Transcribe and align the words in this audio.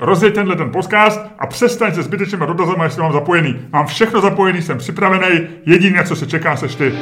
Rozjeď 0.00 0.34
tenhle 0.34 0.56
ten 0.56 0.70
podcast 0.70 1.20
a 1.38 1.46
přestaň 1.46 1.94
se 1.94 2.02
zbytečnými 2.02 2.46
dotazama, 2.46 2.84
jestli 2.84 3.02
mám 3.02 3.12
zapojený. 3.12 3.60
Mám 3.72 3.86
všechno 3.86 4.20
zapojený, 4.20 4.62
jsem 4.62 4.78
připravený, 4.78 5.46
jediné, 5.66 6.04
co 6.04 6.16
se 6.16 6.26
čeká, 6.26 6.56
seš 6.56 6.74
ty. 6.74 6.92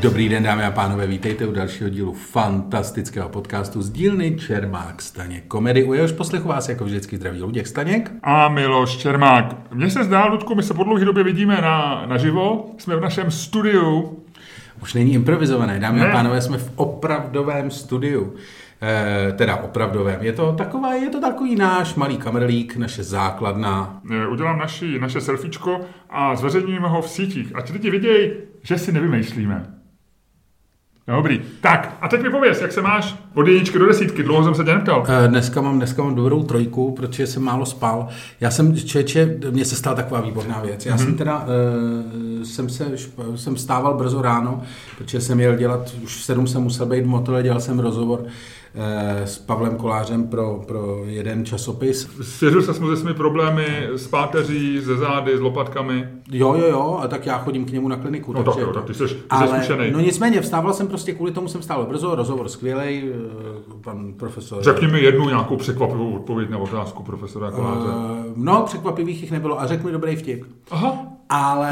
Dobrý 0.00 0.28
den, 0.28 0.42
dámy 0.42 0.64
a 0.64 0.70
pánové, 0.70 1.06
vítejte 1.06 1.46
u 1.46 1.52
dalšího 1.52 1.90
dílu 1.90 2.12
fantastického 2.12 3.28
podcastu 3.28 3.82
z 3.82 3.90
dílny 3.90 4.36
Čermák 4.36 5.02
Staněk 5.02 5.44
komedy. 5.46 5.84
U 5.84 5.92
jehož 5.92 6.12
poslechu 6.12 6.48
vás 6.48 6.68
jako 6.68 6.84
vždycky 6.84 7.16
zdraví 7.16 7.42
Luděk 7.42 7.66
Staněk. 7.66 8.12
A 8.22 8.48
Miloš 8.48 8.96
Čermák. 8.96 9.74
Mně 9.74 9.90
se 9.90 10.04
zdá, 10.04 10.26
Ludku, 10.26 10.54
my 10.54 10.62
se 10.62 10.74
po 10.74 10.84
dlouhé 10.84 11.04
době 11.04 11.24
vidíme 11.24 11.60
na, 11.60 12.06
naživo. 12.06 12.74
Jsme 12.78 12.96
v 12.96 13.00
našem 13.00 13.30
studiu. 13.30 14.18
Už 14.82 14.94
není 14.94 15.12
improvizované, 15.12 15.80
dámy 15.80 16.00
ne. 16.00 16.08
a 16.08 16.12
pánové, 16.12 16.40
jsme 16.40 16.58
v 16.58 16.72
opravdovém 16.76 17.70
studiu. 17.70 18.34
E, 18.82 19.32
teda 19.32 19.56
opravdovém. 19.56 20.22
Je 20.22 20.32
to, 20.32 20.52
taková, 20.52 20.94
je 20.94 21.10
to 21.10 21.20
takový 21.20 21.56
náš 21.56 21.94
malý 21.94 22.16
kamerlík, 22.16 22.76
naše 22.76 23.02
základna. 23.02 24.00
E, 24.10 24.26
udělám 24.26 24.58
naši, 24.58 24.98
naše 24.98 25.20
selfiečko 25.20 25.80
a 26.10 26.36
zveřejňujeme 26.36 26.88
ho 26.88 27.02
v 27.02 27.08
sítích. 27.10 27.52
Ať 27.54 27.72
lidi 27.72 27.90
vidějí, 27.90 28.32
že 28.62 28.78
si 28.78 28.92
nevymýšlíme. 28.92 29.75
Dobrý. 31.08 31.42
Tak, 31.60 31.96
a 32.00 32.08
teď 32.08 32.22
mi 32.22 32.30
pověs, 32.30 32.60
jak 32.60 32.72
se 32.72 32.82
máš 32.82 33.16
od 33.34 33.48
jedničky 33.48 33.78
do 33.78 33.86
desítky? 33.86 34.22
Dlouho 34.22 34.44
jsem 34.44 34.54
se 34.54 34.64
tě 34.64 34.74
neptal. 34.74 35.04
Eh, 35.08 35.28
dneska 35.28 35.60
mám, 35.60 35.76
dneska 35.76 36.02
mám 36.02 36.14
dobrou 36.14 36.42
trojku, 36.42 36.92
protože 36.92 37.26
jsem 37.26 37.42
málo 37.42 37.66
spal. 37.66 38.08
Já 38.40 38.50
jsem, 38.50 38.76
čeče, 38.76 39.38
mně 39.50 39.64
se 39.64 39.76
stala 39.76 39.96
taková 39.96 40.20
výborná 40.20 40.60
věc. 40.60 40.86
Já 40.86 40.96
mm-hmm. 40.96 41.04
jsem 41.04 41.14
teda, 41.14 41.46
uh, 41.46 42.42
jsem 42.42 42.68
se, 42.68 42.86
jsem 43.34 43.56
stával 43.56 43.94
brzo 43.94 44.22
ráno, 44.22 44.62
protože 44.98 45.20
jsem 45.20 45.36
měl 45.38 45.56
dělat, 45.56 45.94
už 46.02 46.16
v 46.16 46.24
sedm 46.24 46.46
jsem 46.46 46.62
musel 46.62 46.86
být 46.86 47.04
v 47.04 47.06
motole, 47.06 47.42
dělal 47.42 47.60
jsem 47.60 47.78
rozhovor 47.78 48.24
s 49.24 49.38
Pavlem 49.38 49.76
Kolářem 49.76 50.28
pro, 50.28 50.62
pro 50.66 51.02
jeden 51.04 51.44
časopis. 51.44 52.08
Svěřil 52.22 52.62
se 52.62 52.74
se 52.74 52.96
svými 52.96 53.14
problémy 53.14 53.88
s 53.94 54.08
páteří, 54.08 54.80
ze 54.80 54.96
zády, 54.96 55.36
s 55.36 55.40
lopatkami? 55.40 56.08
Jo, 56.30 56.54
jo, 56.54 56.66
jo, 56.66 56.98
a 57.02 57.08
tak 57.08 57.26
já 57.26 57.38
chodím 57.38 57.64
k 57.64 57.70
němu 57.70 57.88
na 57.88 57.96
kliniku. 57.96 58.32
No 58.32 58.44
takže, 58.44 58.60
tak 58.60 58.68
jo, 58.68 58.72
tak 58.74 58.84
ty 58.84 58.94
jsi, 58.94 59.06
ty 59.06 59.14
ale, 59.30 59.48
jsi 59.48 59.54
zkušený. 59.54 59.90
No 59.90 60.00
nicméně, 60.00 60.40
vstával 60.40 60.72
jsem 60.72 60.88
prostě 60.88 61.12
kvůli 61.12 61.32
tomu 61.32 61.48
jsem 61.48 61.62
stál 61.62 61.86
brzo, 61.86 62.14
rozhovor 62.14 62.48
skvělej, 62.48 63.12
eh, 63.14 63.74
pan 63.84 64.12
profesor. 64.12 64.62
Řekni 64.62 64.88
mi 64.88 65.00
jednu 65.00 65.28
nějakou 65.28 65.56
překvapivou 65.56 66.14
odpověď 66.14 66.50
na 66.50 66.58
otázku 66.58 67.02
profesora 67.02 67.50
Koláře. 67.50 67.88
Uh, 67.88 68.16
no, 68.36 68.62
překvapivých 68.62 69.22
jich 69.22 69.30
nebylo 69.30 69.60
a 69.60 69.66
řekl 69.66 69.86
mi 69.86 69.92
dobrý 69.92 70.16
vtip. 70.16 70.44
Aha, 70.70 71.06
ale... 71.28 71.70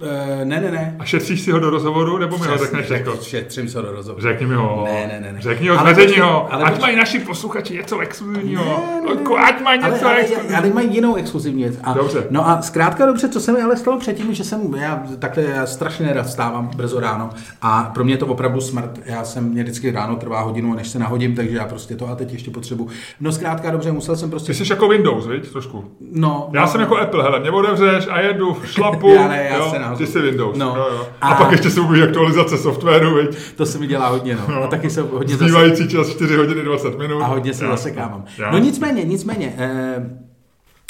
Uh, 0.00 0.44
ne, 0.44 0.60
ne, 0.60 0.70
ne. 0.70 0.96
A 0.98 1.04
šetříš 1.04 1.40
si 1.40 1.50
ho 1.50 1.58
do 1.58 1.70
rozhovoru, 1.70 2.18
nebo 2.18 2.38
mi 2.38 2.46
ho 2.46 2.58
řekneš 2.58 2.88
jako? 2.88 3.18
Šetřím 3.22 3.68
se 3.68 3.78
ho 3.78 3.84
do 3.84 3.92
rozhovoru. 3.92 4.22
Řekni 4.22 4.46
mi 4.46 4.54
ho. 4.54 4.84
Ne, 4.84 5.06
ne, 5.06 5.20
ne. 5.20 5.32
ne. 5.32 5.40
Řekni 5.40 5.68
ho, 5.68 5.78
zveřejni 5.78 6.18
ho. 6.18 6.52
Ale 6.52 6.64
ať 6.64 6.70
počkej. 6.70 6.82
mají 6.82 6.96
naši 6.96 7.18
posluchači 7.18 7.74
něco 7.74 7.98
exkluzivního. 7.98 8.64
Ne, 8.64 9.14
ne, 9.14 9.14
ne. 9.14 9.36
ať 9.44 9.62
mají 9.62 9.80
něco 9.82 10.06
ale, 10.06 10.16
exkluzivního. 10.16 10.58
Ale 10.58 10.70
mají 10.70 10.94
jinou 10.94 11.14
exkluzivní 11.14 11.62
věc. 11.62 11.74
A, 11.82 11.92
dobře. 11.92 12.26
No 12.30 12.48
a 12.48 12.62
zkrátka 12.62 13.06
dobře, 13.06 13.28
co 13.28 13.40
se 13.40 13.52
mi 13.52 13.62
ale 13.62 13.76
stalo 13.76 13.98
předtím, 13.98 14.34
že 14.34 14.44
jsem, 14.44 14.74
já 14.74 15.02
takhle 15.18 15.42
já 15.42 15.66
strašně 15.66 16.06
nerad 16.06 16.26
vstávám 16.26 16.70
brzo 16.76 17.00
ráno 17.00 17.30
a 17.62 17.90
pro 17.94 18.04
mě 18.04 18.14
je 18.14 18.18
to 18.18 18.26
opravdu 18.26 18.60
smrt. 18.60 19.00
Já 19.06 19.24
jsem, 19.24 19.44
mě 19.44 19.62
vždycky 19.62 19.90
ráno 19.90 20.16
trvá 20.16 20.40
hodinu, 20.40 20.74
než 20.74 20.88
se 20.88 20.98
nahodím, 20.98 21.34
takže 21.34 21.56
já 21.56 21.64
prostě 21.64 21.96
to 21.96 22.08
a 22.08 22.14
teď 22.14 22.32
ještě 22.32 22.50
potřebuji. 22.50 22.88
No 23.20 23.32
zkrátka 23.32 23.70
dobře, 23.70 23.92
musel 23.92 24.16
jsem 24.16 24.30
prostě... 24.30 24.52
Ty 24.52 24.64
jsi 24.64 24.72
jako 24.72 24.88
Windows, 24.88 25.26
viď, 25.26 25.52
trošku. 25.52 25.84
No. 26.12 26.50
Já 26.52 26.60
no, 26.60 26.68
jsem 26.68 26.80
jako 26.80 26.96
Apple, 26.96 27.22
hele, 27.22 27.40
mě 27.40 27.50
otevřeš 27.50 28.08
a 28.10 28.20
jedu, 28.20 28.56
šlapu. 28.64 29.08
já 29.14 29.28
ne, 29.28 29.44
já 29.50 29.56
jo, 29.56 29.70
se 29.70 29.87
ty 29.96 30.06
jsi 30.06 30.20
Windows. 30.20 30.58
No. 30.58 30.74
Jo, 30.76 30.86
jo. 30.92 31.06
A, 31.20 31.28
a, 31.28 31.34
pak 31.34 31.52
ještě 31.52 31.70
se 31.70 31.80
uvidí 31.80 32.02
aktualizace 32.02 32.58
softwaru, 32.58 33.14
viď? 33.14 33.38
To 33.56 33.66
se 33.66 33.78
mi 33.78 33.86
dělá 33.86 34.08
hodně, 34.08 34.36
no. 34.36 34.54
no. 34.54 34.62
A 34.62 34.66
taky 34.66 34.90
se 34.90 35.02
hodně 35.02 35.36
Zbývající 35.36 35.82
zase... 35.82 35.96
čas 35.96 36.08
4 36.08 36.36
hodiny 36.36 36.62
20 36.62 36.98
minut. 36.98 37.22
A 37.22 37.26
hodně 37.26 37.54
se 37.54 37.66
zasekávám. 37.66 38.24
No 38.52 38.58
nicméně, 38.58 39.04
nicméně, 39.04 39.54
eh, 39.58 40.18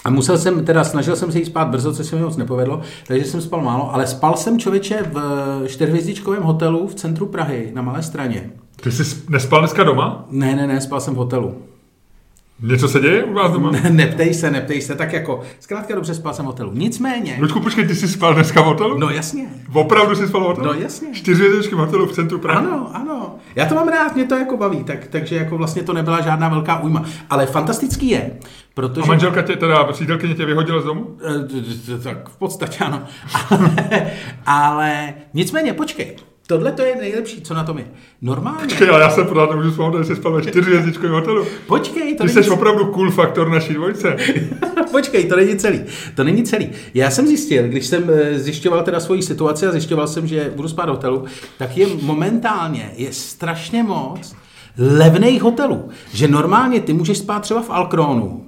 a 0.05 0.11
musel 0.11 0.39
jsem, 0.39 0.65
teda 0.65 0.85
snažil 0.85 1.17
jsem 1.17 1.33
se 1.33 1.39
jít 1.39 1.45
spát 1.45 1.69
brzo, 1.69 1.93
což 1.93 2.07
se 2.07 2.17
mi 2.17 2.23
moc 2.23 2.37
nepovedlo, 2.37 2.81
takže 3.07 3.25
jsem 3.25 3.41
spal 3.41 3.61
málo, 3.61 3.95
ale 3.95 4.07
spal 4.07 4.37
jsem 4.37 4.59
člověče 4.59 5.03
v 5.13 5.21
čtyřhvězdičkovém 5.67 6.43
hotelu 6.43 6.89
v 6.89 6.95
centru 6.95 7.27
Prahy 7.27 7.71
na 7.75 7.83
Malé 7.83 8.03
straně. 8.03 8.51
Ty 8.83 8.93
jsi 8.93 9.23
nespal 9.29 9.61
dneska 9.61 9.85
doma? 9.85 10.27
Ne, 10.31 10.57
ne, 10.57 10.67
ne, 10.67 10.81
spal 10.81 11.01
jsem 11.01 11.15
v 11.15 11.17
hotelu. 11.17 11.55
Něco 12.63 12.89
se 12.89 13.01
děje 13.01 13.25
u 13.25 13.33
vás 13.33 13.53
doma? 13.53 13.71
Ne, 13.71 13.91
neptej 13.91 14.35
se, 14.35 14.51
neptej 14.51 14.81
se, 14.81 14.95
tak 14.95 15.13
jako, 15.13 15.41
zkrátka 15.61 15.95
dobře 15.95 16.15
spal 16.15 16.35
jsem 16.35 16.45
v 16.45 16.47
hotelu. 16.47 16.71
Nicméně... 16.75 17.37
Luďku, 17.41 17.61
počkej, 17.61 17.87
ty 17.87 17.95
jsi 17.95 18.09
spal 18.09 18.35
dneska 18.35 18.63
v 18.63 18.65
hotelu? 18.65 18.99
No 18.99 19.11
jasně. 19.11 19.47
Opravdu 19.73 20.17
jsi 20.17 20.29
spal 20.29 20.41
v 20.41 20.45
hotelu? 20.45 20.67
No 20.67 20.73
jasně. 20.73 21.09
Čtyřvězdičky 21.13 21.75
v 21.75 21.79
hotelu 21.79 22.07
v 22.07 22.13
centru 22.13 22.39
Prahy? 22.39 22.59
Ano, 22.59 22.91
ano. 22.93 23.37
Já 23.57 23.67
to 23.67 23.75
mám 23.75 23.89
rád, 23.89 24.15
mě 24.15 24.25
to 24.25 24.35
jako 24.35 24.57
baví, 24.57 24.85
tak, 24.85 25.07
takže 25.07 25.37
jako 25.37 25.59
vlastně 25.59 25.83
to 25.83 25.93
nebyla 25.93 26.21
žádná 26.21 26.49
velká 26.49 26.81
újma. 26.81 27.05
Ale 27.31 27.47
fantastický 27.47 28.09
je, 28.09 28.31
protože... 28.75 29.03
A 29.03 29.07
manželka 29.07 29.43
tě, 29.43 29.57
teda 29.57 29.85
přítelkyně 29.85 30.35
tě 30.35 30.45
vyhodila 30.45 30.81
z 30.81 30.85
domu? 30.85 31.17
E, 31.95 31.99
tak 31.99 32.29
v 32.29 32.37
podstatě 32.37 32.85
ano. 32.85 33.03
ale, 33.51 34.13
ale 34.47 35.15
nicméně, 35.35 35.73
počkej, 35.73 36.17
Tohle 36.49 36.73
to 36.73 36.83
je 36.83 36.97
nejlepší, 36.97 37.41
co 37.41 37.55
na 37.55 37.65
tom 37.65 37.79
je. 37.79 37.85
Normálně. 38.23 38.61
Počkej, 38.61 38.91
ale 38.91 39.01
já 39.01 39.11
jsem 39.11 39.27
pořád 39.27 39.51
nemůžu 39.51 39.71
vzpomenout, 39.71 39.99
že 39.99 40.05
jsi 40.05 40.17
spal 40.17 40.33
ve 40.33 40.43
čtyřhvězdičkovém 40.43 41.13
hotelu. 41.13 41.45
Počkej, 41.67 42.17
to 42.17 42.25
Ty 42.25 42.35
není... 42.35 42.45
jsi 42.45 42.51
opravdu 42.51 42.87
cool 42.87 43.11
faktor 43.11 43.49
naší 43.49 43.75
dvojce. 43.75 44.17
Počkej, 44.91 45.25
to 45.25 45.37
není 45.37 45.57
celý. 45.57 45.81
To 46.15 46.25
není 46.25 46.43
celý. 46.43 46.71
Já 46.95 47.11
jsem 47.11 47.27
zjistil, 47.27 47.69
když 47.69 47.87
jsem 47.87 48.11
eh, 48.11 48.39
zjišťoval 48.39 48.83
teda 48.83 49.01
svoji 49.01 49.23
situaci 49.23 49.67
a 49.67 49.73
zjišťoval 49.73 50.07
jsem, 50.07 50.27
že 50.27 50.53
budu 50.57 50.69
spát 50.69 50.87
v 50.87 50.89
hotelu, 50.89 51.25
tak 51.59 51.77
je 51.77 51.87
momentálně 52.03 52.91
je 52.97 53.13
strašně 53.13 53.83
moc 53.83 54.37
levných 54.79 55.43
hotelů. 55.43 55.89
Že 56.13 56.29
normálně 56.29 56.81
ty 56.81 56.93
můžeš 56.93 57.19
spát 57.19 57.41
třeba 57.41 57.63
v 57.63 57.71
Alkronu, 57.71 58.45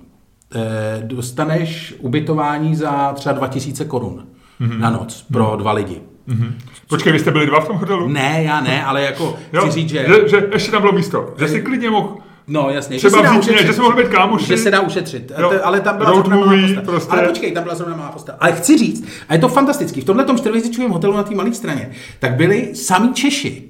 eh, 0.55 1.03
dostaneš 1.07 1.95
ubytování 1.99 2.77
za 2.77 3.13
třeba 3.13 3.33
2000 3.33 3.85
korun 3.85 4.27
mm-hmm. 4.61 4.79
na 4.79 4.91
noc 4.91 5.27
pro 5.33 5.57
dva 5.57 5.73
lidi. 5.73 6.03
Mm-hmm. 6.29 6.53
Počkej, 6.91 7.13
vy 7.13 7.19
jste 7.19 7.31
byli 7.31 7.47
dva 7.47 7.61
v 7.61 7.67
tom 7.67 7.77
hotelu? 7.77 8.09
Ne, 8.09 8.43
já 8.43 8.61
ne, 8.61 8.85
ale 8.87 9.03
jako 9.03 9.37
jo, 9.53 9.61
chci 9.61 9.71
říct, 9.71 9.89
že... 9.89 10.07
že... 10.09 10.29
Že 10.29 10.49
ještě 10.53 10.71
tam 10.71 10.81
bylo 10.81 10.93
místo, 10.93 11.35
že 11.39 11.49
si 11.49 11.63
klidně 11.63 11.91
mohl... 11.91 12.17
No 12.47 12.71
jasně, 12.71 12.97
Třeba 12.97 13.11
že 13.11 13.17
se 13.17 13.23
dá 13.23 13.39
ušetřit, 13.39 13.67
že 13.67 13.73
se 13.73 13.83
mohl 13.83 13.97
být 13.97 14.09
kámoši. 14.09 14.47
Že 14.47 14.57
se 14.57 14.71
dá 14.71 14.81
ušetřit, 14.81 15.33
jo, 15.39 15.53
ale 15.63 15.81
tam 15.81 15.97
byla 15.97 16.15
zrovna 16.15 16.37
malá 16.37 16.53
postel. 16.53 16.83
Prostě. 16.83 17.13
Ale 17.13 17.23
počkej, 17.23 17.53
tam 17.53 17.63
byla 17.63 17.75
zrovna 17.75 17.97
malá 17.97 18.09
postel. 18.13 18.35
Ale 18.41 18.53
chci 18.53 18.79
říct, 18.79 19.05
a 19.29 19.35
je 19.35 19.41
to 19.41 19.49
fantastický, 19.49 20.01
v 20.01 20.05
tomhle 20.05 20.25
tom 20.25 20.39
čtyřvězdičkovém 20.39 20.91
hotelu 20.91 21.17
na 21.17 21.23
té 21.23 21.35
malé 21.35 21.55
straně, 21.55 21.91
tak 22.19 22.35
byli 22.35 22.75
sami 22.75 23.09
Češi. 23.13 23.70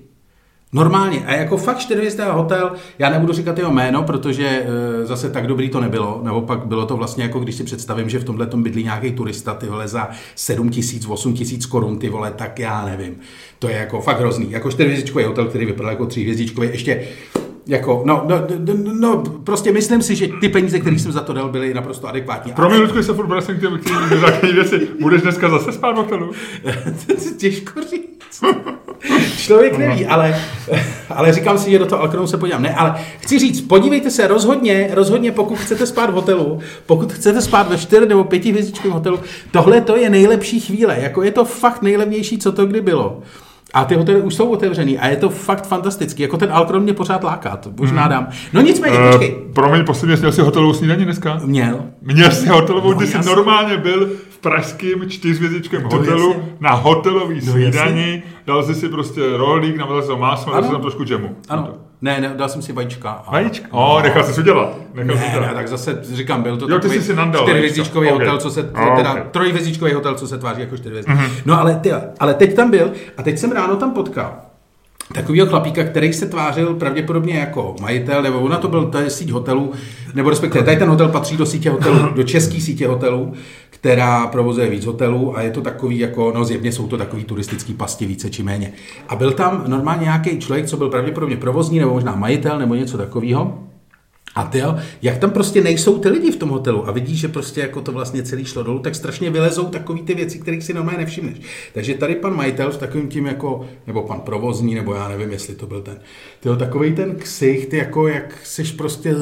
Normálně. 0.72 1.26
A 1.26 1.32
jako 1.32 1.56
fakt 1.56 1.78
čtyřvězdný 1.78 2.24
hotel, 2.28 2.72
já 2.98 3.10
nebudu 3.10 3.32
říkat 3.32 3.58
jeho 3.58 3.72
jméno, 3.72 4.02
protože 4.02 4.46
e, 4.46 5.06
zase 5.06 5.30
tak 5.30 5.46
dobrý 5.46 5.68
to 5.68 5.80
nebylo. 5.80 6.20
Naopak 6.22 6.66
bylo 6.66 6.86
to 6.86 6.96
vlastně 6.96 7.24
jako, 7.24 7.40
když 7.40 7.54
si 7.54 7.64
představím, 7.64 8.08
že 8.08 8.18
v 8.18 8.24
tomhle 8.24 8.46
tom 8.46 8.62
bydlí 8.62 8.84
nějaký 8.84 9.12
turista, 9.12 9.54
ty 9.54 9.66
vole, 9.66 9.88
za 9.88 10.08
7 10.34 10.70
tisíc, 10.70 11.06
8 11.08 11.34
tisíc 11.34 11.66
korun, 11.66 11.98
ty 11.98 12.08
vole, 12.08 12.30
tak 12.36 12.58
já 12.58 12.84
nevím. 12.84 13.16
To 13.58 13.68
je 13.68 13.76
jako 13.76 14.00
fakt 14.00 14.20
hrozný. 14.20 14.50
Jako 14.50 14.70
čtyřvězdičkový 14.70 15.24
hotel, 15.24 15.46
který 15.46 15.66
vypadal 15.66 15.92
jako 15.92 16.06
tříhvězdičkový, 16.06 16.68
ještě 16.68 17.08
jako, 17.66 18.02
no, 18.04 18.24
no, 18.28 18.46
no, 18.58 18.94
no, 19.00 19.22
prostě 19.44 19.72
myslím 19.72 20.02
si, 20.02 20.16
že 20.16 20.28
ty 20.40 20.48
peníze, 20.48 20.80
které 20.80 20.98
jsem 20.98 21.12
za 21.12 21.20
to 21.20 21.32
dal, 21.32 21.48
byly 21.48 21.74
naprosto 21.74 22.08
adekvátní. 22.08 22.52
Pro 22.52 22.68
mě, 22.70 22.78
Ludku, 22.78 23.02
se 23.02 23.14
furt 23.14 23.26
vracím 23.26 23.56
k 23.56 23.60
těm, 23.60 23.78
k 23.78 24.42
věci. 24.42 24.88
Budeš 25.00 25.22
dneska 25.22 25.48
zase 25.48 25.72
spát 25.72 25.92
v 25.92 25.96
hotelu? 25.96 26.32
Těžko 27.36 27.80
říct. 27.90 28.42
Člověk 29.36 29.78
neví, 29.78 30.06
ale, 30.06 30.40
ale 31.08 31.32
říkám 31.32 31.58
si, 31.58 31.70
že 31.70 31.78
do 31.78 31.86
toho 31.86 32.02
Alkronu 32.02 32.26
se 32.26 32.36
podívám. 32.36 32.62
Ne, 32.62 32.74
ale 32.74 33.00
chci 33.18 33.38
říct, 33.38 33.60
podívejte 33.60 34.10
se 34.10 34.26
rozhodně, 34.26 34.90
rozhodně, 34.92 35.32
pokud 35.32 35.58
chcete 35.58 35.86
spát 35.86 36.10
v 36.10 36.14
hotelu, 36.14 36.60
pokud 36.86 37.12
chcete 37.12 37.42
spát 37.42 37.68
ve 37.68 37.78
4 37.78 38.06
nebo 38.06 38.24
5 38.24 38.44
hvězdičkovém 38.44 38.92
hotelu, 38.92 39.20
tohle 39.50 39.80
to 39.80 39.96
je 39.96 40.10
nejlepší 40.10 40.60
chvíle. 40.60 41.00
Jako 41.00 41.22
je 41.22 41.30
to 41.30 41.44
fakt 41.44 41.82
nejlevnější, 41.82 42.38
co 42.38 42.52
to 42.52 42.66
kdy 42.66 42.80
bylo. 42.80 43.22
A 43.74 43.84
ty 43.84 43.94
hotely 43.94 44.20
už 44.20 44.34
jsou 44.34 44.48
otevřený 44.48 44.98
a 44.98 45.06
je 45.06 45.16
to 45.16 45.28
fakt 45.28 45.66
fantastický. 45.66 46.22
Jako 46.22 46.36
ten 46.36 46.52
Alkron 46.52 46.82
mě 46.82 46.92
pořád 46.92 47.24
láká, 47.24 47.56
to 47.56 47.70
možná 47.80 48.02
hmm. 48.02 48.10
dám. 48.10 48.28
No 48.52 48.60
nicméně, 48.60 48.98
uh, 48.98 49.10
počkej. 49.10 49.36
Promiň, 49.54 49.84
posledně 49.84 50.16
měl 50.16 50.32
jsi 50.32 50.40
hotelovou 50.40 50.72
snídaní 50.72 51.04
dneska? 51.04 51.40
Měl. 51.44 51.84
Měl 52.02 52.30
jsi 52.30 52.48
hotelovou, 52.48 52.92
no, 52.92 52.98
ty 52.98 53.06
jsi 53.06 53.18
normálně 53.26 53.76
byl 53.76 54.10
v 54.30 54.38
pražském 54.38 55.10
čtyřvězdičkém 55.10 55.82
no, 55.82 55.88
hotelu 55.98 56.28
jasně. 56.28 56.52
na 56.60 56.70
hotelový 56.70 57.40
no, 57.46 57.52
snídaní, 57.52 58.22
dal 58.46 58.62
jsi 58.62 58.74
si 58.74 58.88
prostě 58.88 59.20
rolík, 59.36 59.76
namazal 59.76 60.02
si 60.02 60.20
máslo, 60.20 60.52
dal 60.52 60.62
si 60.62 60.70
tam 60.70 60.80
trošku 60.80 61.04
džemu. 61.04 61.36
Ano. 61.48 61.89
Ne, 62.02 62.20
ne, 62.20 62.32
dal 62.36 62.48
jsem 62.48 62.62
si 62.62 62.72
vajíčka. 62.72 63.10
A... 63.10 63.32
Vajíčka? 63.32 63.68
O, 63.70 63.94
oh, 63.94 64.02
nechal 64.02 64.24
jsi 64.24 64.40
udělat. 64.40 64.76
Nechal 64.94 65.16
ne, 65.16 65.26
udělat. 65.28 65.46
ne, 65.46 65.54
tak 65.54 65.68
zase 65.68 65.98
říkám, 66.02 66.42
byl 66.42 66.56
to 66.56 66.64
jo, 66.70 66.78
takový 66.78 67.00
čtyřvězdičkový 67.00 68.08
okay. 68.08 68.18
hotel, 68.18 68.38
co 68.38 68.50
se, 68.50 68.62
oh, 68.62 68.96
teda 68.96 69.12
okay. 69.12 69.24
trojvězdičkový 69.30 69.92
hotel, 69.92 70.14
co 70.14 70.28
se 70.28 70.38
tváří 70.38 70.60
jako 70.60 70.76
čtyřvězdičkový. 70.76 71.28
Mm-hmm. 71.28 71.42
No 71.44 71.60
ale, 71.60 71.74
ty, 71.74 71.92
ale 72.20 72.34
teď 72.34 72.54
tam 72.54 72.70
byl 72.70 72.92
a 73.16 73.22
teď 73.22 73.38
jsem 73.38 73.52
ráno 73.52 73.76
tam 73.76 73.90
potkal 73.90 74.34
takového 75.14 75.48
chlapíka, 75.48 75.84
který 75.84 76.12
se 76.12 76.26
tvářil 76.26 76.74
pravděpodobně 76.74 77.38
jako 77.38 77.76
majitel, 77.80 78.22
nebo 78.22 78.40
ona 78.40 78.56
to 78.56 78.68
byl, 78.68 78.86
to 78.86 78.98
je 78.98 79.10
síť 79.10 79.30
hotelů, 79.30 79.72
nebo 80.14 80.30
respektive 80.30 80.64
tady 80.64 80.76
ten 80.76 80.88
hotel 80.88 81.08
patří 81.08 81.36
do 81.36 81.46
sítě 81.46 81.70
hotelů, 81.70 81.98
do 82.14 82.22
české 82.22 82.60
sítě 82.60 82.88
hotelů, 82.88 83.32
která 83.80 84.26
provozuje 84.26 84.70
víc 84.70 84.86
hotelů 84.86 85.36
a 85.36 85.42
je 85.42 85.50
to 85.50 85.60
takový 85.60 85.98
jako, 85.98 86.32
no 86.34 86.44
zjevně 86.44 86.72
jsou 86.72 86.86
to 86.86 86.98
takový 86.98 87.24
turistický 87.24 87.74
pasti 87.74 88.06
více 88.06 88.30
či 88.30 88.42
méně. 88.42 88.72
A 89.08 89.16
byl 89.16 89.32
tam 89.32 89.64
normálně 89.66 90.04
nějaký 90.04 90.38
člověk, 90.38 90.66
co 90.66 90.76
byl 90.76 90.88
pravděpodobně 90.88 91.36
provozní, 91.36 91.78
nebo 91.78 91.92
možná 91.92 92.14
majitel, 92.14 92.58
nebo 92.58 92.74
něco 92.74 92.98
takového. 92.98 93.69
A 94.34 94.44
ty 94.44 94.58
jo, 94.58 94.76
jak 95.02 95.18
tam 95.18 95.30
prostě 95.30 95.60
nejsou 95.60 95.98
ty 95.98 96.08
lidi 96.08 96.30
v 96.30 96.36
tom 96.36 96.48
hotelu 96.48 96.88
a 96.88 96.92
vidíš, 96.92 97.20
že 97.20 97.28
prostě 97.28 97.60
jako 97.60 97.80
to 97.80 97.92
vlastně 97.92 98.22
celý 98.22 98.44
šlo 98.44 98.62
dolů, 98.62 98.78
tak 98.78 98.94
strašně 98.94 99.30
vylezou 99.30 99.64
takový 99.64 100.02
ty 100.02 100.14
věci, 100.14 100.38
kterých 100.38 100.64
si 100.64 100.74
normálně 100.74 100.98
nevšimneš. 100.98 101.36
Takže 101.74 101.94
tady 101.94 102.14
pan 102.14 102.36
majitel 102.36 102.72
s 102.72 102.76
takovým 102.76 103.08
tím 103.08 103.26
jako, 103.26 103.66
nebo 103.86 104.02
pan 104.02 104.20
provozní, 104.20 104.74
nebo 104.74 104.94
já 104.94 105.08
nevím, 105.08 105.30
jestli 105.30 105.54
to 105.54 105.66
byl 105.66 105.82
ten, 105.82 105.98
tyjo, 106.40 106.56
takový 106.56 106.94
ten 106.94 107.14
ksicht, 107.14 107.72
jako 107.72 108.08
jak 108.08 108.38
seš 108.44 108.72
prostě 108.72 109.14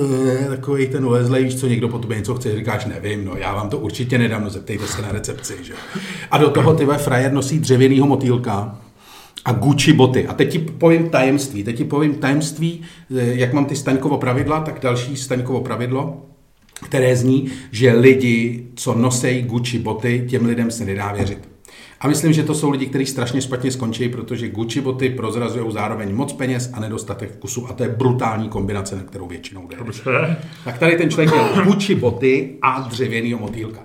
eh, 0.42 0.48
takový 0.48 0.86
ten 0.86 1.04
ulezlej, 1.04 1.44
víš 1.44 1.60
co, 1.60 1.66
někdo 1.66 1.88
po 1.88 1.98
tobě 1.98 2.18
něco 2.18 2.34
chce, 2.34 2.56
říkáš, 2.56 2.86
nevím, 2.86 3.24
no 3.24 3.36
já 3.36 3.54
vám 3.54 3.70
to 3.70 3.78
určitě 3.78 4.18
nedám, 4.18 4.44
no 4.44 4.50
zeptejte 4.50 4.86
se 4.86 5.02
na 5.02 5.12
recepci, 5.12 5.54
že 5.62 5.74
A 6.30 6.38
do 6.38 6.50
toho 6.50 6.74
ty 6.74 6.86
frajer 6.98 7.32
nosí 7.32 7.58
dřevěnýho 7.58 8.06
motýlka, 8.06 8.78
a 9.48 9.52
Gucci 9.52 9.92
boty. 9.92 10.26
A 10.26 10.34
teď 10.34 10.52
ti 10.52 10.58
povím 10.58 11.10
tajemství. 11.10 11.64
Teď 11.64 11.76
ti 11.76 11.84
povím 11.84 12.14
tajemství, 12.14 12.82
eh, 13.16 13.34
jak 13.34 13.52
mám 13.52 13.64
ty 13.64 13.76
Staňkovo 13.76 14.18
pravidla, 14.18 14.60
tak 14.60 14.80
další 14.82 15.16
Staňkovo 15.16 15.60
pravidlo, 15.60 16.26
které 16.84 17.16
zní, 17.16 17.50
že 17.72 17.92
lidi, 17.92 18.66
co 18.74 18.94
nosejí 18.94 19.42
Gucci 19.42 19.78
boty, 19.78 20.26
těm 20.28 20.46
lidem 20.46 20.70
se 20.70 20.84
nedá 20.84 21.12
věřit. 21.12 21.48
A 22.00 22.08
myslím, 22.08 22.32
že 22.32 22.42
to 22.42 22.54
jsou 22.54 22.70
lidi, 22.70 22.86
kteří 22.86 23.06
strašně 23.06 23.40
špatně 23.40 23.70
skončí, 23.70 24.08
protože 24.08 24.48
Gucci 24.48 24.80
boty 24.80 25.10
prozrazují 25.10 25.72
zároveň 25.72 26.14
moc 26.14 26.32
peněz 26.32 26.70
a 26.74 26.80
nedostatek 26.80 27.30
vkusu. 27.30 27.66
A 27.68 27.72
to 27.72 27.82
je 27.82 27.88
brutální 27.88 28.48
kombinace, 28.48 28.96
na 28.96 29.02
kterou 29.02 29.26
většinou 29.26 29.68
jde. 29.68 29.76
Dobře. 29.76 30.36
Tak 30.64 30.78
tady 30.78 30.96
ten 30.96 31.10
člověk 31.10 31.30
měl 31.30 31.64
Gucci 31.64 31.94
boty 31.94 32.58
a 32.62 32.80
dřevěnýho 32.80 33.38
motýlka. 33.38 33.80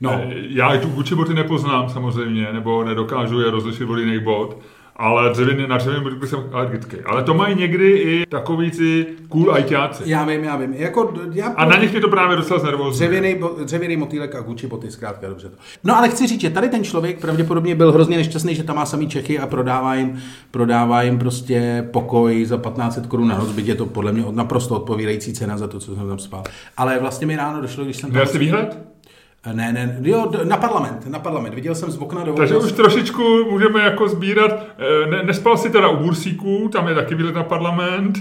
No. 0.00 0.10
Eh, 0.12 0.34
já 0.48 0.74
i 0.74 0.78
tu 0.78 0.88
Gucci 0.88 1.14
boty 1.14 1.34
nepoznám 1.34 1.90
samozřejmě, 1.90 2.52
nebo 2.52 2.84
nedokážu 2.84 3.40
je 3.40 3.50
rozlišit 3.50 3.88
od 3.88 3.96
jiných 3.96 4.20
bot 4.20 4.58
ale 4.98 5.30
dřevěný, 5.30 5.66
na 5.66 5.76
dřevěný 5.76 6.04
bodky 6.04 6.26
jsem 6.26 6.44
alergický. 6.52 6.96
Ale 7.06 7.22
to 7.22 7.34
mají 7.34 7.54
někdy 7.54 7.90
i 7.90 8.26
takový 8.26 8.70
ty 8.70 9.06
cool 9.28 9.54
ajťáci. 9.54 10.02
Já 10.06 10.24
vím, 10.24 10.44
já 10.44 10.56
vím. 10.56 10.74
Jako, 10.74 11.14
já... 11.32 11.46
A 11.46 11.64
na 11.64 11.76
nich 11.76 11.92
mě 11.92 12.00
to 12.00 12.08
právě 12.08 12.36
docela 12.36 12.60
znervozní. 12.60 13.06
Dřevěný, 13.06 13.40
dřevěný 13.64 13.96
motýlek 13.96 14.34
a 14.34 14.40
Gucci 14.40 14.66
boty, 14.66 14.90
zkrátka 14.90 15.28
dobře 15.28 15.48
to. 15.48 15.56
No 15.84 15.96
ale 15.96 16.08
chci 16.08 16.26
říct, 16.26 16.40
že 16.40 16.50
tady 16.50 16.68
ten 16.68 16.84
člověk 16.84 17.20
pravděpodobně 17.20 17.74
byl 17.74 17.92
hrozně 17.92 18.16
nešťastný, 18.16 18.54
že 18.54 18.62
tam 18.62 18.76
má 18.76 18.86
samý 18.86 19.08
Čechy 19.08 19.38
a 19.38 19.46
prodává 19.46 19.94
jim, 19.94 20.18
prodává 20.50 21.02
jim 21.02 21.18
prostě 21.18 21.88
pokoj 21.90 22.44
za 22.44 22.56
1500 22.56 23.06
korun 23.06 23.28
na 23.28 23.38
noc, 23.38 23.52
byť 23.52 23.66
je 23.66 23.74
to 23.74 23.86
podle 23.86 24.12
mě 24.12 24.24
naprosto 24.30 24.76
odpovídající 24.76 25.32
cena 25.32 25.58
za 25.58 25.66
to, 25.66 25.80
co 25.80 25.94
jsem 25.94 26.08
tam 26.08 26.18
spal. 26.18 26.42
Ale 26.76 26.98
vlastně 26.98 27.26
mi 27.26 27.36
ráno 27.36 27.60
došlo, 27.60 27.84
když 27.84 27.96
jsem 27.96 28.10
tam... 28.10 28.14
Měl 28.14 28.26
jsi 28.26 28.38
výhled? 28.38 28.78
Ne, 29.46 29.72
ne, 29.72 29.98
jo, 30.02 30.32
na 30.44 30.56
parlament, 30.56 31.06
na 31.06 31.18
parlament. 31.18 31.54
Viděl 31.54 31.74
jsem 31.74 31.90
z 31.90 31.96
okna 31.96 32.24
do 32.24 32.32
Takže 32.32 32.56
už 32.56 32.72
trošičku 32.72 33.22
můžeme 33.50 33.80
jako 33.80 34.08
sbírat. 34.08 34.50
Eh, 34.78 35.10
ne, 35.10 35.22
nespal 35.22 35.56
si 35.56 35.70
teda 35.70 35.88
u 35.88 35.96
Bursíků, 35.96 36.68
tam 36.72 36.88
je 36.88 36.94
taky 36.94 37.14
výlet 37.14 37.34
na 37.34 37.42
parlament. 37.42 38.18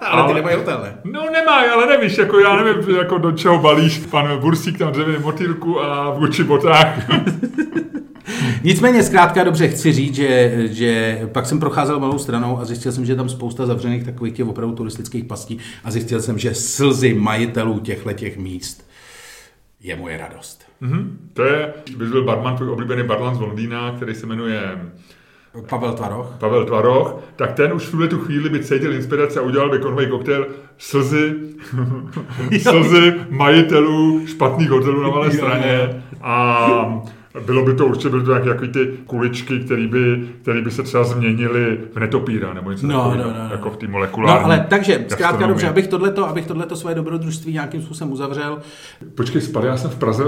ale 0.00 0.28
ty 0.28 0.34
nemají 0.34 0.56
hotel, 0.56 0.80
ne? 0.82 0.94
No 1.04 1.22
nemají, 1.32 1.68
ale 1.70 1.86
nevíš, 1.86 2.18
jako 2.18 2.38
já 2.38 2.62
nevím, 2.62 2.96
jako 2.96 3.18
do 3.18 3.32
čeho 3.32 3.58
balíš 3.58 3.98
pan 3.98 4.38
Bursík 4.38 4.78
tam 4.78 4.92
dřevěný 4.92 5.18
motýlku 5.22 5.80
a 5.82 6.10
v 6.10 6.18
Gucci 6.18 6.44
botách. 6.44 6.98
Nicméně 8.64 9.02
zkrátka 9.02 9.44
dobře 9.44 9.68
chci 9.68 9.92
říct, 9.92 10.14
že, 10.14 10.52
že 10.70 11.20
pak 11.32 11.46
jsem 11.46 11.60
procházel 11.60 12.00
malou 12.00 12.18
stranou 12.18 12.58
a 12.58 12.64
zjistil 12.64 12.92
jsem, 12.92 13.04
že 13.04 13.12
je 13.12 13.16
tam 13.16 13.28
spousta 13.28 13.66
zavřených 13.66 14.04
takových 14.04 14.34
těch 14.34 14.46
opravdu 14.46 14.74
turistických 14.74 15.24
pastí 15.24 15.58
a 15.84 15.90
zjistil 15.90 16.22
jsem, 16.22 16.38
že 16.38 16.54
slzy 16.54 17.14
majitelů 17.14 17.78
těchto 17.78 18.12
těch 18.12 18.38
míst 18.38 18.87
je 19.80 19.96
moje 19.96 20.16
radost. 20.18 20.64
Mm-hmm. 20.82 21.10
To 21.32 21.42
je, 21.42 21.74
bys 21.96 22.10
byl 22.10 22.24
barman, 22.24 22.56
tvůj 22.56 22.70
oblíbený 22.70 23.02
barman 23.02 23.34
z 23.34 23.40
Londýna, 23.40 23.92
který 23.96 24.14
se 24.14 24.26
jmenuje 24.26 24.78
Pavel 25.68 25.92
Tvaroch. 25.92 26.36
Pavel 26.38 26.64
Tvaroch, 26.64 27.14
tak 27.36 27.52
ten 27.52 27.72
už 27.72 27.86
v 27.86 27.90
tuhle 27.90 28.08
tu 28.08 28.18
chvíli 28.18 28.48
by 28.48 28.64
cítil 28.64 28.92
inspiraci 28.92 29.38
a 29.38 29.42
udělal 29.42 29.70
by 29.70 29.78
konvej 29.78 30.06
koktejl 30.06 30.46
slzy, 30.78 31.34
slzy 32.62 33.14
majitelů 33.28 34.26
špatných 34.26 34.70
hotelů 34.70 35.02
na 35.02 35.08
malé 35.08 35.30
straně 35.30 36.02
a 36.20 37.02
bylo 37.46 37.64
by 37.64 37.74
to 37.74 37.86
určitě 37.86 38.08
byly 38.08 38.24
to 38.24 38.30
nějaké 38.30 38.48
jako 38.48 38.66
ty 38.66 38.90
kuličky, 39.06 39.58
které 39.58 39.86
by, 39.86 40.28
který 40.42 40.62
by 40.62 40.70
se 40.70 40.82
třeba 40.82 41.04
změnily 41.04 41.78
v 41.92 41.98
netopíra 41.98 42.54
nebo 42.54 42.70
něco 42.70 42.86
no, 42.86 42.94
takového, 42.94 43.30
no, 43.30 43.38
no, 43.38 43.44
no. 43.44 43.52
jako 43.52 43.70
v 43.70 43.76
té 43.76 43.86
molekulární 43.88 44.40
No 44.40 44.44
ale 44.44 44.66
takže, 44.68 45.04
zkrátka 45.08 45.46
dobře, 45.46 45.68
abych 45.68 45.86
tohleto, 45.86 46.28
abych 46.28 46.46
tohleto 46.46 46.76
své 46.76 46.94
dobrodružství 46.94 47.52
nějakým 47.52 47.82
způsobem 47.82 48.12
uzavřel. 48.12 48.58
Počkej, 49.14 49.40
spal, 49.40 49.64
já 49.64 49.76
jsem 49.76 49.90
v 49.90 49.96
Praze, 49.96 50.24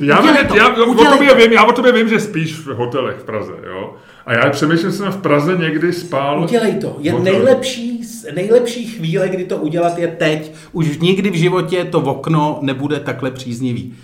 já, 0.00 0.20
vím, 0.20 0.36
to, 0.48 0.56
já, 0.56 0.74
o 0.84 0.94
tobě 0.94 1.34
vím, 1.34 1.52
já 1.52 1.64
o 1.64 1.72
tobě 1.72 1.92
vím, 1.92 2.08
že 2.08 2.20
spíš 2.20 2.58
v 2.58 2.66
hotelech 2.66 3.16
v 3.16 3.24
Praze, 3.24 3.52
jo? 3.66 3.94
A 4.26 4.34
já 4.34 4.50
přemýšlím, 4.50 4.90
že 4.90 4.96
jsem 4.96 5.12
v 5.12 5.16
Praze 5.16 5.56
někdy 5.58 5.92
spál. 5.92 6.42
Udělej 6.42 6.74
to. 6.74 6.96
Je 7.00 7.12
nejlepší, 7.12 8.02
nejlepší 8.34 8.86
chvíle, 8.86 9.28
kdy 9.28 9.44
to 9.44 9.56
udělat, 9.56 9.98
je 9.98 10.08
teď. 10.08 10.52
Už 10.72 10.98
nikdy 10.98 11.30
v 11.30 11.34
životě 11.34 11.84
to 11.84 12.00
okno 12.00 12.58
nebude 12.62 13.00
takhle 13.00 13.30
příznivý. 13.30 13.94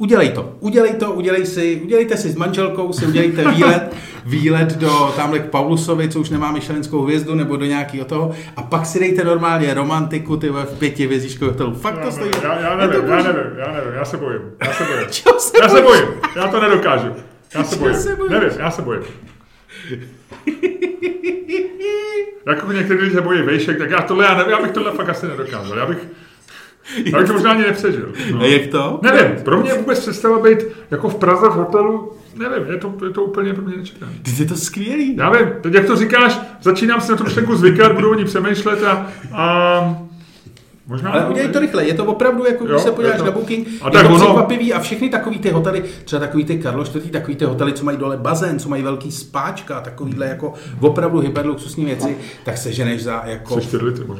Udělej 0.00 0.30
to, 0.30 0.56
udělej 0.60 0.94
to, 0.94 1.12
udělej 1.12 1.46
si, 1.46 1.80
udělejte 1.84 2.16
si 2.16 2.30
s 2.30 2.36
manželkou, 2.36 2.92
si 2.92 3.06
udělejte 3.06 3.50
výlet, 3.50 3.96
výlet 4.24 4.76
do 4.76 5.12
tamhle 5.16 5.38
k 5.38 5.50
Paulusovi, 5.50 6.08
co 6.08 6.20
už 6.20 6.30
nemá 6.30 6.52
myšlenskou 6.52 7.02
hvězdu, 7.02 7.34
nebo 7.34 7.56
do 7.56 7.64
nějakého 7.64 8.04
toho, 8.04 8.32
a 8.56 8.62
pak 8.62 8.86
si 8.86 9.00
dejte 9.00 9.24
normálně 9.24 9.74
romantiku, 9.74 10.36
ty 10.36 10.50
v 10.50 10.78
pěti 10.78 11.06
vězíčkovém 11.06 11.52
hotelu. 11.52 11.74
Fakt 11.74 12.04
to 12.04 12.12
stojí. 12.12 12.30
Já, 12.42 12.60
já 12.60 12.76
nevím, 12.76 13.08
já 13.08 13.16
nevím, 13.16 13.58
já 13.58 13.72
nevím, 13.72 13.92
já 13.94 14.04
se 14.04 14.16
bojím, 14.16 14.40
já 14.66 14.72
se 14.72 14.84
bojím. 14.84 15.08
se 15.38 15.58
já 15.62 15.68
se 15.68 15.82
bojím, 15.82 16.04
já 16.36 16.48
to 16.48 16.60
nedokážu. 16.60 17.08
Já 17.54 17.64
se 17.64 17.76
bojím, 17.76 17.96
se 17.96 18.16
nevím, 18.30 18.50
já 18.58 18.70
se 18.70 18.82
bojím. 18.82 19.02
jako 22.46 22.72
někteří 22.72 23.10
se 23.10 23.20
bojí 23.20 23.42
vejšek, 23.42 23.78
tak 23.78 23.90
já 23.90 24.02
tohle, 24.02 24.24
já 24.24 24.36
nevím, 24.36 24.52
já 24.52 24.62
bych 24.62 24.70
tohle 24.70 24.92
fakt 24.92 25.08
asi 25.08 25.28
nedokázal. 25.28 25.78
Já 25.78 25.86
bych, 25.86 25.98
to 27.26 27.32
možná 27.32 27.50
ani 27.50 27.62
nepřežil. 27.62 28.12
No. 28.32 28.40
A 28.40 28.46
jak 28.46 28.66
to? 28.66 29.00
Nevím, 29.02 29.44
pro 29.44 29.60
mě 29.60 29.74
vůbec 29.74 30.00
přestala 30.00 30.38
být 30.38 30.58
jako 30.90 31.08
v 31.08 31.14
Praze 31.14 31.48
v 31.48 31.52
hotelu, 31.52 32.12
nevím, 32.34 32.72
je 32.72 32.76
to, 32.76 32.94
je 33.04 33.10
to 33.10 33.24
úplně 33.24 33.54
pro 33.54 33.64
mě 33.64 33.76
nečekané. 33.76 34.12
Ty 34.22 34.30
je 34.42 34.48
to 34.48 34.56
skvělý. 34.56 35.16
Já 35.16 35.30
vím, 35.30 35.48
teď 35.60 35.74
jak 35.74 35.86
to 35.86 35.96
říkáš, 35.96 36.40
začínám 36.62 37.00
si 37.00 37.10
na 37.10 37.16
tu 37.18 37.24
myšlenku 37.24 37.56
zvykat, 37.56 37.92
budu 37.92 38.10
o 38.10 38.14
ní 38.14 38.24
přemýšlet 38.24 38.84
a, 38.84 39.06
a 39.32 40.09
Možná 40.90 41.10
ale 41.10 41.26
udělej 41.26 41.48
to 41.52 41.60
rychle, 41.60 41.84
je 41.84 41.94
to 41.94 42.04
opravdu, 42.04 42.46
jako 42.46 42.64
když 42.64 42.82
se 42.82 42.92
podíváš 42.92 43.18
to... 43.18 43.24
na 43.24 43.30
Booking, 43.30 43.68
a 43.82 43.86
je 43.86 43.92
tak 43.92 44.06
to 44.06 44.14
ono... 44.14 44.24
překvapivý 44.24 44.72
a 44.72 44.80
všechny 44.80 45.08
takový 45.08 45.38
ty 45.38 45.50
hotely, 45.50 45.84
třeba 46.04 46.20
takový 46.20 46.44
ty 46.44 46.58
Karlo 46.58 46.84
IV, 46.84 47.10
takový 47.10 47.36
ty 47.36 47.44
hotely, 47.44 47.72
co 47.72 47.84
mají 47.84 47.98
dole 47.98 48.16
bazén, 48.16 48.58
co 48.58 48.68
mají 48.68 48.82
velký 48.82 49.12
spáčka, 49.12 49.80
takovýhle 49.80 50.26
jako 50.26 50.52
opravdu 50.80 51.18
hyperluxusní 51.18 51.84
věci, 51.84 52.16
tak 52.44 52.58
se 52.58 52.72
ženeš 52.72 53.02
za 53.02 53.22
jako 53.26 53.60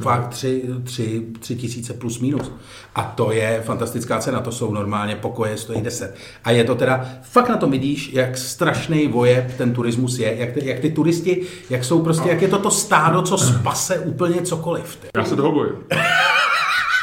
fakt 0.00 0.28
tři, 0.28 0.62
tři, 0.84 1.22
tři 1.40 1.56
tisíce 1.56 1.92
plus 1.92 2.20
minus. 2.20 2.52
A 2.94 3.02
to 3.02 3.32
je 3.32 3.62
fantastická 3.64 4.18
cena, 4.18 4.40
to 4.40 4.52
jsou 4.52 4.72
normálně 4.72 5.16
pokoje, 5.16 5.56
stojí 5.56 5.80
10. 5.80 6.14
A 6.44 6.50
je 6.50 6.64
to 6.64 6.74
teda, 6.74 7.06
fakt 7.22 7.48
na 7.48 7.56
tom 7.56 7.70
vidíš, 7.70 8.12
jak 8.12 8.38
strašný 8.38 9.08
vojeb 9.08 9.54
ten 9.56 9.72
turismus 9.72 10.18
je, 10.18 10.36
jak 10.36 10.52
ty, 10.52 10.68
jak 10.68 10.78
ty 10.78 10.90
turisti, 10.90 11.42
jak 11.70 11.84
jsou 11.84 12.02
prostě, 12.02 12.28
jak 12.28 12.42
je 12.42 12.48
to 12.48 12.58
to 12.58 12.70
stádo, 12.70 13.22
co 13.22 13.38
spase 13.38 13.98
úplně 13.98 14.42
cokoliv. 14.42 14.96
Ty. 14.96 15.08
Já 15.16 15.24
se 15.24 15.36
toho 15.36 15.52
bojím. 15.52 15.72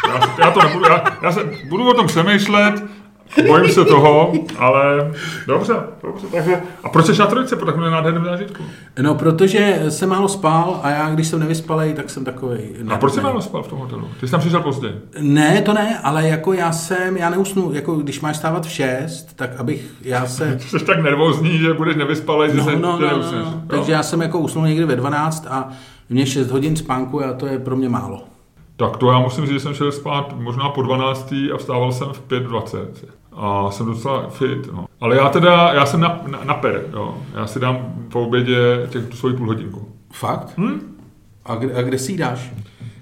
Já, 0.07 0.45
já 0.45 0.51
to 0.51 0.63
nebudu, 0.63 0.85
já, 0.89 1.03
já 1.21 1.31
se, 1.31 1.39
budu 1.69 1.89
o 1.89 1.93
tom 1.93 2.07
přemýšlet, 2.07 2.83
Bojím 3.47 3.71
se 3.71 3.85
toho, 3.85 4.33
ale 4.57 5.11
dobře, 5.47 5.73
dobře. 6.03 6.27
Takže, 6.31 6.61
a 6.83 6.89
proč 6.89 7.05
jsi 7.05 7.19
na 7.19 7.25
trojce 7.25 7.55
po 7.55 7.65
takovém 7.65 7.91
nádherném 7.91 8.25
zážitku? 8.25 8.63
No, 9.01 9.15
protože 9.15 9.79
jsem 9.89 10.09
málo 10.09 10.27
spal 10.27 10.79
a 10.83 10.89
já, 10.89 11.09
když 11.09 11.27
jsem 11.27 11.39
nevyspalej, 11.39 11.93
tak 11.93 12.09
jsem 12.09 12.25
takový. 12.25 12.59
A 12.89 12.97
proč 12.97 13.13
jsi 13.13 13.21
málo 13.21 13.41
spal 13.41 13.63
v 13.63 13.67
tom 13.67 13.79
hotelu? 13.79 14.09
Ty 14.19 14.27
jsi 14.27 14.31
tam 14.31 14.39
přišel 14.39 14.61
pozdě? 14.61 14.95
Ne, 15.19 15.61
to 15.61 15.73
ne, 15.73 15.99
ale 16.03 16.27
jako 16.27 16.53
já 16.53 16.71
jsem, 16.71 17.17
já 17.17 17.29
neusnu, 17.29 17.73
jako 17.73 17.95
když 17.95 18.21
máš 18.21 18.37
stávat 18.37 18.65
v 18.65 18.71
6, 18.71 19.35
tak 19.35 19.59
abych, 19.59 19.91
já 20.01 20.25
se... 20.25 20.59
jsi 20.67 20.85
tak 20.85 21.03
nervózní, 21.03 21.57
že 21.57 21.73
budeš 21.73 21.95
nevyspalej, 21.95 22.51
že 22.51 22.57
no, 22.57 22.63
se 22.63 22.75
no, 22.75 22.99
no, 22.99 23.09
no, 23.09 23.31
no. 23.31 23.63
Takže 23.67 23.91
já 23.91 24.03
jsem 24.03 24.21
jako 24.21 24.39
usnul 24.39 24.67
někdy 24.67 24.85
ve 24.85 24.95
12 24.95 25.47
a 25.49 25.69
mě 26.09 26.25
6 26.25 26.51
hodin 26.51 26.75
spánku 26.75 27.25
a 27.25 27.33
to 27.33 27.47
je 27.47 27.59
pro 27.59 27.75
mě 27.75 27.89
málo. 27.89 28.23
Tak 28.77 28.97
to 28.97 29.11
já 29.11 29.19
musím 29.19 29.45
říct, 29.45 29.53
že 29.53 29.59
jsem 29.59 29.73
šel 29.73 29.91
spát 29.91 30.33
možná 30.35 30.69
po 30.69 30.81
12. 30.81 31.33
a 31.53 31.57
vstával 31.57 31.91
jsem 31.91 32.07
v 32.07 32.27
5.20. 32.29 32.87
A 33.33 33.71
jsem 33.71 33.85
docela 33.85 34.29
fit, 34.29 34.73
no. 34.73 34.85
Ale 35.01 35.15
já 35.15 35.29
teda, 35.29 35.73
já 35.73 35.85
jsem 35.85 35.99
na, 35.99 36.21
na, 36.27 36.43
na 36.43 36.53
per, 36.53 36.85
jo. 36.93 37.17
Já 37.33 37.47
si 37.47 37.59
dám 37.59 37.93
po 38.11 38.21
obědě 38.21 38.87
těch, 38.89 39.05
tu 39.05 39.17
svoji 39.17 39.35
půl 39.35 39.47
hodinku. 39.47 39.87
Fakt? 40.13 40.53
Hm? 40.57 40.97
A, 41.45 41.55
kde, 41.55 41.73
a 41.73 41.81
kde 41.81 41.99
si 41.99 42.11
ji 42.11 42.17
dáš? 42.17 42.51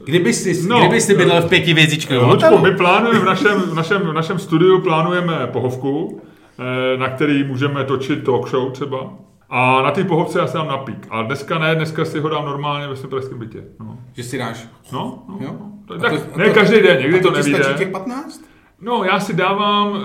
Kdyby 0.06 0.34
jsi, 0.34 0.68
no, 0.68 0.80
kdyby 0.80 1.02
jsi 1.02 1.16
bydlel 1.16 1.42
v 1.42 1.50
pěti 1.50 1.74
vězičkovém 1.74 2.26
hotelu? 2.26 2.60
my 2.60 2.72
plánujeme 2.72 3.20
v 3.20 3.26
našem, 3.26 3.62
v, 3.62 3.74
našem, 3.74 4.02
v 4.02 4.14
našem 4.14 4.40
studiu 4.40 4.82
plánujeme 4.82 5.48
pohovku, 5.48 6.22
eh, 6.60 6.98
na 6.98 7.10
který 7.10 7.44
můžeme 7.44 7.84
točit 7.84 8.24
talk 8.24 8.50
show 8.50 8.72
třeba. 8.72 9.10
A 9.50 9.82
na 9.82 9.92
ty 9.92 10.04
pohovce 10.04 10.40
já 10.40 10.48
si 10.48 10.58
dám 10.58 10.68
napík. 10.68 11.08
A 11.10 11.22
dneska 11.22 11.60
ne, 11.60 11.76
dneska 11.76 12.06
si 12.06 12.20
ho 12.20 12.30
dám 12.30 12.46
normálně 12.46 12.88
ve 12.88 12.96
svém 12.96 13.10
pražském 13.10 13.40
bytě. 13.40 13.64
No, 13.80 13.98
Že 14.14 14.24
si 14.24 14.38
dáš. 14.38 14.68
no, 14.94 15.24
no. 15.30 15.38
Jo? 15.40 15.52
A 15.96 16.00
Tak, 16.02 16.12
to- 16.12 16.38
ne 16.40 16.46
to- 16.48 16.54
každý 16.54 16.80
den, 16.82 17.00
někdy 17.02 17.20
a 17.20 17.24
to 17.24 17.32
ti 17.32 17.44
stačí 17.44 17.54
těch 17.64 17.70
nevíde. 17.80 17.92
15? 17.92 18.42
No, 18.82 19.04
já 19.04 19.20
si 19.20 19.34
dávám, 19.34 19.88
uh, 19.90 19.98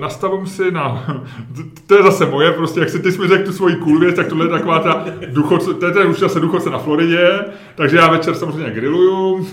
nastavím 0.00 0.46
si 0.46 0.70
na, 0.70 1.04
to 1.86 1.96
je 1.96 2.02
zase 2.02 2.26
moje, 2.26 2.52
prostě 2.52 2.80
jak 2.80 2.88
si 2.88 3.02
ty 3.02 3.12
jsi 3.12 3.20
mi 3.20 3.28
řekl 3.28 3.44
tu 3.44 3.52
svoji 3.52 3.76
cool 3.76 3.98
věc, 3.98 4.16
tak 4.16 4.26
tohle 4.26 4.44
je 4.44 4.48
taková 4.50 4.78
ta 4.78 5.04
duchoce, 5.32 5.74
to 5.74 5.86
je 5.86 5.92
ten 5.92 6.06
už 6.06 6.18
zase 6.18 6.40
duchoce 6.40 6.70
na 6.70 6.78
Floridě, 6.78 7.28
takže 7.74 7.96
já 7.96 8.10
večer 8.10 8.34
samozřejmě 8.34 8.70
grilluju 8.70 9.46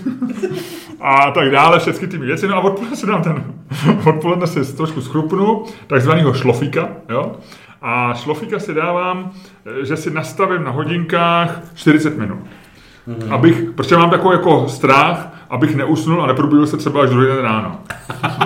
a 1.00 1.30
tak 1.30 1.50
dále, 1.50 1.78
všechny 1.78 2.08
ty 2.08 2.18
věci, 2.18 2.48
no 2.48 2.54
a 2.56 2.60
odpoledne 2.60 2.96
si 2.96 3.06
dám 3.06 3.22
ten, 3.22 3.44
odpoledne 4.08 4.46
si 4.46 4.76
trošku 4.76 5.00
schrupnu, 5.00 5.64
takzvanýho 5.86 6.34
šlofíka, 6.34 6.88
jo, 7.08 7.32
a 7.88 8.14
šlofíka 8.14 8.58
si 8.58 8.74
dávám, 8.74 9.30
eh, 9.66 9.84
že 9.84 9.96
si 9.96 10.10
nastavím 10.10 10.64
na 10.64 10.70
hodinkách 10.70 11.60
40 11.74 12.18
minut. 12.18 12.38
Mm-hmm. 13.08 13.34
Abych, 13.34 13.70
protože 13.70 13.96
mám 13.96 14.10
takový 14.10 14.36
jako 14.36 14.68
strach, 14.68 15.28
abych 15.50 15.76
neusnul 15.76 16.22
a 16.22 16.26
neprobudil 16.26 16.66
se 16.66 16.76
třeba 16.76 17.02
až 17.02 17.10
druhý 17.10 17.26
den 17.26 17.36
ráno. 17.36 17.80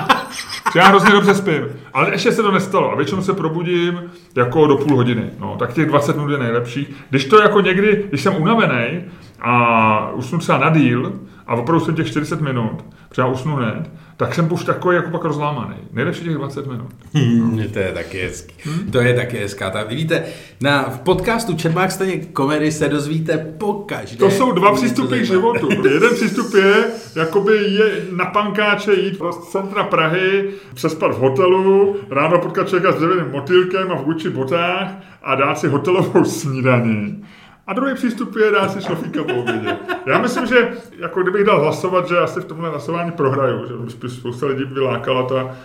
Já 0.77 0.89
hrozně 0.89 1.11
dobře 1.11 1.35
spím, 1.35 1.63
ale 1.93 2.11
ještě 2.11 2.33
se 2.33 2.43
to 2.43 2.51
nestalo 2.51 2.93
a 2.93 2.97
většinou 2.97 3.23
se 3.23 3.33
probudím 3.33 4.03
jako 4.37 4.67
do 4.67 4.77
půl 4.77 4.97
hodiny. 4.97 5.31
No, 5.39 5.57
tak 5.59 5.73
těch 5.73 5.87
20 5.87 6.17
minut 6.17 6.31
je 6.31 6.39
nejlepší. 6.39 6.95
Když 7.11 7.25
to 7.25 7.43
jako 7.43 7.61
někdy, 7.61 8.05
když 8.09 8.21
jsem 8.21 8.43
unavený 8.43 9.05
a 9.41 10.11
usnu 10.11 10.39
třeba 10.39 10.59
na 10.59 10.71
díl 10.71 11.13
a 11.47 11.55
opravdu 11.55 11.85
jsem 11.85 11.95
těch 11.95 12.09
40 12.09 12.41
minut, 12.41 12.85
protože 13.09 13.23
já 13.23 13.29
usnu 13.29 13.57
hned, 13.57 13.91
tak 14.21 14.35
jsem 14.35 14.53
už 14.53 14.65
takový 14.65 14.97
jako 14.97 15.11
pak 15.11 15.25
rozlámaný. 15.25 15.75
Nejlepší 15.93 16.25
těch 16.25 16.35
20 16.35 16.67
minut. 16.67 16.89
Hmm, 17.15 17.63
to 17.73 17.79
je 17.79 17.93
taky 17.93 18.23
hezký. 18.23 18.55
To 18.93 19.01
je 19.01 19.15
taky 19.15 19.39
hezká. 19.39 19.71
Ta, 19.71 19.85
vidíte, 19.85 20.25
na, 20.61 20.83
v 20.83 21.01
podcastu 21.01 21.55
Čermák 21.55 21.93
staně 21.93 22.17
komedy 22.17 22.73
se 22.73 22.89
dozvíte 22.89 23.39
pokaždé. 23.59 24.17
To 24.17 24.31
jsou 24.31 24.53
dva 24.53 24.75
přístupy 24.75 25.21
k 25.21 25.25
životu. 25.25 25.69
Jeden 25.93 26.15
přístup 26.15 26.55
je, 26.55 26.85
jakoby 27.17 27.53
je 27.57 28.05
na 28.17 28.25
pankáče 28.25 28.95
jít 28.95 29.19
do 29.19 29.33
centra 29.33 29.85
Prahy, 29.85 30.51
přespat 30.75 31.15
v 31.15 31.19
hotelu, 31.19 31.97
ráno 32.11 32.39
potkat 32.39 32.69
člověka 32.69 32.93
s 32.93 32.97
dřevěným 32.97 33.33
motýlkem 33.33 33.93
a 33.93 33.95
v 33.95 34.05
Gucci 34.05 34.31
botách 34.31 34.89
a 35.23 35.35
dát 35.35 35.59
si 35.59 35.69
hotelovou 35.69 36.25
snídaní. 36.25 37.25
A 37.71 37.73
druhý 37.73 37.95
přístup 37.95 38.37
je 38.37 38.51
dát 38.51 38.73
si 38.73 38.81
šlofíka 38.81 39.25
po 39.25 39.35
obědě. 39.35 39.77
Já 40.07 40.19
myslím, 40.19 40.47
že 40.47 40.73
jako 40.99 41.23
kdybych 41.23 41.45
dal 41.45 41.61
hlasovat, 41.61 42.09
že 42.09 42.19
asi 42.19 42.41
v 42.41 42.45
tomhle 42.45 42.71
hlasování 42.71 43.11
prohraju, 43.11 43.67
že 43.67 43.97
by 43.97 44.09
spousta 44.09 44.47
lidí 44.47 44.65
by 44.65 44.81
lákala 44.81 45.27
ta, 45.29 45.57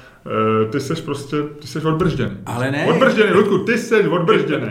ty 0.72 0.80
seš 0.80 1.02
prostě, 1.02 1.38
ty 1.60 1.68
seš 1.68 1.86
odbržděný. 1.86 2.32
Ale 2.46 2.72
ne. 2.72 2.86
Odbržděný, 2.90 3.32
Ludku, 3.32 3.58
ty 3.58 3.78
seš 3.78 4.06
odbržděný. 4.06 4.68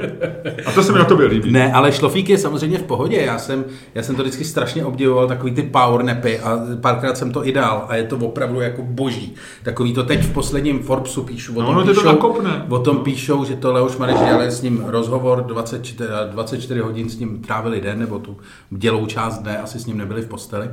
A 0.66 0.72
to 0.72 0.82
se 0.82 0.92
mi 0.92 0.98
na 0.98 1.04
tobě 1.04 1.26
líbí. 1.26 1.50
Ne, 1.52 1.72
ale 1.72 1.92
šlofík 1.92 2.28
je 2.28 2.38
samozřejmě 2.38 2.78
v 2.78 2.82
pohodě. 2.82 3.16
Já 3.16 3.38
jsem, 3.38 3.64
já 3.94 4.02
jsem 4.02 4.16
to 4.16 4.22
vždycky 4.22 4.44
strašně 4.44 4.84
obdivoval, 4.84 5.28
takový 5.28 5.52
ty 5.52 5.62
power 5.62 6.02
napy 6.04 6.38
a 6.40 6.58
párkrát 6.80 7.16
jsem 7.18 7.32
to 7.32 7.46
i 7.46 7.52
dal 7.52 7.84
a 7.88 7.96
je 7.96 8.04
to 8.04 8.16
opravdu 8.16 8.60
jako 8.60 8.82
boží. 8.82 9.34
Takový 9.62 9.92
to 9.92 10.02
teď 10.02 10.20
v 10.22 10.32
posledním 10.32 10.82
Forbesu 10.82 11.22
píšu. 11.22 11.52
O 11.56 11.60
No, 11.60 11.66
tom 11.66 11.76
ono 11.76 11.82
tě 11.86 11.94
to 11.94 12.00
píšou, 12.00 12.06
nakopne. 12.06 12.66
O 12.68 12.78
tom 12.78 12.96
píšou, 12.98 13.44
že 13.44 13.56
to 13.56 13.72
Leoš 13.72 13.96
Mareš 13.96 14.16
dělali 14.18 14.50
s 14.50 14.62
ním 14.62 14.84
rozhovor, 14.86 15.42
24, 15.42 16.08
24 16.32 16.80
hodin 16.80 17.08
s 17.10 17.18
ním 17.18 17.38
trávili 17.42 17.80
den, 17.80 17.98
nebo 17.98 18.18
tu 18.18 18.36
dělou 18.70 19.06
část 19.06 19.38
dne, 19.38 19.58
asi 19.58 19.78
s 19.78 19.86
ním 19.86 19.98
nebyli 19.98 20.22
v 20.22 20.28
posteli. 20.28 20.70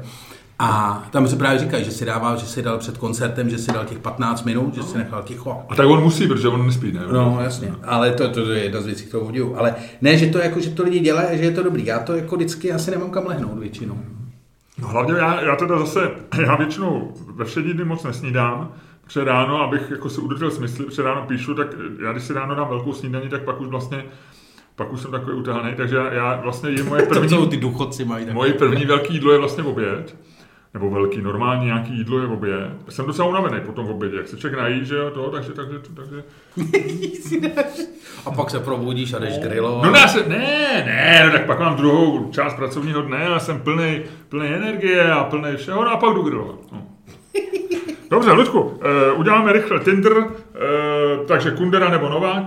A 0.64 1.04
tam 1.12 1.28
se 1.28 1.36
právě 1.36 1.60
říkají, 1.60 1.84
že 1.86 1.92
si 1.92 2.06
dával, 2.06 2.38
že 2.38 2.46
si 2.46 2.62
dal 2.62 2.78
před 2.78 2.98
koncertem, 2.98 3.50
že 3.50 3.58
si 3.58 3.72
dal 3.72 3.86
těch 3.86 4.00
15 4.00 4.44
minut, 4.44 4.76
že 4.76 4.84
si 4.84 4.98
nechal 4.98 5.24
ticho. 5.24 5.62
A 5.70 5.76
tak 5.76 5.88
on 5.88 6.04
musí, 6.04 6.28
protože 6.28 6.48
on 6.48 6.66
nespí, 6.66 6.92
ne? 6.92 7.02
No, 7.12 7.40
jasně. 7.44 7.74
Ale 7.84 8.12
to, 8.12 8.28
to, 8.28 8.46
to 8.46 8.52
je 8.52 8.64
jedna 8.64 8.82
z 8.82 8.86
věcí, 8.86 9.06
kterou 9.06 9.24
obdivuju. 9.24 9.58
Ale 9.58 9.76
ne, 10.02 10.18
že 10.18 10.28
to, 10.28 10.38
jako, 10.38 10.60
že 10.60 10.70
to 10.70 10.84
lidi 10.84 11.00
dělají 11.00 11.28
a 11.28 11.36
že 11.36 11.44
je 11.44 11.52
to 11.52 11.64
dobrý. 11.64 11.86
Já 11.86 12.00
to 12.00 12.16
jako 12.16 12.36
vždycky 12.36 12.72
asi 12.72 12.92
nemám 12.92 13.10
kam 13.10 13.26
lehnout 13.26 13.60
většinou. 13.60 14.00
No, 14.82 14.88
hlavně 14.88 15.14
já, 15.14 15.42
já 15.42 15.56
teda 15.56 15.80
zase, 15.80 16.12
já 16.46 16.56
většinou 16.56 17.14
ve 17.36 17.46
všední 17.46 17.74
dny 17.74 17.84
moc 17.84 18.04
nesnídám, 18.04 18.74
protože 19.04 19.24
ráno, 19.24 19.62
abych 19.62 19.92
jako 19.92 20.10
si 20.10 20.22
udržel 20.22 20.52
smysl, 20.52 20.84
protože 20.84 21.04
ráno 21.04 21.26
píšu, 21.28 21.56
tak 21.56 21.68
já 22.04 22.12
když 22.12 22.24
si 22.24 22.34
ráno 22.34 22.56
dám 22.56 22.70
velkou 22.70 22.94
snídaní, 22.94 23.30
tak 23.30 23.44
pak 23.44 23.62
už 23.62 23.68
vlastně, 23.68 24.04
pak 24.76 24.94
už 24.94 25.02
jsem 25.02 25.12
takový 25.12 25.38
utahaný, 25.38 25.76
takže 25.78 25.96
já, 25.96 26.14
já 26.14 26.42
vlastně 26.42 26.70
jim 26.70 26.86
moje 26.86 27.02
To 27.08 27.16
jsou 27.16 27.20
první, 27.20 27.48
ty 27.48 27.58
důchodci 27.58 28.06
mají 28.06 28.26
moje 28.32 28.54
první 28.54 28.86
velký 28.86 29.14
jídlo 29.14 29.32
je 29.32 29.38
vlastně 29.38 29.64
oběd, 29.64 30.16
nebo 30.74 30.90
velký, 30.90 31.22
normální 31.22 31.66
nějaký 31.66 31.98
jídlo 31.98 32.20
je 32.20 32.28
oběd. 32.28 32.72
Jsem 32.90 33.06
docela 33.06 33.28
unavený 33.28 33.62
po 33.66 33.72
tom 33.72 33.88
obědě, 33.88 34.18
jak 34.18 34.28
se 34.28 34.38
člověk 34.38 34.62
nají, 34.62 34.86
že 34.86 34.96
jo, 34.96 35.12
to, 35.12 35.32
takže, 35.32 35.52
takže, 35.52 35.80
takže, 35.96 36.24
A 38.26 38.32
pak 38.32 38.50
se 38.50 38.60
probudíš 38.60 39.14
a 39.14 39.20
jdeš 39.20 39.40
grillovat. 39.40 39.86
No 39.86 39.92
dá 39.92 40.08
se, 40.08 40.30
ne, 40.30 40.84
ne, 40.86 41.22
no 41.26 41.32
tak 41.32 41.46
pak 41.46 41.60
mám 41.60 41.76
druhou 41.76 42.32
část 42.32 42.54
pracovního 42.54 43.02
dne 43.02 43.28
a 43.28 43.40
jsem 43.40 43.60
plný, 43.60 44.02
plný 44.30 44.48
energie 44.48 45.12
a 45.12 45.24
plný 45.24 45.56
všeho, 45.56 45.84
no 45.84 45.92
a 45.92 45.98
pak 45.98 46.14
jdu 46.14 46.22
grillovat. 46.22 46.60
No. 46.72 46.88
Dobře, 48.10 48.32
Ludku, 48.32 48.62
uh, 48.62 48.80
uděláme 49.16 49.54
rychle 49.54 49.80
Tinder, 49.80 50.18
uh, 50.18 50.26
takže 51.28 51.52
Kundera 51.52 51.90
nebo 51.90 52.10
Novák. 52.10 52.44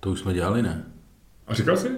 To 0.00 0.10
už 0.10 0.20
jsme 0.20 0.34
dělali, 0.34 0.62
ne? 0.62 0.84
A 1.46 1.54
říkal 1.54 1.76
jsi? 1.76 1.88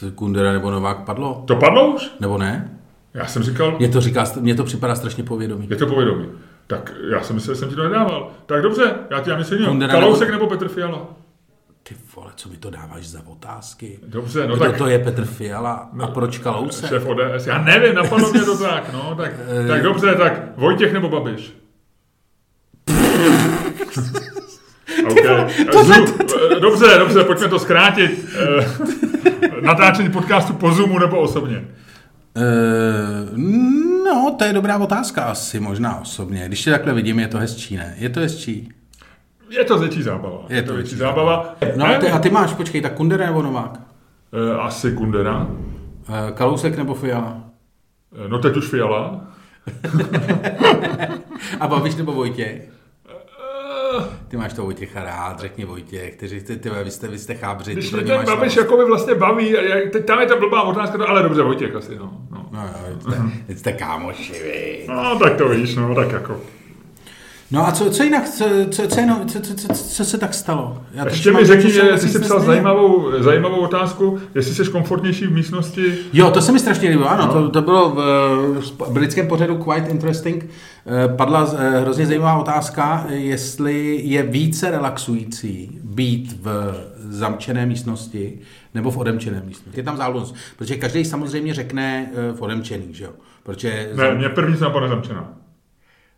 To 0.00 0.10
Kundera 0.14 0.52
nebo 0.52 0.70
Novák 0.70 1.04
padlo? 1.04 1.44
To 1.46 1.56
padlo 1.56 1.94
už? 1.94 2.10
Nebo 2.20 2.38
ne? 2.38 2.73
Já 3.14 3.26
jsem 3.26 3.42
říkal, 3.42 3.76
Mně 3.78 3.88
to, 3.88 4.00
říká, 4.00 4.24
mně 4.40 4.54
to 4.54 4.64
připadá 4.64 4.94
strašně 4.94 5.24
povědomí. 5.24 5.66
je 5.70 5.76
to 5.76 5.86
povědomí. 5.86 6.26
Tak 6.66 6.92
já 7.10 7.22
jsem 7.22 7.36
myslel, 7.36 7.54
že 7.54 7.60
jsem 7.60 7.68
ti 7.68 7.74
to 7.76 7.82
nedával. 7.84 8.30
Tak 8.46 8.62
dobře, 8.62 8.94
já 9.10 9.20
ti 9.20 9.30
já 9.30 9.36
myslím, 9.36 9.66
Kundera 9.66 9.92
Kalousek 9.92 10.30
nebo- 10.30 10.46
Petr 10.46 10.68
Fiala? 10.68 11.06
Ty 11.82 11.94
vole, 12.16 12.30
co 12.36 12.48
mi 12.48 12.56
to 12.56 12.70
dáváš 12.70 13.06
za 13.08 13.20
otázky? 13.26 13.98
Dobře, 14.06 14.46
no 14.46 14.56
Kdo 14.56 14.64
tak 14.64 14.76
to 14.76 14.86
je 14.86 14.98
Petr 14.98 15.24
Fiala 15.24 15.90
a 16.00 16.06
proč 16.06 16.38
Kalousek? 16.38 16.88
šéf 16.88 17.06
ODS. 17.06 17.46
Já 17.46 17.62
nevím, 17.62 17.94
napadlo 17.94 18.30
mě 18.30 18.40
to 18.40 18.58
tak, 18.58 18.92
no. 18.92 19.14
Tak, 19.16 19.32
tak 19.68 19.82
dobře, 19.82 20.14
tak 20.14 20.56
Vojtěch 20.56 20.92
nebo 20.92 21.08
Babiš? 21.08 21.52
Okay. 25.10 25.54
Zu- 25.84 26.60
Dobře, 26.60 26.98
dobře, 26.98 27.24
pojďme 27.24 27.48
to 27.48 27.58
zkrátit. 27.58 28.26
Eh, 28.60 28.66
Natáčení 29.60 30.10
podcastu 30.10 30.52
po 30.52 30.70
Zoomu 30.72 30.98
nebo 30.98 31.20
osobně? 31.20 31.64
Uh, 32.36 33.38
no, 34.04 34.34
to 34.38 34.44
je 34.44 34.52
dobrá 34.52 34.78
otázka 34.78 35.24
asi, 35.24 35.60
možná 35.60 36.00
osobně. 36.00 36.44
Když 36.46 36.62
tě 36.64 36.70
takhle 36.70 36.94
vidím, 36.94 37.18
je 37.18 37.28
to 37.28 37.38
hezčí, 37.38 37.76
ne? 37.76 37.94
Je 37.98 38.08
to 38.08 38.20
hezčí. 38.20 38.68
Je 39.50 39.64
to 39.64 39.78
větší 39.78 40.02
zábava. 40.02 40.38
Je 40.48 40.62
to 40.62 40.74
větší 40.74 40.96
zábava. 40.96 41.54
No 41.76 41.86
a 41.86 41.98
ty, 41.98 42.10
a 42.10 42.18
ty 42.18 42.30
máš, 42.30 42.52
počkej, 42.54 42.80
tak 42.80 42.94
Kundera 42.94 43.26
nebo 43.26 43.42
Novák? 43.42 43.80
eh, 44.52 44.56
Asi 44.60 44.92
Kundera. 44.92 45.46
Uh, 45.46 46.30
Kalousek 46.34 46.76
nebo 46.76 46.94
Fiala? 46.94 47.40
Eh, 48.24 48.28
No 48.28 48.38
teď 48.38 48.56
už 48.56 48.68
Fiala. 48.68 49.26
A 51.60 51.66
Babiš 51.68 51.94
nebo 51.94 52.12
Vojtěch? 52.12 52.68
Ty 54.34 54.38
máš 54.38 54.52
to 54.52 54.62
Vojtěcha 54.62 55.04
rád, 55.04 55.40
řekni 55.40 55.64
Vojtěch, 55.64 56.16
kteří 56.16 56.40
ty, 56.40 56.56
ty, 56.56 56.70
vy 56.84 56.90
jste, 56.90 57.08
vy 57.08 57.18
jste 57.18 57.34
chábři, 57.34 57.70
ty 57.70 57.80
Když 57.80 57.92
mě 57.92 58.02
ten 58.02 58.16
máš 58.16 58.26
Babiš 58.26 58.56
jako 58.56 58.76
by 58.76 58.84
vlastně 58.84 59.14
baví, 59.14 59.56
a 59.56 59.62
já- 59.62 59.90
teď 59.90 60.04
tam 60.04 60.20
je 60.20 60.26
ta 60.26 60.36
blbá 60.36 60.62
otázka, 60.62 61.04
ale 61.04 61.22
dobře, 61.22 61.42
Vojtěch 61.42 61.74
asi, 61.74 61.96
no. 61.96 62.12
no. 62.30 62.46
No 62.52 62.60
jo, 62.62 63.00
jste, 63.00 63.56
jste 63.58 63.72
kámoši, 63.72 64.32
vy. 64.32 64.84
No, 64.88 65.18
tak 65.18 65.36
to 65.36 65.48
víš, 65.48 65.76
no, 65.76 65.94
tak 65.94 66.12
jako. 66.12 66.40
No 67.50 67.66
a 67.68 67.72
co, 67.72 67.90
co 67.90 68.02
jinak, 68.02 68.28
co, 68.28 68.44
co, 68.70 68.88
co, 68.88 69.00
jinak, 69.00 69.26
co, 69.26 69.40
co, 69.40 69.54
co, 69.54 69.68
co 69.74 70.04
se 70.04 70.18
tak 70.18 70.34
stalo? 70.34 70.82
Já 70.94 71.04
Ještě 71.04 71.32
mi 71.32 71.44
řekni, 71.44 71.70
že 71.70 71.98
jsi 71.98 72.08
si 72.08 72.18
psal 72.18 72.40
zajímavou, 72.40 73.22
zajímavou 73.22 73.56
otázku, 73.56 74.18
jestli 74.34 74.54
jsi 74.54 74.70
komfortnější 74.70 75.26
v 75.26 75.32
místnosti. 75.32 75.98
Jo, 76.12 76.30
to 76.30 76.40
se 76.42 76.52
mi 76.52 76.58
strašně 76.58 76.88
líbilo, 76.90 77.10
ano, 77.10 77.26
No. 77.26 77.32
to, 77.32 77.48
to 77.50 77.62
bylo 77.62 77.90
v, 77.90 78.00
v 78.86 78.90
britském 78.92 79.28
pořadu 79.28 79.56
Quite 79.64 79.90
Interesting. 79.90 80.46
Eh, 80.86 81.16
Padla 81.16 81.54
eh, 81.58 81.80
hrozně 81.80 82.06
zajímavá 82.06 82.34
otázka, 82.40 83.06
jestli 83.08 84.00
je 84.04 84.22
více 84.22 84.70
relaxující 84.70 85.78
být 85.84 86.38
v 86.42 86.74
zamčené 87.08 87.66
místnosti 87.66 88.38
nebo 88.74 88.90
v 88.90 88.98
odemčené 88.98 89.42
místnosti. 89.46 89.80
Je 89.80 89.84
tam 89.84 89.96
záležitost, 89.96 90.34
protože 90.58 90.76
každý 90.76 91.04
samozřejmě 91.04 91.54
řekne 91.54 92.10
eh, 92.14 92.32
v 92.32 92.42
odemčený, 92.42 92.86
že 92.94 93.04
jo? 93.04 93.10
Protože 93.42 93.90
Ne, 93.94 94.14
mě 94.14 94.28
první 94.28 94.56
se 94.56 94.64
napadne 94.64 94.88
zamčená. 94.88 95.28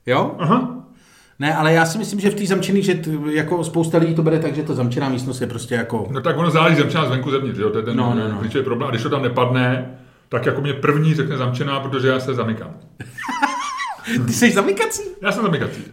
Jo? 0.07 0.35
Aha. 0.39 0.76
Ne, 1.39 1.55
ale 1.55 1.73
já 1.73 1.87
si 1.87 1.99
myslím, 1.99 2.21
že 2.21 2.31
v 2.31 2.35
té 2.35 2.47
zamčený, 2.47 2.83
že 2.83 2.95
t, 2.95 3.11
jako 3.33 3.65
spousta 3.65 3.99
lidí 3.99 4.15
to 4.15 4.23
bere 4.23 4.39
tak, 4.39 4.55
že 4.55 4.63
to 4.63 4.75
zamčená 4.75 5.09
místnost 5.09 5.41
je 5.41 5.47
prostě 5.47 5.75
jako... 5.75 6.07
No 6.11 6.21
tak 6.21 6.37
ono 6.39 6.51
záleží 6.51 6.77
zamčená 6.77 7.07
zvenku 7.07 7.31
zevnitř, 7.31 7.59
jo? 7.59 7.71
to 7.71 7.79
je 7.79 7.85
ten 7.85 7.97
No, 7.97 8.15
no, 8.19 8.29
no. 8.29 8.39
klíčový 8.39 8.65
problém. 8.65 8.89
A 8.89 8.91
když 8.91 9.03
to 9.03 9.11
tam 9.11 9.23
nepadne, 9.23 9.91
tak 10.29 10.47
jako 10.47 10.61
mě 10.61 10.73
první 10.73 11.15
řekne 11.15 11.37
zamčená, 11.37 11.81
protože 11.81 12.09
já 12.09 12.21
se 12.21 12.35
zamykám. 12.35 12.71
Ty 14.27 14.33
jsi 14.33 14.51
zamykací? 14.51 15.03
Já 15.23 15.33
jsem 15.33 15.43
zamykací. 15.43 15.85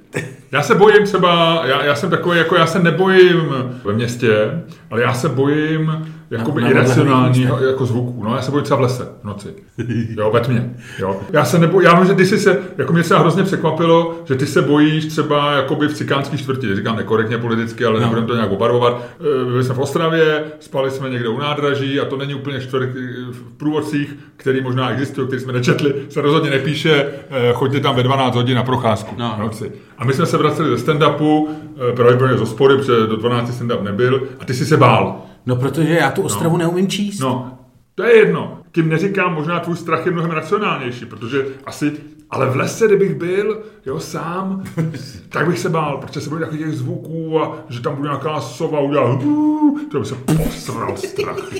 Já 0.51 0.61
se 0.61 0.75
bojím 0.75 1.05
třeba, 1.05 1.61
já, 1.65 1.85
já 1.85 1.95
jsem 1.95 2.09
takový, 2.09 2.37
jako 2.37 2.55
já 2.55 2.67
se 2.67 2.79
nebojím 2.79 3.53
ve 3.83 3.93
městě, 3.93 4.61
ale 4.91 5.01
já 5.01 5.13
se 5.13 5.29
bojím 5.29 6.13
jakoby 6.39 6.61
na 6.61 6.69
iracionální 6.69 7.41
jako 7.67 7.85
zvuků. 7.85 8.23
No, 8.23 8.35
já 8.35 8.41
se 8.41 8.51
bojím 8.51 8.63
třeba 8.63 8.77
v 8.77 8.81
lese 8.81 9.07
v 9.21 9.25
noci. 9.25 9.47
Jo, 10.17 10.31
ve 10.33 10.39
tmě. 10.39 10.73
Jo. 10.99 11.19
Já 11.33 11.45
se 11.45 11.59
nebo, 11.59 11.81
já 11.81 11.99
vím, 11.99 12.07
že 12.07 12.13
ty 12.13 12.25
jsi 12.25 12.37
se, 12.37 12.59
jako 12.77 12.93
mě 12.93 13.03
se 13.03 13.19
hrozně 13.19 13.43
překvapilo, 13.43 14.15
že 14.25 14.35
ty 14.35 14.45
se 14.45 14.61
bojíš 14.61 15.05
třeba 15.05 15.51
jakoby 15.53 15.87
v 15.87 15.93
cikánský 15.93 16.37
čtvrti, 16.37 16.75
říkám 16.75 16.95
nekorektně 16.97 17.37
politicky, 17.37 17.85
ale 17.85 17.93
No. 17.95 17.99
nebudeme 18.05 18.27
to 18.27 18.35
nějak 18.35 18.51
obarvovat. 18.51 19.03
Eh, 19.19 19.45
Byli 19.45 19.63
jsme 19.63 19.75
v 19.75 19.79
Ostravě, 19.79 20.43
spali 20.59 20.91
jsme 20.91 21.09
někde 21.09 21.29
u 21.29 21.37
nádraží 21.37 21.99
a 21.99 22.05
to 22.05 22.17
není 22.17 22.33
úplně 22.35 22.61
čtvrť 22.61 22.89
eh, 22.89 23.31
v 23.31 23.57
průvodcích, 23.57 24.15
který 24.37 24.61
možná 24.61 24.89
existují, 24.91 25.27
který 25.27 25.41
jsme 25.41 25.53
nečetli, 25.53 25.93
se 26.09 26.21
rozhodně 26.21 26.49
nepíše, 26.49 27.05
eh, 27.29 27.53
choďte 27.53 27.79
tam 27.79 27.95
ve 27.95 28.03
12 28.03 28.35
hodin 28.35 28.55
na 28.55 28.63
procházku 28.63 29.15
No. 29.17 29.33
v 29.37 29.39
noci. 29.39 29.71
A 29.97 30.05
my 30.05 30.13
jsme 30.13 30.25
se 30.25 30.37
vraceli 30.37 30.69
ze 30.69 30.85
stand-upu, 30.85 31.47
pravděpodobně 31.95 32.37
z 32.37 32.39
hospody, 32.39 32.75
protože 32.77 33.07
do 33.07 33.15
12 33.15 33.61
stand-up 33.61 33.83
nebyl, 33.83 34.23
a 34.39 34.45
ty 34.45 34.53
jsi 34.53 34.65
se 34.65 34.77
bál. 34.77 35.21
No, 35.45 35.55
protože 35.55 35.93
já 35.93 36.11
tu 36.11 36.21
Ostravu 36.21 36.57
neumím 36.57 36.87
číst. 36.87 37.19
No, 37.19 37.57
to 37.95 38.03
je 38.03 38.17
jedno. 38.17 38.59
Tím 38.71 38.89
neříkám, 38.89 39.33
možná 39.33 39.59
tvůj 39.59 39.77
strach 39.77 40.05
je 40.05 40.11
mnohem 40.11 40.31
racionálnější, 40.31 41.05
protože 41.05 41.45
asi, 41.65 41.93
ale 42.29 42.49
v 42.49 42.55
lese, 42.55 42.87
kdybych 42.87 43.15
byl, 43.15 43.63
jo, 43.85 43.99
sám, 43.99 44.63
tak 45.29 45.47
bych 45.47 45.59
se 45.59 45.69
bál, 45.69 45.97
protože 45.97 46.21
se 46.21 46.29
bojím 46.29 46.41
takových 46.43 46.65
těch 46.65 46.75
zvuků 46.75 47.39
a 47.39 47.57
že 47.69 47.81
tam 47.81 47.95
bude 47.95 48.09
nějaká 48.09 48.41
sova 48.41 48.79
udělá, 48.79 49.11
"Hů", 49.11 49.79
to 49.91 49.99
by 49.99 50.05
se 50.05 50.15
posral 50.15 50.97
strach. 50.97 51.53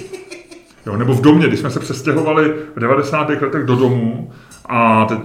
Jo, 0.86 0.98
nebo 0.98 1.14
v 1.14 1.22
domě, 1.22 1.48
když 1.48 1.60
jsme 1.60 1.70
se 1.70 1.80
přestěhovali 1.80 2.54
v 2.76 2.80
90. 2.80 3.30
letech 3.42 3.66
do 3.66 3.76
domu 3.76 4.32
a 4.66 5.06
teď 5.06 5.20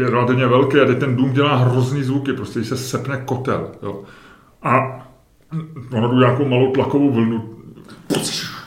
je 0.00 0.10
relativně 0.10 0.46
velké 0.46 0.82
a 0.82 0.86
teď 0.86 0.98
ten 0.98 1.16
dům 1.16 1.32
dělá 1.32 1.56
hrozný 1.56 2.02
zvuky, 2.02 2.32
prostě 2.32 2.58
když 2.58 2.68
se 2.68 2.76
sepne 2.76 3.22
kotel. 3.24 3.70
Jo. 3.82 4.02
A 4.62 5.02
ono 5.92 6.08
jdu 6.08 6.18
nějakou 6.18 6.44
malou 6.44 6.72
tlakovou 6.72 7.10
vlnu 7.10 7.57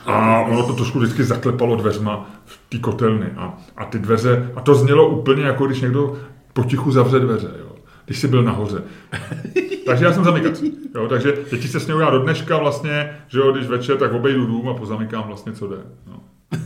a 0.06 0.40
ono 0.40 0.66
to 0.66 0.72
trošku 0.72 0.98
vždycky 0.98 1.24
zaklepalo 1.24 1.76
dveřma 1.76 2.30
v 2.44 2.58
té 2.68 2.78
kotelny. 2.78 3.26
A, 3.36 3.58
a 3.76 3.84
ty 3.84 3.98
dveře, 3.98 4.50
a 4.56 4.60
to 4.60 4.74
znělo 4.74 5.08
úplně 5.08 5.42
jako 5.42 5.66
když 5.66 5.80
někdo 5.80 6.16
potichu 6.52 6.90
zavře 6.90 7.20
dveře, 7.20 7.50
jo. 7.60 7.72
Když 8.06 8.18
jsi 8.18 8.28
byl 8.28 8.42
nahoře. 8.42 8.82
takže 9.86 10.04
já 10.04 10.12
jsem 10.12 10.24
zamykací. 10.24 10.78
Jo, 10.94 11.08
takže 11.08 11.36
děti 11.50 11.68
se 11.68 11.80
smějí 11.80 12.00
já 12.00 12.10
do 12.10 12.18
dneška 12.18 12.58
vlastně, 12.58 13.18
že 13.28 13.38
jo, 13.38 13.52
když 13.52 13.66
večer, 13.66 13.96
tak 13.96 14.12
obejdu 14.12 14.46
dům 14.46 14.68
a 14.68 14.74
pozamykám 14.74 15.24
vlastně, 15.26 15.52
co 15.52 15.68
jde. 15.68 15.76
No. 16.06 16.20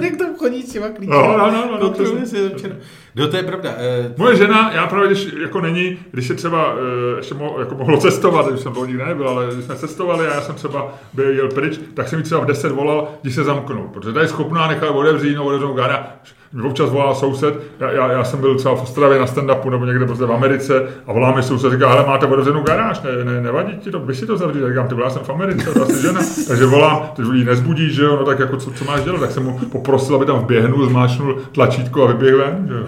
Jak 0.00 0.16
tam 0.16 0.36
chodí 0.36 0.62
s 0.62 0.72
těma 0.72 0.88
klíčem. 0.88 1.16
No, 1.16 1.38
no, 1.38 1.50
no, 1.50 1.52
no, 1.52 1.72
no, 1.72 1.78
Kontroluje 1.78 2.22
přesně. 2.22 2.38
si 2.38 2.48
večer. 2.48 2.70
No 2.70 2.76
to 3.16 3.36
je 3.36 3.42
pravda. 3.42 3.70
Eh, 3.78 4.14
Moje 4.16 4.36
žena, 4.36 4.70
já 4.74 4.86
právě, 4.86 5.08
když 5.08 5.28
jako 5.42 5.60
není, 5.60 5.98
když 6.10 6.26
se 6.26 6.34
třeba 6.34 6.74
eh, 6.74 7.16
ještě 7.16 7.34
mo, 7.34 7.56
jako 7.58 7.74
mohlo 7.74 7.98
cestovat, 7.98 8.48
když 8.48 8.60
jsem 8.60 8.72
to 8.72 8.86
nikdy 8.86 9.04
nebyl, 9.04 9.28
ale 9.28 9.46
když 9.52 9.64
jsme 9.64 9.76
cestovali 9.76 10.26
a 10.26 10.34
já 10.34 10.40
jsem 10.40 10.54
třeba 10.54 10.94
byl, 11.12 11.30
jel 11.30 11.48
pryč, 11.48 11.80
tak 11.94 12.08
jsem 12.08 12.18
mi 12.18 12.22
třeba 12.22 12.40
v 12.40 12.46
10 12.46 12.72
volal, 12.72 13.08
když 13.22 13.34
se 13.34 13.44
zamknou, 13.44 13.90
protože 13.94 14.12
ta 14.12 14.20
je 14.20 14.28
schopná 14.28 14.68
nechat 14.68 14.90
otevřít, 14.90 15.34
no 15.34 15.72
garáž. 15.72 16.36
Mě 16.52 16.68
občas 16.68 16.90
volá 16.90 17.14
soused, 17.14 17.54
já, 17.80 17.90
já, 17.90 18.12
já, 18.12 18.24
jsem 18.24 18.40
byl 18.40 18.54
třeba 18.54 18.74
v 18.74 18.82
Ostravě 18.82 19.18
na 19.18 19.26
stand-upu 19.26 19.70
nebo 19.70 19.84
někde 19.84 20.06
prostě 20.06 20.24
v 20.24 20.32
Americe 20.32 20.88
a 21.06 21.12
volá 21.12 21.34
mi 21.34 21.42
soused, 21.42 21.72
říká, 21.72 21.88
hele, 21.88 22.06
máte 22.06 22.26
otevřenou 22.26 22.62
garáž, 22.62 23.00
ne, 23.02 23.24
ne, 23.24 23.40
nevadí 23.40 23.76
ti 23.76 23.90
to, 23.90 23.98
by 23.98 24.14
si 24.14 24.26
to 24.26 24.36
zavřít, 24.36 24.60
Já 24.60 24.68
říkám, 24.68 24.88
ty 24.88 24.94
já 25.00 25.10
jsem 25.10 25.22
v 25.22 25.30
Americe, 25.30 25.74
to 25.74 25.82
asi 25.82 26.02
žena, 26.02 26.20
takže 26.48 26.66
volám, 26.66 27.02
ty 27.16 27.22
jí 27.22 27.44
nezbudíš, 27.44 27.94
že 27.94 28.02
jo, 28.02 28.16
no 28.16 28.24
tak 28.24 28.38
jako 28.38 28.56
co, 28.56 28.70
co 28.70 28.84
máš 28.84 29.02
dělat, 29.02 29.20
tak 29.20 29.30
jsem 29.30 29.42
mu 29.42 29.58
poprosil, 29.58 30.16
aby 30.16 30.26
tam 30.26 30.38
vběhnul, 30.38 30.86
zmášnul 30.86 31.36
tlačítko 31.52 32.04
a 32.04 32.12
vyběhl 32.12 32.38
ven, 32.38 32.66
že 32.68 32.74
jo. 32.74 32.84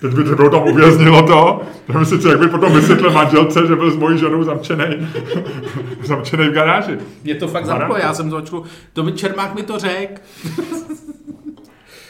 Teď 0.00 0.12
by 0.12 0.24
to 0.24 0.50
tam 0.50 0.68
uvěznilo 0.68 1.22
to, 1.22 1.60
tak 1.86 2.06
si 2.06 2.18
člověk 2.18 2.40
by 2.40 2.48
potom 2.48 2.72
vysvětlil 2.72 3.12
manželce, 3.12 3.66
že 3.66 3.76
byl 3.76 3.90
s 3.90 3.96
mojí 3.96 4.18
ženou 4.18 4.44
zamčený, 4.44 4.84
zamčený 6.04 6.48
v 6.48 6.52
garáži. 6.52 6.98
Mě 7.24 7.34
to 7.34 7.48
fakt 7.48 7.66
zaplo, 7.66 7.96
já 7.96 8.14
jsem 8.14 8.30
začal, 8.30 8.62
to 8.92 9.02
mi 9.02 9.12
Čermák 9.12 9.54
mi 9.54 9.62
to 9.62 9.78
řek. 9.78 10.22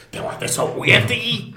Ty 0.09 0.19
ty 0.39 0.47
jsou 0.47 0.65
ujetý. 0.65 1.53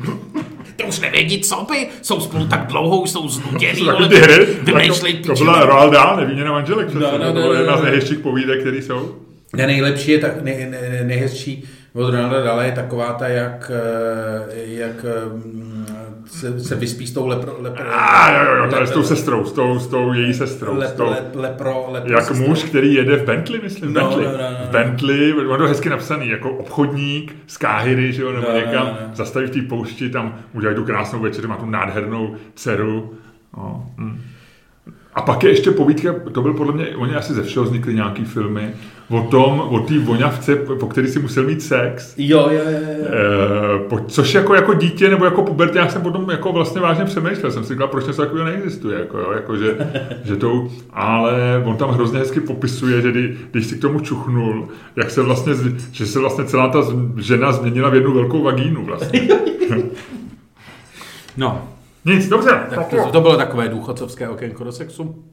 Ty 0.77 0.85
už 0.85 1.01
nevědí, 1.01 1.41
co 1.41 1.67
by. 1.71 1.87
Jsou 2.03 2.21
spolu 2.21 2.47
tak 2.47 2.67
dlouho, 2.67 3.01
už 3.01 3.11
jsou 3.11 3.29
znuděný. 3.29 3.87
Taky 3.87 4.09
ty 4.09 4.17
hry, 4.17 4.47
Vymýšlej 4.63 5.15
to, 5.15 5.35
to 5.35 5.45
byla 5.45 5.67
Roald 5.67 5.93
Dahl, 5.93 6.17
nevíněna 6.17 6.53
manželek, 6.53 6.87
přece, 6.87 7.05
No, 7.05 7.19
no, 7.19 7.19
to 7.19 7.25
no, 7.25 7.33
byla 7.33 7.47
no, 7.47 7.53
jedna 7.53 7.73
no. 7.73 7.79
z 7.79 7.83
nejhezčích 7.83 8.19
povídek, 8.19 8.61
které 8.61 8.77
jsou. 8.77 9.17
Ne, 9.53 9.67
nejlepší 9.67 10.11
je 10.11 10.19
tak, 10.19 10.43
nej, 10.43 10.67
nej, 10.71 11.05
nejhezčí 11.05 11.65
od 11.95 12.11
Ronalda 12.11 12.41
Dala 12.43 12.63
je 12.65 12.73
taková 12.73 13.13
ta, 13.13 13.29
jak, 13.29 13.71
eh, 13.75 14.65
jak 14.65 15.05
mm, 15.45 15.87
se, 16.27 16.61
se 16.61 16.75
vyspí 16.77 17.07
s 17.07 17.13
tou 17.13 17.27
lepro, 17.27 17.57
lepro, 17.59 17.85
A 17.95 18.31
jo, 18.33 18.55
jo, 18.57 18.79
je 18.81 18.87
s 18.87 18.91
tou 18.91 19.01
lepro- 19.01 19.05
sestrou, 19.05 19.45
s 19.45 19.53
tou, 19.53 19.79
s 19.79 19.87
tou 19.87 20.13
její 20.13 20.35
sestrou. 20.35 20.75
s 20.75 20.79
lep, 20.79 20.97
tou, 20.97 21.11
lep, 21.11 21.35
lepro, 21.35 21.87
lepro 21.89 22.13
jak 22.13 22.25
sestrou. 22.25 22.49
muž, 22.49 22.63
který 22.65 22.95
jede 22.95 23.17
v 23.17 23.25
Bentley, 23.25 23.61
myslím, 23.63 23.93
No, 23.93 24.01
Bentley. 24.01 24.25
no, 24.27 24.33
no, 24.33 24.39
no, 24.39 24.51
no. 24.51 24.67
V 24.67 24.71
Bentley, 24.71 25.33
on 25.49 25.59
to 25.59 25.67
hezky 25.67 25.89
napsaný, 25.89 26.29
jako 26.29 26.51
obchodník 26.51 27.37
z 27.47 27.57
Káhyry, 27.57 28.13
že 28.13 28.23
jo, 28.23 28.33
nebo 28.33 28.43
No, 28.49 28.53
no, 28.53 28.57
někam, 28.61 28.87
no. 28.87 29.15
zastaví 29.15 29.47
v 29.47 29.51
té 29.51 29.63
poušti, 29.63 30.11
tam 30.11 30.35
udělají 30.53 30.77
tu 30.77 30.85
krásnou 30.85 31.21
večeři, 31.21 31.47
má 31.47 31.57
tu 31.57 31.67
nádhernou 31.67 32.35
dceru. 32.55 33.15
No, 33.57 33.87
hm. 33.99 34.21
A 35.15 35.23
pak 35.23 35.43
je 35.45 35.51
ještě 35.51 35.71
povídka, 35.71 36.15
to 36.33 36.43
byl 36.43 36.55
podle 36.55 36.73
mě, 36.73 36.87
oni 36.97 37.15
asi 37.15 37.33
ze 37.35 37.43
všeho 37.43 37.65
vznikly 37.65 37.95
nějaký 37.95 38.25
filmy, 38.25 38.71
o 39.13 39.23
tom, 39.23 39.61
o 39.61 39.79
té 39.79 39.99
voňavce, 39.99 40.57
po 40.57 40.87
který 40.87 41.09
si 41.09 41.19
musel 41.19 41.45
mít 41.45 41.63
sex. 41.63 42.15
Jo, 42.17 42.49
jo, 42.51 42.61
jo, 42.65 42.79
jo. 42.99 43.07
Eh, 43.07 43.79
po, 43.89 44.01
což 44.01 44.35
jako, 44.35 44.55
jako 44.55 44.75
dítě 44.75 45.09
nebo 45.09 45.25
jako 45.25 45.43
puberták 45.43 45.91
jsem 45.91 46.03
potom 46.03 46.31
jako 46.31 46.53
vlastně 46.53 46.81
vážně 46.81 47.05
přemýšlel. 47.05 47.53
Jsem 47.53 47.65
si 47.65 47.73
říkal, 47.73 47.89
proč 47.89 48.07
něco 48.07 48.23
takového 48.23 48.47
neexistuje. 48.47 48.99
Jako, 48.99 49.19
jo, 49.19 49.33
jako, 49.33 49.57
že, 49.57 49.77
že 50.25 50.37
to, 50.37 50.69
ale 50.91 51.63
on 51.65 51.77
tam 51.77 51.91
hrozně 51.91 52.19
hezky 52.19 52.41
popisuje, 52.41 53.01
že 53.01 53.11
kdy, 53.11 53.37
když 53.51 53.67
si 53.67 53.77
k 53.77 53.81
tomu 53.81 54.01
čuchnul, 54.01 54.69
jak 54.97 55.11
se 55.11 55.23
vlastně, 55.23 55.53
že 55.93 56.07
se 56.07 56.19
vlastně 56.19 56.45
celá 56.45 56.69
ta 56.69 56.79
žena 57.17 57.53
změnila 57.53 57.89
v 57.91 57.95
jednu 57.95 58.15
velkou 58.15 58.43
vagínu 58.43 58.85
vlastně. 58.85 59.21
No, 61.37 61.69
Nic, 62.05 62.29
dobře. 62.29 62.51
tak 62.51 62.79
Tak 62.79 62.89
to, 62.89 63.11
to 63.13 63.21
bylo 63.21 63.37
takové 63.37 63.69
důchodcovské 63.69 64.29
okénko 64.29 64.65
do 64.65 64.73
sexu. 64.73 65.25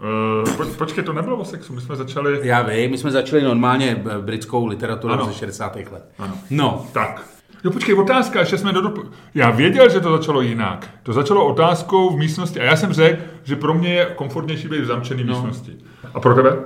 Eh, 0.00 0.56
po, 0.56 0.64
počkej, 0.64 1.04
to 1.04 1.12
nebylo 1.12 1.36
o 1.36 1.44
sexu, 1.44 1.72
my 1.72 1.80
jsme 1.80 1.96
začali... 1.96 2.40
Já 2.42 2.62
vím, 2.62 2.90
my 2.90 2.98
jsme 2.98 3.10
začali 3.10 3.42
normálně 3.42 3.94
b- 3.94 4.18
britskou 4.20 4.66
literaturu 4.66 5.12
Ano. 5.12 5.26
ze 5.26 5.32
60. 5.32 5.76
let. 5.76 6.10
Ano. 6.18 6.34
No, 6.50 6.86
Tak. 6.92 7.26
Jo, 7.64 7.70
počkej, 7.70 7.94
otázka, 7.94 8.40
ještě 8.40 8.58
jsme 8.58 8.72
do... 8.72 8.94
Já 9.34 9.50
věděl, 9.50 9.88
že 9.88 10.00
to 10.00 10.16
začalo 10.16 10.40
jinak. 10.40 10.90
To 11.02 11.12
začalo 11.12 11.46
otázkou 11.46 12.10
v 12.16 12.18
místnosti 12.18 12.60
a 12.60 12.64
já 12.64 12.76
jsem 12.76 12.92
řekl, 12.92 13.22
že 13.44 13.56
pro 13.56 13.74
mě 13.74 13.94
je 13.94 14.06
komfortnější 14.16 14.68
být 14.68 14.80
v 14.80 14.84
zamčené 14.86 15.24
No. 15.24 15.32
místnosti. 15.34 15.76
A 16.14 16.20
pro 16.20 16.34
tebe? 16.34 16.56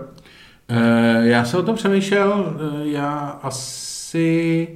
e, 0.68 1.20
já 1.28 1.44
jsem 1.44 1.60
o 1.60 1.62
tom 1.62 1.74
přemýšlel, 1.74 2.56
já 2.82 3.38
asi... 3.42 4.68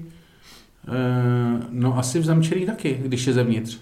E, 0.88 1.62
no 1.70 1.98
asi 1.98 2.18
v 2.18 2.24
zamčený 2.24 2.66
taky, 2.66 3.00
když 3.04 3.26
je 3.26 3.32
zevnitř. 3.32 3.78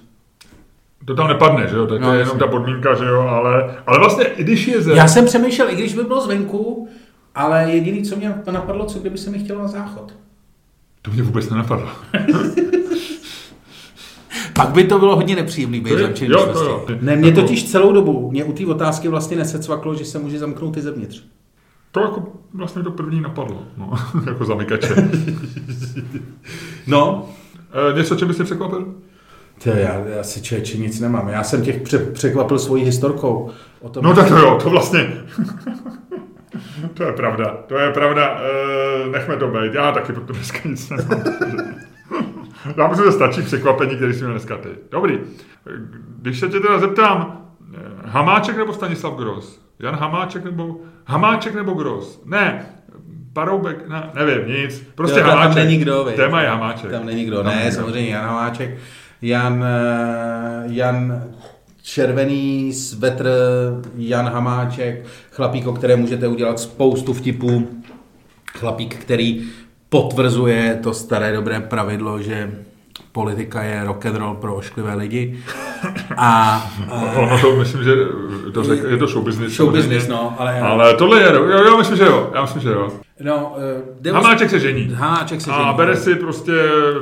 To 1.04 1.14
tam 1.14 1.28
nepadne, 1.28 1.68
že 1.68 1.76
jo? 1.76 1.86
To, 1.86 1.94
to 1.94 2.00
No, 2.00 2.12
je 2.14 2.18
jenom 2.20 2.38
ta 2.38 2.46
podmínka, 2.46 2.94
že 2.94 3.04
jo? 3.04 3.20
Ale, 3.20 3.76
ale 3.86 3.98
vlastně, 3.98 4.24
i 4.24 4.44
když 4.44 4.66
je 4.66 4.82
zem... 4.82 4.96
Já 4.96 5.08
jsem 5.08 5.24
přemýšlel, 5.24 5.70
i 5.70 5.74
když 5.74 5.94
by 5.94 6.02
bylo 6.04 6.20
zvenku, 6.20 6.88
ale 7.34 7.64
jediný, 7.70 8.02
co 8.02 8.16
mě 8.16 8.34
napadlo, 8.50 8.86
co 8.86 8.98
kdyby 8.98 9.18
se 9.18 9.30
mi 9.30 9.38
chtělo 9.38 9.62
na 9.62 9.68
záchod. 9.68 10.14
To 11.02 11.10
mě 11.10 11.22
vůbec 11.22 11.50
nenapadlo. 11.50 11.88
Pak 14.54 14.68
by 14.68 14.84
to 14.84 14.98
bylo 14.98 15.16
hodně 15.16 15.36
nepříjemný 15.36 15.80
být 15.80 15.90
To 15.90 15.98
zamčený 15.98 16.30
jo, 16.30 16.46
to 16.52 16.64
jo. 16.64 16.86
Ne, 17.00 17.16
mě 17.16 17.32
totiž 17.32 17.70
celou 17.70 17.92
dobu, 17.92 18.30
mě 18.30 18.44
u 18.44 18.52
té 18.52 18.66
otázky 18.66 19.08
vlastně 19.08 19.36
nesecvaklo, 19.36 19.94
že 19.94 20.04
se 20.04 20.18
může 20.18 20.38
zamknout 20.38 20.76
i 20.76 20.80
zevnitř. 20.80 21.22
To 21.92 22.00
jako 22.00 22.22
vlastně 22.54 22.82
to 22.82 22.90
první 22.90 23.20
napadlo, 23.20 23.62
no, 23.76 23.92
jako 24.26 24.44
zamykače. 24.44 25.10
No, 26.86 27.28
E, 27.90 27.96
něco, 27.96 28.16
čím 28.16 28.28
bys 28.28 28.36
mě 28.38 28.44
překvapil? 28.44 28.94
To 29.64 29.70
já, 29.70 29.94
já 30.16 30.22
si 30.22 30.42
člověče 30.42 30.78
nic 30.78 31.00
nemám. 31.00 31.28
Já 31.28 31.42
jsem 31.42 31.62
těch 31.62 31.80
pře- 31.80 31.98
překvapil 32.12 32.58
svojí 32.58 32.84
historkou. 32.84 33.50
O 33.80 33.88
tom, 33.88 34.04
No 34.04 34.14
tak 34.14 34.28
to 34.28 34.36
jo, 34.38 34.58
to 34.62 34.70
vlastně... 34.70 35.12
to 36.94 37.02
je 37.04 37.12
pravda, 37.12 37.56
to 37.66 37.78
je 37.78 37.92
pravda, 37.92 38.40
e, 38.40 39.08
nechme 39.10 39.36
to 39.36 39.48
být, 39.48 39.74
já 39.74 39.92
taky 39.92 40.12
potom 40.12 40.36
dneska 40.36 40.58
nic 40.68 40.90
nemám. 40.90 41.22
já 42.76 42.88
myslím, 42.88 43.06
že 43.06 43.12
stačí 43.12 43.42
překvapení, 43.42 43.96
který 43.96 44.12
jsi 44.14 44.18
měl 44.20 44.30
dneska 44.32 44.56
ty. 44.56 44.68
Dobrý, 44.90 45.18
když 46.20 46.40
se 46.40 46.48
tě 46.48 46.60
teda 46.60 46.78
zeptám, 46.78 47.46
eh, 47.74 47.78
Hamáček 48.04 48.56
nebo 48.56 48.72
Stanislav 48.72 49.14
Gross? 49.14 49.60
Jan 49.78 49.94
Hamáček 49.96 50.44
nebo... 50.44 50.76
Hamáček 51.06 51.54
nebo 51.54 51.72
Gross? 51.72 52.20
Ne, 52.24 52.66
Paroubek, 53.32 53.88
ne, 53.88 54.10
nevím, 54.14 54.54
nic. 54.56 54.86
Prostě 54.94 55.20
Jo, 55.20 55.26
tam 55.26 55.38
Hamáček. 55.38 55.64
není 55.64 55.76
kdo, 55.76 56.04
viď? 56.04 56.16
Téma 56.16 56.42
je 56.42 56.48
Hamáček. 56.48 56.90
Tam 56.90 57.06
není 57.06 57.24
kdo. 57.24 57.36
Tam 57.36 57.46
Ne, 57.46 57.54
není 57.54 57.66
kdo. 57.70 57.76
samozřejmě 57.76 58.10
Jan 58.10 58.24
Hamáček. 58.24 58.78
Jan, 59.22 59.64
eh, 59.64 60.62
Jan 60.66 61.28
červený 61.82 62.72
svetr, 62.72 63.28
Jan 63.96 64.26
Hamáček, 64.26 65.04
chlapík, 65.30 65.66
o 65.66 65.72
kterém 65.72 66.00
můžete 66.00 66.28
udělat 66.28 66.60
spoustu 66.60 67.12
vtipů. 67.12 67.68
Chlapík, 68.58 68.96
který 68.96 69.48
potvrzuje 69.88 70.78
to 70.82 70.94
staré 70.94 71.32
dobré 71.32 71.60
pravidlo, 71.60 72.22
že 72.22 72.52
politika 73.12 73.62
je 73.62 73.84
rock 73.84 74.06
and 74.06 74.16
roll 74.16 74.34
pro 74.34 74.54
ošklivé 74.54 74.94
lidi. 74.94 75.38
A, 76.16 76.62
Ono 77.16 77.38
to 77.38 77.56
myslím, 77.56 77.84
že 77.84 77.92
to 78.54 78.64
řek, 78.64 78.80
je 78.90 78.96
to 78.96 79.06
show 79.06 79.24
business. 79.24 79.52
show 79.52 79.72
business, 79.72 80.08
no, 80.08 80.34
ale... 80.38 80.60
Ale 80.60 80.94
tohle 80.94 81.22
je, 81.22 81.32
jo, 81.34 81.44
jo, 81.44 81.78
myslím, 81.78 81.96
že 81.96 82.04
jo, 82.04 82.30
já 82.34 82.42
myslím, 82.42 82.62
že 82.62 82.68
jo. 82.68 82.88
No, 83.20 83.56
eh, 84.06 84.10
o- 84.10 84.14
Hamáček 84.14 84.50
se 84.50 84.60
žení. 84.60 84.94
Hamáček 84.94 85.40
se 85.40 85.50
A 85.50 85.62
žení. 85.62 85.74
bere 85.76 85.96
si 85.96 86.14
prostě 86.14 86.52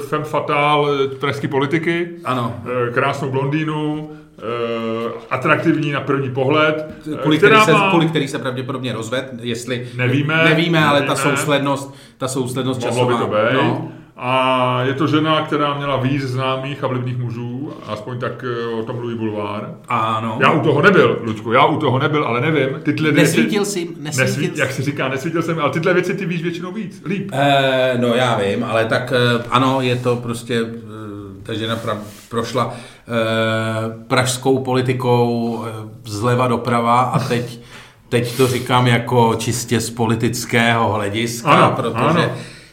femme 0.09 0.25
fatale 0.25 0.99
eh, 1.05 1.09
pražské 1.15 1.49
politiky, 1.49 2.09
Ano. 2.25 2.55
eh, 2.89 2.93
krásnou 2.93 3.31
blondýnu, 3.31 4.11
eh, 4.39 5.11
atraktivní 5.31 5.93
na 5.93 6.01
první 6.01 6.31
pohled, 6.31 6.87
eh, 7.13 7.17
Kvůli 7.23 7.39
který, 7.39 7.57
se, 7.61 7.73
kvůli 7.91 8.07
který 8.07 8.29
se 8.29 8.39
pravděpodobně 8.39 8.93
rozved, 8.93 9.31
jestli... 9.41 9.89
Nevíme, 9.97 10.45
Nevíme, 10.45 10.85
ale 10.85 11.03
ta 11.03 11.15
nevíme. 11.15 11.37
souslednost, 11.37 11.95
ta 12.19 12.29
souslednost 12.29 12.81
Mohlo 12.87 13.07
by 13.07 13.13
časová. 13.13 13.27
to 13.27 13.47
být. 13.51 13.55
No. 13.63 13.93
A 14.23 14.83
je 14.83 14.95
to 14.95 15.07
žena, 15.07 15.43
která 15.43 15.75
měla 15.75 15.97
víc 15.97 16.23
známých 16.23 16.85
a 16.85 16.87
vlivných 16.87 17.19
mužů, 17.19 17.73
aspoň 17.87 18.19
tak 18.19 18.45
eh, 18.45 18.67
o 18.67 18.83
tom 18.83 18.97
mluví 18.97 19.15
bulvár. 19.15 19.75
Ano. 19.89 20.39
Já 20.41 20.51
u 20.53 20.61
toho 20.61 20.83
nebyl, 20.83 21.19
Luďku, 21.23 21.53
já 21.53 21.67
u 21.67 21.77
toho 21.77 21.99
nebyl, 21.99 22.25
ale 22.25 22.41
nevím. 22.41 22.69
Tyhle 22.83 23.13
Nesvítil 23.13 23.65
jsi, 23.65 23.89
nesvítil 24.01 24.25
Nesví, 24.27 24.47
jsi. 24.55 24.61
jak 24.61 24.73
se 24.73 24.83
říká, 24.83 25.09
nesvítil 25.09 25.43
jsem, 25.43 25.59
ale 25.59 25.71
tyhle 25.71 25.95
věci 25.95 26.15
ty 26.15 26.27
víš 26.27 26.43
většinou 26.43 26.73
víc, 26.73 27.03
líp. 27.07 27.31
Eh, 27.33 27.95
no 28.01 28.09
já 28.09 28.39
vím, 28.39 28.65
ale 28.65 28.85
tak 28.85 29.13
eh, 29.13 29.45
ano, 29.51 29.81
je 29.81 29.97
to 29.97 30.17
prostě, 30.17 30.55
eh, 30.65 31.43
ta 31.43 31.55
žena 31.55 31.77
pra, 31.77 31.99
prošla 32.29 32.75
eh, 32.75 34.05
pražskou 34.07 34.59
politikou 34.59 35.65
eh, 35.69 35.73
zleva 36.05 36.49
doprava 36.49 37.01
a 37.01 37.19
teď, 37.19 37.61
teď 38.09 38.37
to 38.37 38.47
říkám 38.47 38.87
jako 38.87 39.35
čistě 39.39 39.81
z 39.81 39.91
politického 39.91 40.93
hlediska, 40.93 41.51
Ano, 41.51 41.73
protože 41.77 42.21
ano. 42.21 42.31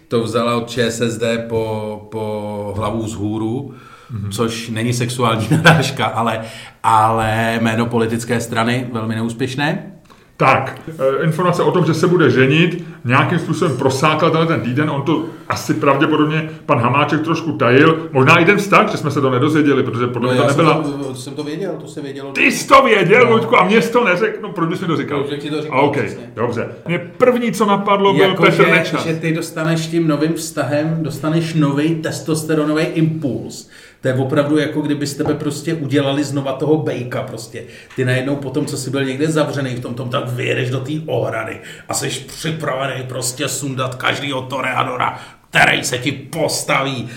To 0.08 0.24
vzala 0.24 0.56
od 0.56 0.70
ČSSD 0.70 1.24
po, 1.50 2.08
po 2.12 2.74
hlavu 2.78 3.04
vzhůru, 3.04 3.74
mm-hmm. 4.12 4.32
což 4.32 4.70
není 4.70 4.94
sexuální 4.94 5.48
narážka, 5.52 6.06
ale, 6.06 6.42
ale 6.84 7.60
jméno 7.62 7.86
politické 7.86 8.42
strany 8.42 8.90
velmi 8.94 9.16
neúspěšné. 9.16 9.92
Tak, 10.40 10.82
eh, 10.88 11.24
informace 11.26 11.64
o 11.64 11.72
tom, 11.72 11.86
že 11.86 11.94
se 11.94 12.08
bude 12.08 12.30
ženit, 12.30 12.84
nějakým 13.06 13.40
způsobem 13.40 13.78
prosákal 13.78 14.30
tenhle 14.32 14.48
ten 14.48 14.62
týden, 14.62 14.90
on 14.90 15.02
to 15.02 15.26
asi 15.50 15.74
pravděpodobně 15.74 16.50
pan 16.66 16.80
Hamáček 16.80 17.22
trošku 17.22 17.52
tajil, 17.52 18.10
možná 18.12 18.38
i 18.40 18.46
ten 18.46 18.58
vztah, 18.58 18.92
že 18.92 18.98
jsme 18.98 19.12
se 19.12 19.22
to 19.22 19.30
nedozvěděli, 19.30 19.84
protože 19.84 20.08
podle 20.08 20.34
mě 20.34 20.42
to 20.42 20.48
jsem 20.50 20.58
nebyla... 20.58 20.84
to, 21.08 21.16
jsem 21.16 21.34
to 21.36 21.44
věděl, 21.44 21.72
to 21.82 21.88
se 21.88 22.02
vědělo. 22.02 22.32
Ty 22.32 22.52
jsi 22.52 22.68
to 22.68 22.82
věděl, 22.82 23.34
Luďku, 23.34 23.58
a 23.60 23.64
mě 23.66 23.82
jsi 23.82 23.92
to 23.92 24.04
neřekl, 24.04 24.38
no 24.42 24.50
proč 24.52 24.70
bys 24.70 24.82
mi 24.82 24.88
to 24.88 24.98
říkal? 24.98 25.24
Protože 25.24 25.38
ti 25.38 25.50
to 25.50 25.62
říkal, 25.62 25.78
A 25.78 25.82
OK, 25.82 25.98
přesně. 25.98 26.32
dobře. 26.36 26.68
Mě 26.88 27.00
první, 27.18 27.52
co 27.52 27.66
napadlo, 27.66 28.14
byl 28.14 28.26
Jako, 28.26 28.44
Petr 28.44 28.56
že, 28.66 28.72
Nečas. 28.72 29.06
že 29.06 29.14
ty 29.14 29.34
dostaneš 29.34 29.88
tím 29.88 30.08
novým 30.08 30.34
vztahem, 30.34 30.98
dostaneš 31.02 31.54
nový 31.54 31.96
testosteronový 31.96 32.84
impuls. 32.84 33.70
To 34.08 34.12
je 34.12 34.20
opravdu 34.20 34.58
jako 34.58 34.82
kdyby 34.82 35.08
z 35.08 35.16
tebe 35.16 35.34
prostě 35.34 35.74
udělali 35.74 36.24
znova 36.24 36.54
toho 36.54 36.78
bejka 36.78 37.24
prostě. 37.24 37.64
Ty 37.96 38.06
najednou 38.06 38.36
potom, 38.36 38.66
co 38.66 38.78
jsi 38.78 38.90
byl 38.90 39.06
někde 39.06 39.28
zavřený 39.28 39.76
v 39.76 39.80
tom, 39.80 39.94
tom 39.94 40.10
tak 40.10 40.28
vyjedeš 40.28 40.70
do 40.70 40.80
té 40.80 40.92
ohrady 41.06 41.60
a 41.90 41.94
jsi 41.94 42.10
připravený 42.10 43.04
prostě 43.04 43.48
sundat 43.48 43.96
každýho 43.96 44.42
toreadora, 44.42 45.20
který 45.50 45.84
se 45.84 45.98
ti 45.98 46.12
postaví. 46.12 47.10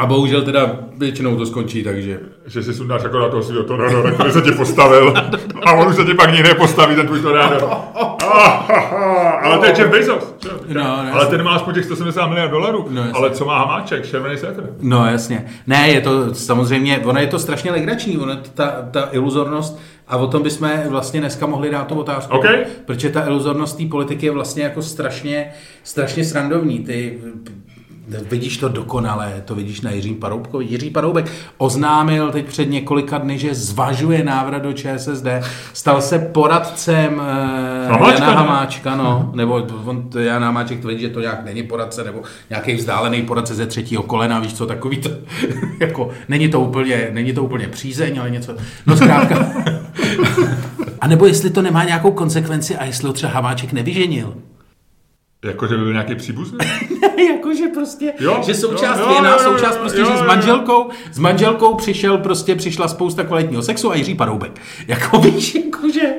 A 0.00 0.06
bohužel 0.06 0.42
teda 0.42 0.76
většinou 0.98 1.36
to 1.36 1.46
skončí, 1.46 1.82
takže... 1.82 2.20
Že 2.46 2.62
si 2.62 2.74
sundáš 2.74 3.04
akorát 3.04 3.28
toho 3.28 3.42
svého 3.42 3.64
tornádora, 3.64 4.10
který 4.10 4.32
se 4.32 4.40
ti 4.40 4.52
postavil 4.52 5.14
a 5.66 5.72
on 5.72 5.88
už 5.88 5.96
se 5.96 6.04
ti 6.04 6.14
pak 6.14 6.32
nikdy 6.32 6.48
nepostaví, 6.48 6.96
ten 6.96 7.06
tvůj 7.06 7.20
tornádor. 7.20 7.68
Ale 9.42 9.58
to 9.58 9.64
je 9.64 9.74
Jeff 9.78 9.90
Bezos. 9.90 10.34
No, 10.68 10.82
no, 10.82 11.14
ale 11.14 11.26
ten 11.26 11.42
má 11.42 11.50
aspoň 11.50 11.74
těch 11.74 11.84
170 11.84 12.26
miliard 12.26 12.50
dolarů. 12.50 12.86
No, 12.90 13.00
jasně. 13.00 13.18
ale 13.18 13.30
co 13.30 13.44
má 13.44 13.58
Hamáček? 13.58 14.06
Červený 14.06 14.38
svetr. 14.38 14.70
No 14.80 15.06
jasně. 15.06 15.46
Ne, 15.66 15.88
je 15.88 16.00
to 16.00 16.34
samozřejmě, 16.34 16.98
ono 16.98 17.20
je 17.20 17.26
to 17.26 17.38
strašně 17.38 17.70
legrační, 17.72 18.18
ono 18.18 18.36
ta, 18.54 18.74
ta 18.90 19.08
iluzornost 19.12 19.80
a 20.08 20.16
o 20.16 20.26
tom 20.26 20.42
bychom 20.42 20.70
vlastně 20.88 21.20
dneska 21.20 21.46
mohli 21.46 21.70
dát 21.70 21.86
tu 21.86 21.94
otázku. 21.94 22.36
OK. 22.36 22.44
Protože 22.86 23.10
ta 23.10 23.26
iluzornost 23.26 23.78
té 23.78 23.86
politiky 23.86 24.26
je 24.26 24.32
vlastně 24.32 24.62
jako 24.62 24.82
strašně, 24.82 25.52
strašně 25.82 26.24
srandovní. 26.24 26.78
Ty 26.78 27.18
vidíš 28.30 28.56
to 28.56 28.68
dokonale, 28.68 29.42
to 29.44 29.54
vidíš 29.54 29.80
na 29.80 29.90
Jiřím 29.90 30.16
Paroubkovi. 30.16 30.64
Jiří 30.64 30.90
Paroubek 30.90 31.32
oznámil 31.58 32.30
teď 32.30 32.46
před 32.46 32.70
několika 32.70 33.18
dny, 33.18 33.38
že 33.38 33.54
zvažuje 33.54 34.24
návrat 34.24 34.62
do 34.62 34.72
ČSSD, 34.72 35.26
stal 35.72 36.02
se 36.02 36.18
poradcem 36.18 37.22
eh, 37.24 37.86
Hamáčka, 37.88 38.24
Jana? 38.24 38.40
Hamáčka, 38.40 38.96
no, 38.96 39.32
nebo 39.34 39.66
on, 39.84 40.08
to 40.08 40.18
Jan 40.18 40.42
Hamáček 40.42 40.80
tvrdí, 40.80 41.00
že 41.00 41.08
to 41.08 41.20
nějak 41.20 41.44
není 41.44 41.62
poradce, 41.62 42.04
nebo 42.04 42.22
nějaký 42.50 42.74
vzdálený 42.74 43.22
poradce 43.22 43.54
ze 43.54 43.66
třetího 43.66 44.02
kolena, 44.02 44.40
víš 44.40 44.54
co, 44.54 44.66
takový 44.66 44.96
to, 44.96 45.10
jako, 45.80 46.10
není 46.28 46.48
to 46.48 46.60
úplně, 46.60 47.08
není 47.12 47.32
to 47.32 47.44
úplně 47.44 47.68
přízeň, 47.68 48.20
ale 48.20 48.30
něco, 48.30 48.56
no 48.86 48.96
zkrátka. 48.96 49.46
A 51.00 51.06
nebo 51.06 51.26
jestli 51.26 51.50
to 51.50 51.62
nemá 51.62 51.84
nějakou 51.84 52.10
konsekvenci 52.10 52.76
a 52.76 52.84
jestli 52.84 53.06
ho 53.06 53.12
třeba 53.12 53.32
Hamáček 53.32 53.72
nevyženil. 53.72 54.34
Jakože 55.44 55.76
by 55.76 55.82
byl 55.82 55.92
nějaký 55.92 56.14
příbuzný? 56.14 56.58
Jakože 57.28 57.68
prostě, 57.74 58.12
Jo, 58.20 58.40
že 58.46 58.54
součást 58.54 58.98
jo, 58.98 59.04
jo, 59.06 59.12
věna, 59.12 59.30
jo, 59.30 59.36
jo, 59.44 59.52
součást 59.52 59.74
jo, 59.74 59.80
prostě, 59.80 60.00
jo, 60.00 60.06
že 60.06 60.12
jo, 60.12 60.18
s 60.18 60.20
jo. 60.20 60.26
manželkou, 60.26 60.90
s 61.12 61.18
manželkou 61.18 61.74
přišel 61.74 62.18
prostě, 62.18 62.54
přišla 62.54 62.88
spousta 62.88 63.24
kvalitního 63.24 63.62
sexu 63.62 63.90
a 63.90 63.94
Jiří 63.94 64.14
Paroubek. 64.14 64.60
Jako 64.88 65.18
víš, 65.18 65.54
jakože, 65.54 66.14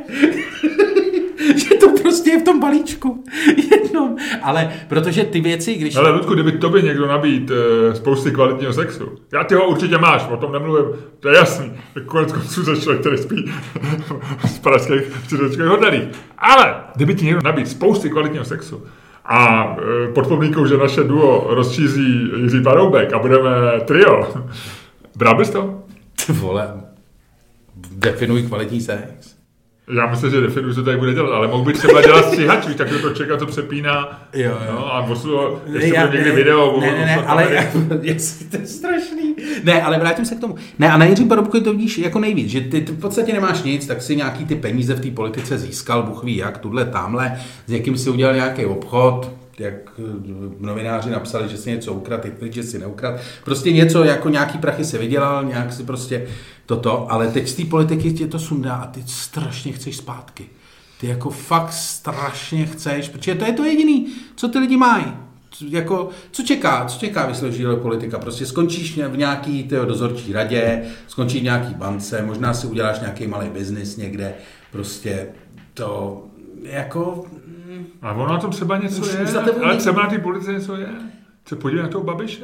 že 1.55 1.75
to 1.75 1.89
prostě 2.01 2.29
je 2.29 2.39
v 2.39 2.43
tom 2.43 2.59
balíčku 2.59 3.23
jednom. 3.71 4.15
Ale 4.41 4.73
protože 4.87 5.23
ty 5.23 5.41
věci, 5.41 5.75
když... 5.75 5.95
Ale 5.95 6.11
Ludku, 6.11 6.33
kdyby 6.33 6.51
tobě 6.51 6.81
někdo 6.81 7.07
nabít 7.07 7.51
e, 7.51 7.95
spousty 7.95 8.31
kvalitního 8.31 8.73
sexu, 8.73 9.11
já 9.33 9.43
ty 9.43 9.55
ho 9.55 9.67
určitě 9.67 9.97
máš, 9.97 10.27
o 10.31 10.37
tom 10.37 10.51
nemluvím, 10.51 10.85
to 11.19 11.29
je 11.29 11.35
jasný. 11.35 11.73
Konec 12.05 12.31
konců 12.31 12.63
jsi 12.65 12.81
člověk, 12.81 13.01
který 13.01 13.17
spí 13.17 13.51
z 14.45 14.59
pražských 14.59 15.01
hotelí. 15.67 16.07
Ale 16.37 16.75
kdyby 16.95 17.15
ti 17.15 17.25
někdo 17.25 17.41
nabít 17.43 17.67
spousty 17.67 18.09
kvalitního 18.09 18.45
sexu 18.45 18.83
a 19.25 19.75
e, 20.09 20.11
pod 20.13 20.27
podmínkou, 20.27 20.65
že 20.65 20.77
naše 20.77 21.03
duo 21.03 21.45
rozčízí 21.49 22.31
Jiří 22.37 22.63
Paroubek 22.63 23.13
a 23.13 23.19
budeme 23.19 23.49
trio, 23.85 24.33
bral 25.15 25.37
bys 25.37 25.49
to? 25.49 25.83
Ty 26.25 26.33
vole, 26.33 26.73
definuj 27.91 28.43
kvalitní 28.43 28.81
sex. 28.81 29.30
Já 29.97 30.07
myslím, 30.07 30.31
že 30.31 30.41
definuji, 30.41 30.75
co 30.75 30.83
tady 30.83 30.97
bude 30.97 31.13
dělat, 31.13 31.31
ale 31.35 31.47
mohl 31.47 31.63
by 31.63 31.73
třeba 31.73 32.01
dělat 32.01 32.25
stříhač, 32.25 32.67
víš, 32.67 32.75
tak 32.75 32.87
to 33.01 33.09
čeká, 33.09 33.37
to 33.37 33.45
přepíná. 33.45 34.21
Jo, 34.33 34.51
jo. 34.51 34.71
No, 34.71 34.93
a 34.95 35.03
poslu, 35.03 35.59
ještě 35.73 35.93
Já- 35.95 36.07
někdy 36.13 36.31
video. 36.31 36.79
Ne, 36.81 36.91
ne, 36.91 37.05
ne, 37.05 37.15
ale 37.15 37.47
jestli 38.01 38.45
to 38.45 38.57
je 38.57 38.67
strašný. 38.67 39.35
Ne, 39.63 39.81
ale 39.81 39.99
vrátím 39.99 40.25
se 40.25 40.35
k 40.35 40.39
tomu. 40.39 40.55
Ne, 40.79 40.91
a 40.91 40.97
na 40.97 41.05
Jiřím 41.05 41.27
Paroubkovi 41.27 41.63
to 41.63 41.71
vidíš 41.71 41.97
jako 41.97 42.19
nejvíc, 42.19 42.49
že 42.49 42.61
ty, 42.61 42.81
ty 42.81 42.91
v 42.91 42.99
podstatě 42.99 43.33
nemáš 43.33 43.63
nic, 43.63 43.87
tak 43.87 44.01
si 44.01 44.15
nějaký 44.15 44.45
ty 44.45 44.55
peníze 44.55 44.93
v 44.95 44.99
té 44.99 45.11
politice 45.11 45.57
získal, 45.57 46.03
Bůh 46.03 46.23
ví 46.23 46.35
jak, 46.37 46.57
tuhle, 46.57 46.85
tamhle, 46.85 47.37
s 47.67 47.71
někým 47.71 47.97
si 47.97 48.09
udělal 48.09 48.35
nějaký 48.35 48.65
obchod, 48.65 49.31
jak 49.59 49.73
eh, 49.99 50.01
novináři 50.59 51.09
napsali, 51.09 51.49
že 51.49 51.57
si 51.57 51.71
něco 51.71 51.93
ukrad, 51.93 52.21
tvrdí, 52.37 52.53
že 52.53 52.63
si 52.63 52.79
neukrad. 52.79 53.19
Prostě 53.43 53.71
něco, 53.71 54.03
jako 54.03 54.29
nějaký 54.29 54.57
prachy 54.57 54.85
si 54.85 54.97
vydělal, 54.97 55.43
nějak 55.45 55.73
si 55.73 55.83
prostě 55.83 56.27
toto, 56.65 57.11
ale 57.11 57.27
teď 57.27 57.47
z 57.47 57.55
té 57.55 57.65
politiky 57.65 58.13
tě 58.13 58.27
to 58.27 58.39
sundá 58.39 58.75
a 58.75 58.87
ty 58.87 59.03
strašně 59.05 59.71
chceš 59.71 59.97
zpátky. 59.97 60.45
Ty 60.99 61.07
jako 61.07 61.29
fakt 61.29 61.73
strašně 61.73 62.65
chceš, 62.65 63.09
protože 63.09 63.35
to 63.35 63.45
je 63.45 63.53
to 63.53 63.63
jediný, 63.63 64.07
co 64.35 64.47
ty 64.47 64.59
lidi 64.59 64.77
mají. 64.77 65.05
Jako, 65.69 66.09
co 66.31 66.43
čeká, 66.43 66.85
co 66.85 66.99
čeká 66.99 67.25
vysloužilého 67.25 67.77
politika? 67.77 68.19
Prostě 68.19 68.45
skončíš 68.45 68.97
v 68.97 69.17
nějaký 69.17 69.63
tyjo, 69.63 69.85
dozorčí 69.85 70.33
radě, 70.33 70.83
skončíš 71.07 71.41
v 71.41 71.43
nějaký 71.43 71.73
bance, 71.73 72.21
možná 72.21 72.53
si 72.53 72.67
uděláš 72.67 72.99
nějaký 72.99 73.27
malý 73.27 73.49
biznis 73.49 73.97
někde, 73.97 74.33
prostě 74.71 75.27
to 75.73 76.23
jako... 76.63 77.25
A 78.01 78.11
ono 78.13 78.33
na 78.33 78.39
tom 78.39 78.49
třeba 78.51 78.77
něco 78.77 79.01
Už- 79.01 79.13
je, 79.13 79.21
už 79.23 79.29
ale 79.63 79.77
třeba 79.77 80.03
na 80.03 80.09
té 80.09 80.17
politice 80.19 80.53
něco 80.53 80.75
je. 80.75 80.87
Se 81.45 81.55
podívej 81.55 81.83
na 81.83 81.89
toho 81.89 82.03
Babiše. 82.03 82.43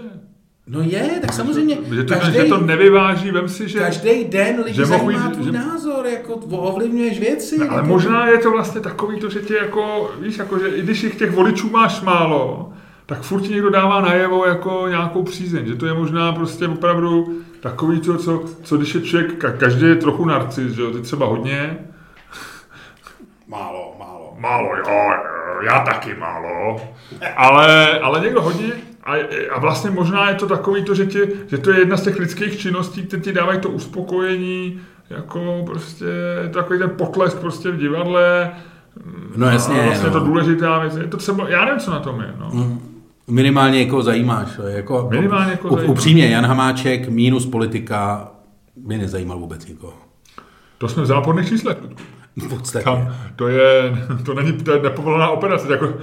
No 0.69 0.81
je, 0.81 1.09
tak 1.21 1.33
samozřejmě, 1.33 1.77
Že 1.95 2.03
to, 2.03 2.13
každý, 2.13 2.33
že 2.33 2.43
to 2.43 2.57
nevyváží, 2.57 3.31
vem 3.31 3.49
si, 3.49 3.69
že... 3.69 3.79
každý 3.79 4.23
den 4.23 4.59
lidi 4.65 4.75
že 4.75 4.85
zajímá 4.85 5.11
jít- 5.11 5.31
tvůj 5.33 5.45
že- 5.45 5.51
názor, 5.51 6.05
jako 6.05 6.33
ovlivňuješ 6.49 7.19
věci. 7.19 7.57
No, 7.57 7.65
ale 7.69 7.75
jako- 7.75 7.87
možná 7.87 8.27
je 8.27 8.37
to 8.37 8.51
vlastně 8.51 8.81
takový 8.81 9.19
to, 9.19 9.29
že 9.29 9.39
tě 9.39 9.53
jako, 9.55 10.11
víš, 10.21 10.37
jako, 10.37 10.59
že 10.59 10.67
i 10.67 10.81
když 10.81 11.03
jich 11.03 11.15
těch 11.15 11.31
voličů 11.35 11.69
máš 11.69 12.01
málo, 12.01 12.73
tak 13.05 13.21
furt 13.21 13.41
ti 13.41 13.49
někdo 13.53 13.69
dává 13.69 14.01
najevo 14.01 14.45
jako 14.45 14.85
nějakou 14.89 15.23
přízeň, 15.23 15.65
že 15.65 15.75
to 15.75 15.85
je 15.85 15.93
možná 15.93 16.31
prostě 16.31 16.67
opravdu 16.67 17.41
takový 17.59 17.99
to, 17.99 18.17
co, 18.17 18.43
co 18.63 18.77
když 18.77 18.95
je 18.95 19.01
člověk, 19.01 19.43
ka- 19.43 19.57
každý 19.57 19.85
je 19.85 19.95
trochu 19.95 20.25
narcis, 20.25 20.71
že 20.73 20.81
jo, 20.81 20.91
ty 20.91 21.01
třeba 21.01 21.25
hodně, 21.25 21.77
Málo, 23.47 23.95
málo. 24.37 24.69
Jo, 24.77 25.11
já 25.65 25.79
taky 25.79 26.15
málo. 26.15 26.81
Ale, 27.37 27.99
ale 27.99 28.19
někdo 28.19 28.41
hodně 28.41 28.71
a, 29.03 29.13
a 29.55 29.59
vlastně 29.59 29.89
možná 29.89 30.29
je 30.29 30.35
to 30.35 30.47
takový 30.47 30.83
to, 30.83 30.95
že, 30.95 31.05
tě, 31.05 31.27
že 31.47 31.57
to 31.57 31.71
je 31.71 31.79
jedna 31.79 31.97
z 31.97 32.03
těch 32.03 32.19
lidských 32.19 32.59
činností, 32.59 33.03
které 33.03 33.21
ti 33.21 33.33
dávají 33.33 33.59
to 33.59 33.69
uspokojení, 33.69 34.79
jako 35.09 35.63
prostě 35.65 36.05
je 36.43 36.49
to 36.49 36.59
takový 36.59 36.79
ten 36.79 36.89
potlesk 36.89 37.37
prostě 37.39 37.71
v 37.71 37.77
divadle. 37.77 38.51
No 39.35 39.47
jasně, 39.47 39.81
a 39.81 39.85
vlastně 39.85 40.09
no. 40.09 40.15
je 40.15 40.19
to 40.19 40.25
důležitá 40.25 40.79
věc. 40.79 40.95
Je 40.95 41.07
to 41.07 41.17
třeba, 41.17 41.49
já 41.49 41.65
nevím, 41.65 41.79
co 41.79 41.91
na 41.91 41.99
tom 41.99 42.21
je. 42.21 42.33
No. 42.39 42.77
Minimálně 43.27 43.79
někoho 43.79 44.03
zajímáš. 44.03 44.47
Jako, 44.67 45.07
Minimálně 45.11 45.51
někoho 45.51 45.73
up- 45.73 45.77
zajímáš. 45.77 45.97
Upřímně, 45.97 46.29
Jan 46.29 46.45
Hamáček, 46.45 47.09
mínus 47.09 47.45
politika, 47.45 48.31
by 48.75 48.97
nezajímal 48.97 49.39
vůbec 49.39 49.67
nikoho. 49.67 49.93
To 50.77 50.87
jsme 50.87 51.03
v 51.03 51.05
záporných 51.05 51.47
číslech. 51.47 51.77
V 52.37 52.49
podstatě. 52.49 52.83
Tam, 52.83 53.15
to 53.35 53.47
je, 53.47 53.91
to 54.25 54.33
není, 54.33 54.53
to 54.53 54.71
je 54.71 54.81
nepovolená 54.81 55.29
operace, 55.29 55.71
jako 55.71 55.93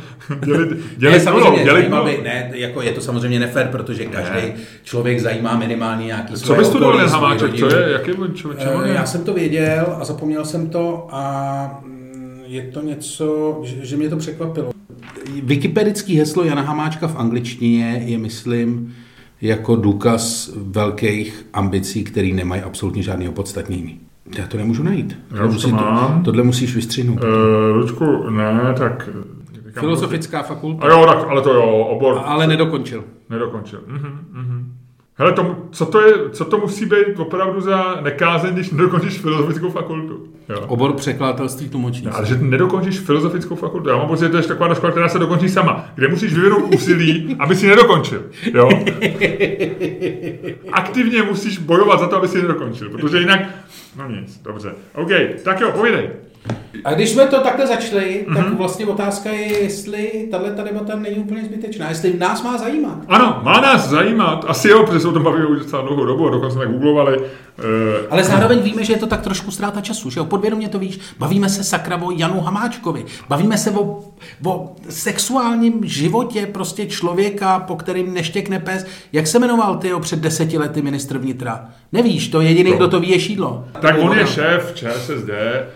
dělit, 0.45 0.71
Ne, 0.71 0.77
dělit 0.97 1.21
samozřejmě, 1.23 1.51
nulou, 1.51 1.65
dělit 1.65 1.89
nulou. 1.91 2.05
by, 2.05 2.21
ne, 2.25 2.51
jako 2.55 2.83
je 2.83 2.93
to 2.93 3.01
samozřejmě 3.01 3.39
nefér, 3.41 3.69
protože 3.73 4.05
každý 4.07 4.49
Ne. 4.49 4.55
člověk 4.83 5.21
zajímá 5.21 5.57
minimálně 5.57 6.07
nějaký 6.07 6.33
Co 6.35 6.39
svoje 6.39 6.59
by 6.59 6.65
studoval 6.65 6.95
okolí, 6.95 7.11
Jan 7.11 7.23
Hamáček? 7.23 7.59
Co 7.59 7.77
je, 7.77 7.93
jaký 7.93 8.13
on 8.13 8.35
čo, 8.35 8.55
čemu 8.55 8.81
Eh? 8.83 8.89
Já 8.89 9.07
jsem 9.07 9.25
to 9.25 9.35
věděl 9.35 9.97
a 10.01 10.05
zapomněl 10.05 10.45
jsem 10.45 10.71
to 10.71 11.09
a 11.11 11.81
mm, 11.85 12.43
je 12.47 12.63
to 12.63 12.83
něco, 12.83 13.61
že, 13.65 13.87
že 13.87 13.97
mě 13.97 14.09
to 14.09 14.17
překvapilo. 14.17 14.71
Wikipedický 15.43 16.17
heslo 16.19 16.45
Jana 16.45 16.63
Hamáčka 16.63 17.09
v 17.09 17.17
angličtině 17.17 18.03
je, 18.07 18.19
myslím, 18.19 18.95
jako 19.43 19.77
důkaz 19.77 20.51
velkých 20.57 21.47
ambicí, 21.53 22.05
které 22.05 22.29
nemají 22.29 22.63
absolutně 22.63 23.03
žádný 23.03 23.29
opodstatnění. 23.29 24.01
Já 24.39 24.47
to 24.47 24.57
nemůžu 24.57 24.83
najít. 24.83 25.19
Já 25.31 25.37
Tohle 25.37 25.57
už 25.57 25.63
to 25.63 25.69
mám. 25.69 26.23
tohle 26.23 26.43
musíš 26.43 26.75
vystřihnout. 26.75 27.19
Uh, 27.25 27.77
Lučku, 27.77 28.31
ne, 28.31 28.75
tak... 28.79 29.09
Filozofická 29.81 30.43
fakulta, 30.43 30.87
A 30.87 30.91
jo, 30.91 31.07
tak, 31.07 31.29
ale 31.29 31.43
to 31.43 31.53
jo, 31.55 31.63
obor 31.65 32.21
ale 32.25 32.47
nedokončil. 32.47 33.05
nedokončil. 33.31 33.81
Mhm, 33.87 34.19
mhm. 34.33 34.64
Hele, 35.17 35.33
to, 35.33 35.57
co, 35.71 35.87
to 35.87 36.01
je, 36.01 36.15
co 36.31 36.45
to 36.45 36.59
musí 36.59 36.87
být 36.87 37.19
opravdu 37.19 37.61
za 37.61 38.01
nekázeň, 38.01 38.55
když 38.55 38.71
nedokončíš 38.71 39.19
filozofickou 39.19 39.71
fakultu? 39.71 40.29
Jo. 40.49 40.65
Obor 40.67 40.93
překladatelství 40.93 41.69
tlumočnictví. 41.69 42.17
Ale 42.17 42.27
že 42.27 42.39
nedokončíš 42.39 43.01
filozofickou 43.01 43.55
fakultu. 43.55 43.89
Já 43.89 43.97
mám 43.97 44.09
pocit, 44.09 44.25
že 44.25 44.31
to 44.31 44.37
je 44.37 44.43
taková 44.43 44.75
škola, 44.75 44.91
která 44.91 45.09
se 45.09 45.19
dokončí 45.19 45.49
sama, 45.49 45.85
kde 45.95 46.09
musíš 46.09 46.35
vyvinout 46.35 46.75
úsilí, 46.75 47.37
aby 47.39 47.57
si 47.57 47.67
nedokončil. 47.67 48.23
Jo? 48.55 48.69
Aktivně 50.73 51.23
musíš 51.23 51.59
bojovat 51.59 52.01
za 52.01 52.09
to, 52.09 52.17
aby 52.17 52.29
si 52.29 52.43
nedokončil, 52.43 52.91
protože 52.91 53.19
jinak... 53.19 53.41
No 53.97 54.09
nic, 54.11 54.41
dobře. 54.43 54.73
OK, 54.95 55.11
tak 55.45 55.61
jo, 55.61 55.73
povídej. 55.73 56.11
A 56.85 56.95
když 56.95 57.11
jsme 57.11 57.27
to 57.27 57.41
takhle 57.41 57.67
začali, 57.67 58.25
Mhm. 58.29 58.37
tak 58.37 58.53
vlastně 58.55 58.87
otázka 58.87 59.31
je, 59.31 59.63
jestli 59.63 60.29
tahle 60.31 60.51
ta 60.53 60.63
debata 60.63 60.97
není 60.97 61.17
úplně 61.17 61.45
zbytečná, 61.45 61.89
jestli 61.89 62.19
nás 62.19 62.43
má 62.43 62.59
zajímat. 62.59 62.99
Ano, 63.09 63.41
má 63.43 63.61
nás 63.61 63.89
zajímat, 63.89 64.45
asi 64.49 64.69
jo, 64.69 64.87
protože 64.87 65.01
se 65.01 65.09
o 65.09 65.13
tom 65.13 65.23
bavíme 65.23 65.47
už 65.47 65.59
docela 65.59 65.83
dlouhou 65.83 66.05
dobu 66.05 66.29
a 66.29 66.31
dokonce 66.31 66.55
jsme 66.57 66.67
googlovali. 66.67 67.19
Uh, 67.19 67.25
Ale 68.11 68.25
zároveň 68.25 68.59
víme, 68.61 68.85
že 68.85 68.93
je 68.93 68.99
to 68.99 69.07
tak 69.07 69.21
trošku 69.21 69.51
ztráta 69.51 69.81
času, 69.81 70.11
že 70.11 70.21
jo? 70.21 70.25
Podvědomě 70.25 70.69
to 70.69 70.79
víš. 70.79 71.01
Bavíme 71.19 71.49
se 71.49 71.65
sakra 71.65 72.03
o 72.03 72.11
Janu 72.11 72.41
Hamáčkovi. 72.41 73.05
Bavíme 73.29 73.59
se 73.59 73.71
o, 73.71 74.01
o 74.47 74.77
sexuálním 74.89 75.81
životě 75.85 76.47
prostě 76.53 76.87
člověka, 76.87 77.59
po 77.59 77.77
kterým 77.77 78.15
neštěkne 78.15 78.59
pes. 78.59 78.87
Jak 79.13 79.27
se 79.27 79.39
jmenoval 79.39 79.77
ty 79.77 79.91
před 80.01 80.19
deseti 80.19 80.59
lety 80.59 80.83
ministr 80.83 81.19
vnitra? 81.19 81.69
Nevíš, 81.93 82.29
to 82.29 82.41
jediný, 82.41 82.71
To. 82.71 82.77
kdo 82.77 82.89
to 82.89 83.01
ví, 83.01 83.11
je 83.11 83.21
šídlo. 83.21 83.65
tak 83.81 83.97
on 84.01 84.19
je 84.19 84.27
šéf 84.27 84.73
ČSSD, 84.75 85.29
eh, 85.31 85.67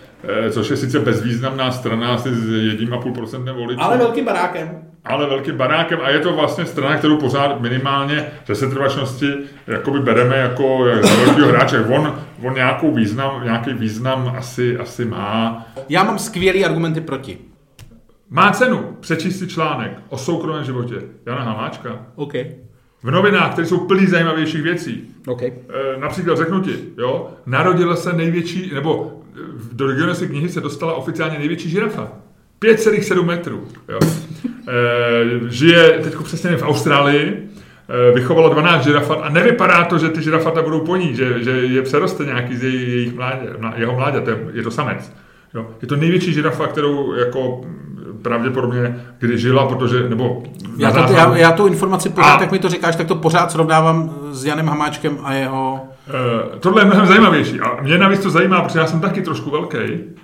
což 0.50 0.70
je 0.70 0.76
sice 0.76 0.98
bezvýznamná 0.98 1.70
strana, 1.70 2.14
asi 2.14 2.34
s 2.34 2.48
1,5% 2.48 3.52
voličů. 3.54 3.82
Ale 3.82 3.98
velkým 3.98 4.24
barákem. 4.24 4.82
ale 5.04 5.26
velkým 5.26 5.56
barákem 5.56 5.98
a 6.02 6.10
je 6.10 6.18
to 6.18 6.32
vlastně 6.32 6.66
strana, 6.66 6.96
kterou 6.96 7.16
pořád 7.16 7.60
minimálně 7.60 8.26
ze 8.46 8.54
setrvačnosti 8.54 9.32
jakoby 9.66 10.00
bereme 10.00 10.36
jako 10.36 10.84
za 11.02 11.16
velkého 11.16 11.48
hráče. 11.48 11.84
On, 11.84 12.18
on 12.44 12.54
nějakou 12.54 12.94
význam, 12.94 13.44
nějaký 13.44 13.72
význam 13.72 14.34
asi, 14.38 14.78
asi 14.78 15.04
má. 15.04 15.66
Já 15.88 16.04
mám 16.04 16.18
skvělý 16.18 16.64
argumenty 16.64 17.00
proti. 17.00 17.38
Má 18.30 18.50
cenu 18.50 18.96
přečíst 19.00 19.38
si 19.38 19.46
článek 19.48 19.92
o 20.08 20.18
soukromém 20.18 20.64
životě 20.64 20.94
Jana 21.26 21.42
Hamáčka 21.42 22.06
OK. 22.14 22.34
v 23.02 23.10
novinách, 23.10 23.52
které 23.52 23.66
jsou 23.66 23.86
plný 23.86 24.06
zajímavějších 24.06 24.62
věcí. 24.62 25.14
OK. 25.26 25.42
E, 25.42 25.54
například 25.98 26.38
řeknu 26.38 26.60
ti, 26.60 26.76
jo, 26.98 27.30
narodila 27.46 27.96
se 27.96 28.12
největší, 28.12 28.70
nebo 28.74 29.17
do 29.72 29.86
Guinnessy 29.86 30.28
knihy 30.28 30.48
se 30.48 30.60
dostala 30.60 30.94
oficiálně 30.94 31.38
největší 31.38 31.70
žirafa. 31.70 32.08
5,7 32.62 33.24
metrů. 33.24 33.64
Jo. 33.88 33.98
E, 34.68 35.50
žije 35.50 35.98
teď 36.02 36.14
přesně 36.24 36.56
v 36.56 36.62
Austrálii, 36.62 37.48
e, 38.10 38.14
vychovala 38.14 38.48
12 38.48 38.84
žirafat 38.84 39.18
a 39.22 39.28
nevypadá 39.28 39.84
to, 39.84 39.98
že 39.98 40.08
ty 40.08 40.22
žirafata 40.22 40.62
budou 40.62 40.80
po 40.80 40.96
ní, 40.96 41.14
že, 41.16 41.44
že 41.44 41.50
je 41.50 41.82
přeroste 41.82 42.24
nějaký 42.24 42.56
z 42.56 42.62
jejich 42.62 43.14
mládě, 43.14 43.46
mlá- 43.58 43.72
jeho 43.76 43.94
mláďatem, 43.94 44.38
je 44.52 44.62
to 44.62 44.70
samec. 44.70 45.12
Jo. 45.54 45.66
Je 45.82 45.88
to 45.88 45.96
největší 45.96 46.32
žirafa, 46.32 46.66
kterou 46.66 47.14
jako 47.14 47.60
pravděpodobně 48.22 49.04
kdy 49.18 49.38
žila, 49.38 49.66
protože, 49.66 50.08
nebo 50.08 50.42
Já, 50.76 50.90
to, 50.90 51.12
já, 51.12 51.36
já 51.36 51.52
tu 51.52 51.66
informaci 51.66 52.08
pořád, 52.08 52.36
A- 52.36 52.40
jak 52.40 52.52
mi 52.52 52.58
to 52.58 52.68
říkáš, 52.68 52.96
tak 52.96 53.06
to 53.06 53.14
pořád 53.14 53.52
srovnávám 53.52 54.14
s 54.30 54.44
Janem 54.44 54.66
Hamáčkem 54.68 55.18
a 55.22 55.32
jeho... 55.34 55.80
Eh, 56.08 56.58
tohle 56.58 56.82
je 56.82 56.86
mnohem 56.86 57.06
zajímavější. 57.06 57.60
A 57.60 57.82
mě 57.82 57.98
navíc 57.98 58.20
to 58.20 58.30
zajímá, 58.30 58.62
protože 58.62 58.78
já 58.78 58.86
jsem 58.86 59.00
taky 59.00 59.22
trošku 59.22 59.50
velký. 59.50 59.78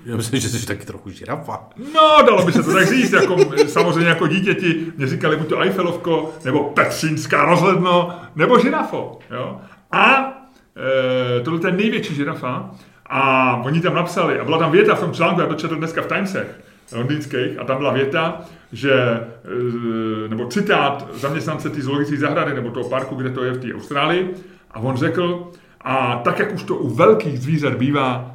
Já 0.06 0.16
myslím, 0.16 0.40
že 0.40 0.48
jsi 0.48 0.66
taky 0.66 0.86
trochu 0.86 1.10
žirafa. 1.10 1.60
No, 1.94 2.26
dalo 2.26 2.44
by 2.44 2.52
se 2.52 2.62
to 2.62 2.72
tak 2.72 2.86
říct. 2.86 3.12
Jako, 3.12 3.36
samozřejmě 3.66 4.08
jako 4.08 4.26
dítěti 4.26 4.86
mě 4.96 5.06
říkali 5.06 5.36
buď 5.36 5.48
to 5.48 5.60
Eiffelovko, 5.60 6.32
nebo 6.44 6.64
Petřínská 6.64 7.44
rozhledno, 7.44 8.20
nebo 8.36 8.58
žirafo. 8.58 9.18
Jo? 9.30 9.60
A 9.92 10.32
e, 11.38 11.40
tohle 11.40 11.60
je 11.66 11.72
největší 11.72 12.14
žirafa. 12.14 12.70
A 13.06 13.56
oni 13.64 13.80
tam 13.80 13.94
napsali, 13.94 14.40
a 14.40 14.44
byla 14.44 14.58
tam 14.58 14.72
věta 14.72 14.94
v 14.94 15.00
tom 15.00 15.12
článku, 15.12 15.40
já 15.40 15.46
to 15.46 15.54
četl 15.54 15.76
dneska 15.76 16.02
v 16.02 16.06
Timesech 16.06 16.60
londýnských, 16.92 17.58
a 17.58 17.64
tam 17.64 17.78
byla 17.78 17.92
věta, 17.92 18.40
že, 18.72 18.92
e, 18.92 20.28
nebo 20.28 20.46
citát 20.46 21.08
zaměstnance 21.14 21.70
té 21.70 21.82
zoologické 21.82 22.16
zahrady, 22.16 22.54
nebo 22.54 22.70
toho 22.70 22.88
parku, 22.88 23.14
kde 23.14 23.30
to 23.30 23.44
je 23.44 23.52
v 23.52 23.60
té 23.60 23.74
Austrálii, 23.74 24.34
a 24.70 24.78
on 24.78 24.96
řekl, 24.96 25.50
a 25.84 26.20
tak, 26.24 26.38
jak 26.38 26.54
už 26.54 26.62
to 26.62 26.76
u 26.76 26.88
velkých 26.88 27.40
zvířat 27.40 27.74
bývá, 27.74 28.34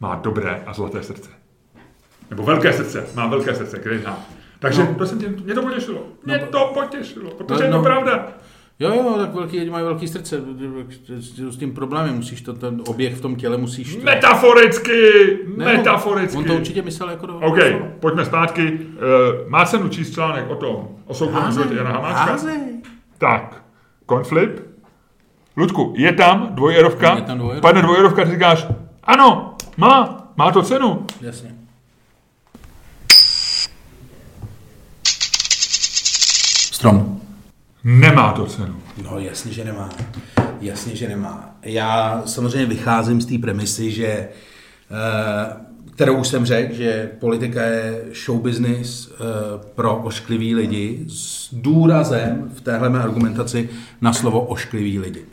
má 0.00 0.14
dobré 0.14 0.62
a 0.66 0.72
zlaté 0.72 1.02
srdce. 1.02 1.30
Nebo 2.30 2.42
velké 2.42 2.72
srdce, 2.72 3.06
má 3.14 3.26
velké 3.26 3.54
srdce, 3.54 3.80
heart. 3.84 4.18
Takže 4.58 4.84
no. 4.84 4.94
to 4.94 5.06
se 5.06 5.14
mě, 5.14 5.28
mě 5.28 5.54
to 5.54 5.62
potěšilo. 5.62 6.02
Mě 6.24 6.38
no, 6.38 6.46
to 6.46 6.70
potěšilo, 6.74 7.30
protože 7.30 7.60
no, 7.60 7.64
je 7.64 7.70
to 7.70 7.76
no. 7.76 7.82
pravda. 7.82 8.28
Jo, 8.78 8.94
jo, 8.94 9.14
tak 9.18 9.34
velký 9.34 9.58
lidi 9.58 9.70
mají 9.70 9.84
velký 9.84 10.08
srdce. 10.08 10.40
S 11.50 11.56
tím 11.56 11.74
problémem 11.74 12.16
musíš 12.16 12.42
to, 12.42 12.52
ten 12.52 12.82
oběh 12.86 13.14
v 13.14 13.20
tom 13.20 13.36
těle 13.36 13.56
musíš... 13.56 13.96
To... 13.96 14.04
Metaforicky, 14.04 15.38
Ne, 15.56 15.64
metaforicky. 15.64 16.38
On 16.38 16.44
to 16.44 16.54
určitě 16.54 16.82
myslel 16.82 17.10
jako 17.10 17.26
do... 17.26 17.38
OK, 17.38 17.58
pojďme 18.00 18.24
zpátky. 18.24 18.72
Uh, 18.72 19.50
má 19.50 19.64
cenu 19.64 19.88
číst 19.88 20.14
článek 20.14 20.50
o 20.50 20.54
tom, 20.54 20.88
o 21.06 21.14
soukromém 21.14 21.52
životě 21.52 21.74
Jana 21.74 21.90
Hamáčka? 21.90 22.32
házej. 22.32 22.60
Tak, 23.18 23.64
konflip. 24.06 24.73
Ludku, 25.56 25.94
je 25.96 26.12
tam 26.12 26.48
dvojerovka? 26.50 27.14
Je 27.16 27.22
tam 27.22 27.38
dvojerovka. 27.38 27.68
Padne 27.68 27.82
dvojerovka, 27.82 28.24
ty 28.24 28.30
říkáš, 28.30 28.66
ano, 29.04 29.54
má, 29.76 30.28
má 30.36 30.52
to 30.52 30.62
cenu. 30.62 31.06
Jasně. 31.20 31.54
Strom. 36.72 37.20
Nemá 37.84 38.32
to 38.32 38.46
cenu. 38.46 38.76
No 39.02 39.18
jasně, 39.18 39.52
že 39.52 39.64
nemá. 39.64 39.90
Jasně, 40.60 40.96
že 40.96 41.08
nemá. 41.08 41.50
Já 41.62 42.22
samozřejmě 42.26 42.66
vycházím 42.66 43.20
z 43.20 43.26
té 43.26 43.38
premisy, 43.38 43.90
že 43.90 44.06
eh, 44.06 44.28
kterou 45.94 46.16
už 46.16 46.28
jsem 46.28 46.46
řekl, 46.46 46.74
že 46.74 47.10
politika 47.20 47.62
je 47.62 48.04
show 48.24 48.40
business 48.40 49.08
eh, 49.12 49.14
pro 49.74 49.96
ošklivý 49.96 50.54
lidi 50.54 51.04
s 51.08 51.54
důrazem 51.54 52.50
v 52.54 52.60
téhle 52.60 52.88
mé 52.88 53.02
argumentaci 53.02 53.68
na 54.00 54.12
slovo 54.12 54.40
ošklivý 54.40 54.98
lidi. 54.98 55.24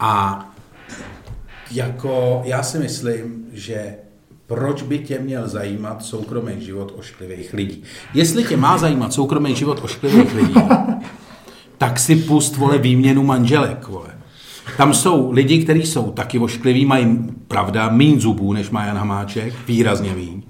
A 0.00 0.44
jako 1.70 2.42
já 2.44 2.62
si 2.62 2.78
myslím, 2.78 3.44
že 3.52 3.94
proč 4.46 4.82
by 4.82 4.98
tě 4.98 5.18
měl 5.18 5.48
zajímat 5.48 6.04
soukromý 6.04 6.52
život 6.64 6.94
ošklivých 6.98 7.54
lidí? 7.54 7.82
Jestli 8.14 8.44
tě 8.44 8.56
má 8.56 8.78
zajímat 8.78 9.12
soukromý 9.12 9.54
život 9.56 9.80
ošklivých 9.84 10.34
lidí, 10.34 10.54
tak 11.78 11.98
si 11.98 12.16
pust, 12.16 12.56
vole, 12.56 12.78
výměnu 12.78 13.22
manželek, 13.22 13.88
vole. 13.88 14.08
Tam 14.76 14.94
jsou 14.94 15.32
lidi, 15.32 15.64
kteří 15.64 15.86
jsou 15.86 16.12
taky 16.12 16.38
oškliví, 16.38 16.84
mají, 16.84 17.18
pravda, 17.48 17.88
míň 17.88 18.20
zubů, 18.20 18.52
než 18.52 18.70
má 18.70 18.84
Jan 18.84 18.96
Hamáček, 18.96 19.54
výrazně 19.66 20.14
míň. 20.14 20.42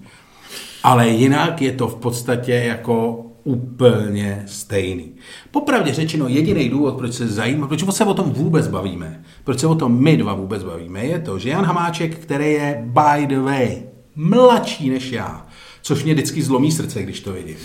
Ale 0.82 1.08
jinak 1.08 1.62
je 1.62 1.72
to 1.72 1.88
v 1.88 1.96
podstatě 1.96 2.52
jako 2.52 3.24
úplně 3.44 4.42
stejný. 4.46 5.12
Popravdě 5.50 5.94
řečeno, 5.94 6.28
jediný 6.28 6.68
důvod, 6.68 6.96
proč 6.96 7.14
se 7.14 7.28
zajímá, 7.28 7.66
proč 7.66 7.84
se 7.90 8.04
o 8.04 8.14
tom 8.14 8.30
vůbec 8.30 8.68
bavíme, 8.68 9.24
proč 9.44 9.58
se 9.58 9.66
o 9.66 9.74
tom 9.74 10.02
my 10.02 10.16
dva 10.16 10.34
vůbec 10.34 10.64
bavíme, 10.64 11.04
je 11.04 11.18
to, 11.18 11.38
že 11.38 11.50
Jan 11.50 11.64
Hamáček, 11.64 12.18
který 12.18 12.52
je 12.52 12.84
by 12.86 13.26
the 13.26 13.38
way 13.38 13.82
mladší 14.16 14.90
než 14.90 15.12
já, 15.12 15.46
což 15.82 16.04
mě 16.04 16.14
vždycky 16.14 16.42
zlomí 16.42 16.72
srdce, 16.72 17.02
když 17.02 17.20
to 17.20 17.32
vidím. 17.32 17.56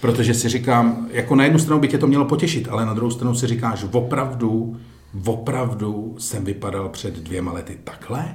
Protože 0.00 0.34
si 0.34 0.48
říkám, 0.48 1.08
jako 1.12 1.34
na 1.34 1.44
jednu 1.44 1.58
stranu 1.58 1.80
by 1.80 1.88
tě 1.88 1.98
to 1.98 2.06
mělo 2.06 2.24
potěšit, 2.24 2.68
ale 2.70 2.86
na 2.86 2.94
druhou 2.94 3.10
stranu 3.10 3.34
si 3.34 3.46
říkáš, 3.46 3.84
opravdu, 3.92 4.76
opravdu 5.24 6.16
jsem 6.18 6.44
vypadal 6.44 6.88
před 6.88 7.14
dvěma 7.14 7.52
lety 7.52 7.78
takhle? 7.84 8.34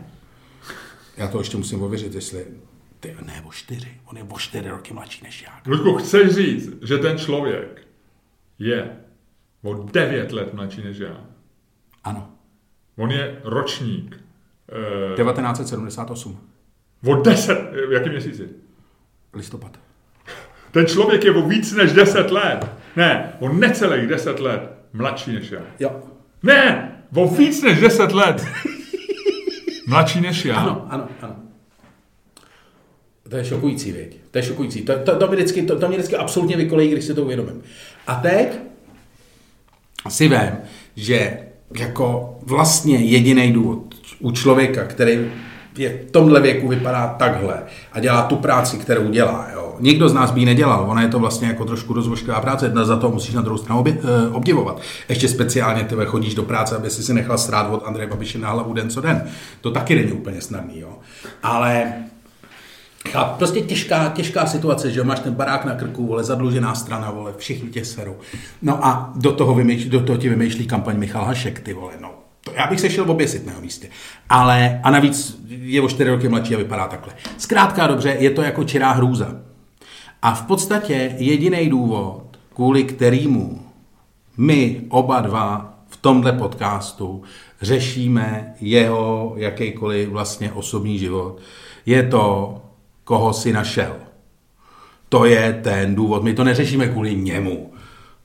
Já 1.17 1.28
to 1.28 1.38
ještě 1.38 1.58
musím 1.58 1.84
ověřit, 1.84 2.15
jestli... 2.15 2.46
Ty, 3.15 3.26
ne, 3.26 3.43
o 3.48 3.52
čtyři. 3.52 4.02
On 4.06 4.17
je 4.17 4.24
o 4.24 4.39
čtyři 4.39 4.70
roky 4.70 4.93
mladší 4.93 5.24
než 5.24 5.41
já. 5.41 5.62
Ludku, 5.65 5.96
chceš 5.98 6.36
říct, 6.36 6.84
že 6.84 6.98
ten 6.98 7.17
člověk 7.17 7.88
je 8.60 8.89
o 9.63 9.74
9 9.74 10.32
let 10.32 10.54
mladší 10.54 10.84
než 10.84 10.98
já. 10.98 11.26
Ano. 12.04 12.30
On 12.98 13.12
je 13.12 13.39
ročník 13.43 14.24
Eh, 15.12 15.15
1978. 15.15 16.39
o 17.08 17.15
10, 17.22 17.58
v 17.89 17.91
jakém 17.91 18.12
měsíci? 18.12 18.50
Listopad. 19.34 19.80
Ten 20.72 20.86
člověk 20.86 21.24
je 21.24 21.32
o 21.32 21.41
víc 21.48 21.74
než 21.74 21.93
10 21.93 22.32
let. 22.32 22.72
Ne, 22.96 23.34
o 23.39 23.50
necelých 23.54 24.08
10 24.08 24.39
let 24.39 24.72
mladší 24.93 25.32
než 25.34 25.52
já. 25.52 25.62
Jo. 25.80 26.02
Ne, 26.43 26.91
o 27.15 27.28
víc 27.28 27.63
než 27.63 27.80
10 27.80 28.12
let 28.12 28.46
mladší 29.88 30.22
než 30.22 30.46
já. 30.46 30.56
Ano, 30.56 30.88
ano, 30.89 31.08
ano. 31.22 31.36
To 33.30 33.38
je 33.38 33.46
šokující, 33.46 33.92
věď. 33.92 34.18
To 34.32 34.38
je 34.38 34.44
šokující. 34.44 34.82
To, 34.82 34.94
to, 35.00 35.16
to, 35.16 35.28
mě 35.28 35.36
vždycky, 35.36 35.62
to, 35.62 35.80
to 35.80 35.88
mě 35.88 35.98
vždycky 35.98 36.16
absolutně 36.16 36.58
vykolejí, 36.58 36.92
když 36.92 37.06
si 37.06 37.13
to 37.13 37.24
uvědomím. 37.24 37.62
A 38.08 38.16
teď 38.16 38.60
si 40.10 40.28
vím, 40.28 40.52
že 40.96 41.40
jako 41.80 42.38
vlastně 42.42 42.98
jediný 42.98 43.52
důvod 43.52 43.96
u 44.20 44.32
člověka, 44.32 44.84
který 44.84 45.32
je 45.78 45.90
v 46.08 46.12
tomhle 46.12 46.42
věku 46.42 46.68
vypadá 46.68 47.08
takhle 47.08 47.63
a 47.92 48.00
dělá 48.00 48.22
tu 48.22 48.36
práci, 48.36 48.78
kterou 48.78 49.10
dělá. 49.10 49.48
Jo. 49.54 49.76
Nikdo 49.80 50.10
z 50.10 50.13
nás 50.13 50.32
by 50.32 50.40
ji 50.40 50.46
nedělal, 50.46 50.86
ona 50.90 51.02
je 51.02 51.08
to 51.08 51.20
vlastně 51.20 51.48
jako 51.48 51.66
trošku 51.66 51.94
rozvožková 51.94 52.42
práce, 52.42 52.70
dnes 52.70 52.88
za 52.88 52.98
to 52.98 53.12
musíš 53.12 53.34
na 53.34 53.42
druhou 53.42 53.58
stranu 53.58 53.80
obě, 53.80 53.98
eh, 54.04 54.30
obdivovat. 54.30 54.82
Ještě 55.10 55.28
speciálně 55.28 55.84
ty 55.84 55.96
chodíš 56.06 56.36
do 56.36 56.44
práce, 56.44 56.76
aby 56.76 56.90
si 56.90 57.04
si 57.04 57.13
nechal 57.13 57.38
strát 57.38 57.68
od 57.74 57.84
Andreje 57.86 58.10
Babiše 58.10 58.38
na 58.38 58.52
hlavu 58.52 58.74
den 58.74 58.90
co 58.90 59.02
den. 59.02 59.24
To 59.62 59.72
taky 59.72 59.96
není 59.96 60.12
úplně 60.12 60.42
snadný. 60.42 60.80
Jo. 60.80 60.90
Ale 61.44 61.94
a 63.15 63.24
prostě 63.26 63.62
těžká, 63.62 64.10
těžká 64.10 64.46
situace, 64.46 64.91
že 64.91 65.04
máš 65.04 65.20
ten 65.20 65.34
barák 65.34 65.65
na 65.65 65.76
krku, 65.76 66.08
vole, 66.08 66.24
zadlužená 66.24 66.76
strana, 66.76 67.12
vole, 67.12 67.34
všichni 67.38 67.70
tě 67.70 67.86
serou. 67.86 68.15
No 68.62 68.86
a 68.86 69.13
do 69.15 69.32
toho, 69.32 69.56
vymýšlí, 69.56 69.89
do 69.89 70.00
toho 70.00 70.17
ti 70.17 70.30
vymýšlí 70.30 70.67
kampaň 70.67 70.98
Michal 70.98 71.26
Hašek, 71.26 71.60
ty 71.60 71.74
vole, 71.74 71.93
no. 72.02 72.12
To, 72.41 72.52
já 72.52 72.67
bych 72.67 72.80
se 72.80 72.89
šel 72.89 73.12
oběsit 73.12 73.46
na 73.46 73.52
jeho 73.52 73.62
místě. 73.62 73.89
Ale, 74.30 74.82
a 74.84 74.91
navíc 74.91 75.39
je 75.48 75.82
o 75.82 75.89
čtyři 75.89 76.10
roky 76.10 76.30
mladší 76.30 76.56
a 76.56 76.58
vypadá 76.58 76.88
takhle. 76.88 77.13
Zkrátka 77.38 77.88
dobře, 77.88 78.15
je 78.20 78.30
to 78.30 78.41
jako 78.41 78.63
čirá 78.63 78.91
hrůza. 78.91 79.36
A 80.22 80.34
v 80.34 80.41
podstatě 80.41 81.15
jediný 81.17 81.70
důvod, 81.70 82.24
kvůli 82.56 82.84
kterému 82.84 83.62
my 84.38 84.82
oba 84.89 85.22
dva 85.22 85.74
v 85.88 85.98
tomhle 85.98 86.32
podcastu 86.34 87.24
řešíme 87.62 88.54
jeho 88.62 89.34
jakýkoliv 89.38 90.10
vlastně 90.10 90.52
osobní 90.52 91.00
život, 91.00 91.39
je 91.86 92.04
to, 92.04 92.58
koho 93.08 93.34
si 93.34 93.54
našel. 93.54 93.96
To 95.10 95.26
je 95.26 95.60
ten 95.63 95.96
důvod. 95.96 96.24
My 96.24 96.34
to 96.34 96.43
neřešíme 96.43 96.88
kvůli 96.88 97.15
němu. 97.15 97.72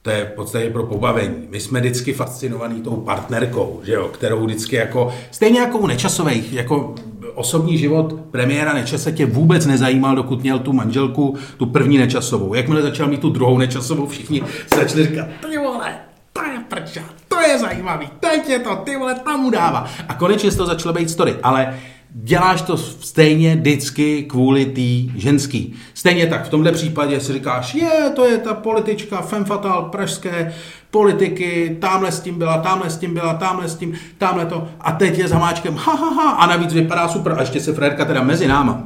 To 0.01 0.09
je 0.09 0.25
v 0.25 0.35
podstatě 0.35 0.69
pro 0.69 0.83
pobavení. 0.83 1.47
My 1.49 1.59
jsme 1.59 1.79
vždycky 1.79 2.13
fascinovaní 2.13 2.81
tou 2.81 2.95
partnerkou, 2.95 3.81
že 3.83 3.93
jo, 3.93 4.07
kterou 4.07 4.45
vždycky 4.45 4.75
jako, 4.75 5.13
stejně 5.31 5.59
jako 5.59 5.77
u 5.77 5.87
Nečasových, 5.87 6.53
jako 6.53 6.95
osobní 7.33 7.77
život 7.77 8.13
premiéra 8.31 8.73
Nečase 8.73 9.11
tě 9.11 9.25
vůbec 9.25 9.65
nezajímal, 9.65 10.15
dokud 10.15 10.41
měl 10.41 10.59
tu 10.59 10.73
manželku, 10.73 11.37
tu 11.57 11.65
první 11.65 11.97
Nečasovou. 11.97 12.53
Jakmile 12.53 12.81
začal 12.81 13.07
mít 13.07 13.21
tu 13.21 13.29
druhou 13.29 13.57
Nečasovou, 13.57 14.07
všichni 14.07 14.43
začali 14.75 15.05
říkat, 15.05 15.27
ty 15.49 15.57
vole, 15.57 15.95
to 16.33 16.43
je 16.43 16.59
prča, 16.67 17.03
to 17.27 17.39
je 17.39 17.59
zajímavý, 17.59 18.09
teď 18.19 18.49
je 18.49 18.59
to, 18.59 18.75
ty 18.75 18.97
vole, 18.97 19.15
tam 19.15 19.39
mu 19.39 19.49
dává. 19.49 19.87
A 20.07 20.13
konečně 20.13 20.51
toho 20.51 20.67
začalo 20.67 20.93
být 20.93 21.09
story, 21.09 21.35
ale 21.43 21.79
děláš 22.13 22.61
to 22.61 22.77
stejně 22.77 23.55
vždycky 23.55 24.23
kvůli 24.23 24.65
té 24.65 25.19
ženský. 25.19 25.75
Stejně 25.93 26.27
tak 26.27 26.45
v 26.45 26.49
tomhle 26.49 26.71
případě 26.71 27.19
si 27.19 27.33
říkáš, 27.33 27.75
je, 27.75 28.11
to 28.15 28.25
je 28.25 28.37
ta 28.37 28.53
politička 28.53 29.21
femme 29.21 29.45
fatale 29.45 29.89
pražské 29.89 30.53
politiky, 30.91 31.77
tamhle 31.81 32.11
s 32.11 32.19
tím 32.19 32.37
byla, 32.37 32.57
tamhle 32.57 32.89
s 32.89 32.97
tím 32.97 33.13
byla, 33.13 33.33
tamhle 33.33 33.69
s 33.69 33.75
tím, 33.75 33.93
tamhle 34.17 34.45
to. 34.45 34.67
A 34.79 34.91
teď 34.91 35.17
je 35.17 35.27
s 35.27 35.31
hamáčkem, 35.31 35.75
ha, 35.75 35.95
ha, 35.95 36.09
ha, 36.09 36.31
a 36.31 36.45
navíc 36.45 36.73
vypadá 36.73 37.07
super. 37.07 37.33
A 37.37 37.41
ještě 37.41 37.59
se 37.59 37.73
Fredka 37.73 38.05
teda 38.05 38.23
mezi 38.23 38.47
náma, 38.47 38.83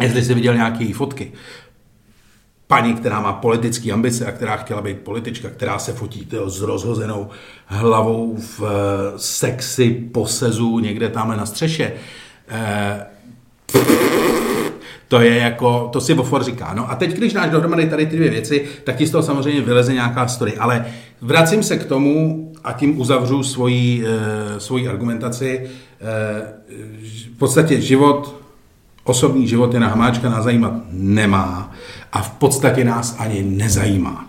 jestli 0.00 0.24
jsi 0.24 0.34
viděl 0.34 0.54
nějaké 0.54 0.94
fotky, 0.94 1.32
paní, 2.66 2.94
která 2.94 3.20
má 3.20 3.32
politické 3.32 3.92
ambice 3.92 4.26
a 4.26 4.32
která 4.32 4.56
chtěla 4.56 4.82
být 4.82 4.98
politička, 4.98 5.48
která 5.50 5.78
se 5.78 5.92
fotí 5.92 6.26
tyjo, 6.26 6.50
s 6.50 6.62
rozhozenou 6.62 7.28
hlavou 7.66 8.36
v 8.36 8.60
uh, 8.60 8.68
sexy 9.16 9.90
posezu 10.12 10.78
někde 10.78 11.08
tamhle 11.08 11.36
na 11.36 11.46
střeše, 11.46 11.92
Eh, 11.92 11.92
to 15.08 15.20
je 15.20 15.36
jako, 15.36 15.88
to 15.92 16.00
si 16.00 16.14
Bofor 16.14 16.44
říká. 16.44 16.74
No 16.74 16.90
a 16.90 16.94
teď, 16.94 17.16
když 17.16 17.32
dáš 17.32 17.50
dohromady 17.50 17.86
tady 17.86 18.06
ty 18.06 18.16
dvě 18.16 18.30
věci, 18.30 18.64
tak 18.84 18.96
ti 18.96 19.06
z 19.06 19.10
toho 19.10 19.22
samozřejmě 19.22 19.60
vyleze 19.60 19.92
nějaká 19.92 20.28
story. 20.28 20.56
Ale 20.56 20.86
vracím 21.20 21.62
se 21.62 21.76
k 21.76 21.84
tomu 21.84 22.46
a 22.64 22.72
tím 22.72 23.00
uzavřu 23.00 23.42
svoji, 23.42 24.06
e, 24.06 24.60
svoji 24.60 24.88
argumentaci. 24.88 25.60
E, 25.60 25.66
v 27.34 27.38
podstatě 27.38 27.80
život, 27.80 28.34
osobní 29.04 29.48
život 29.48 29.74
je 29.74 29.80
na 29.80 29.88
Hamáčka 29.88 30.30
nás 30.30 30.44
zajímat 30.44 30.72
nemá 30.90 31.72
a 32.12 32.22
v 32.22 32.30
podstatě 32.30 32.84
nás 32.84 33.16
ani 33.18 33.42
nezajímá. 33.42 34.26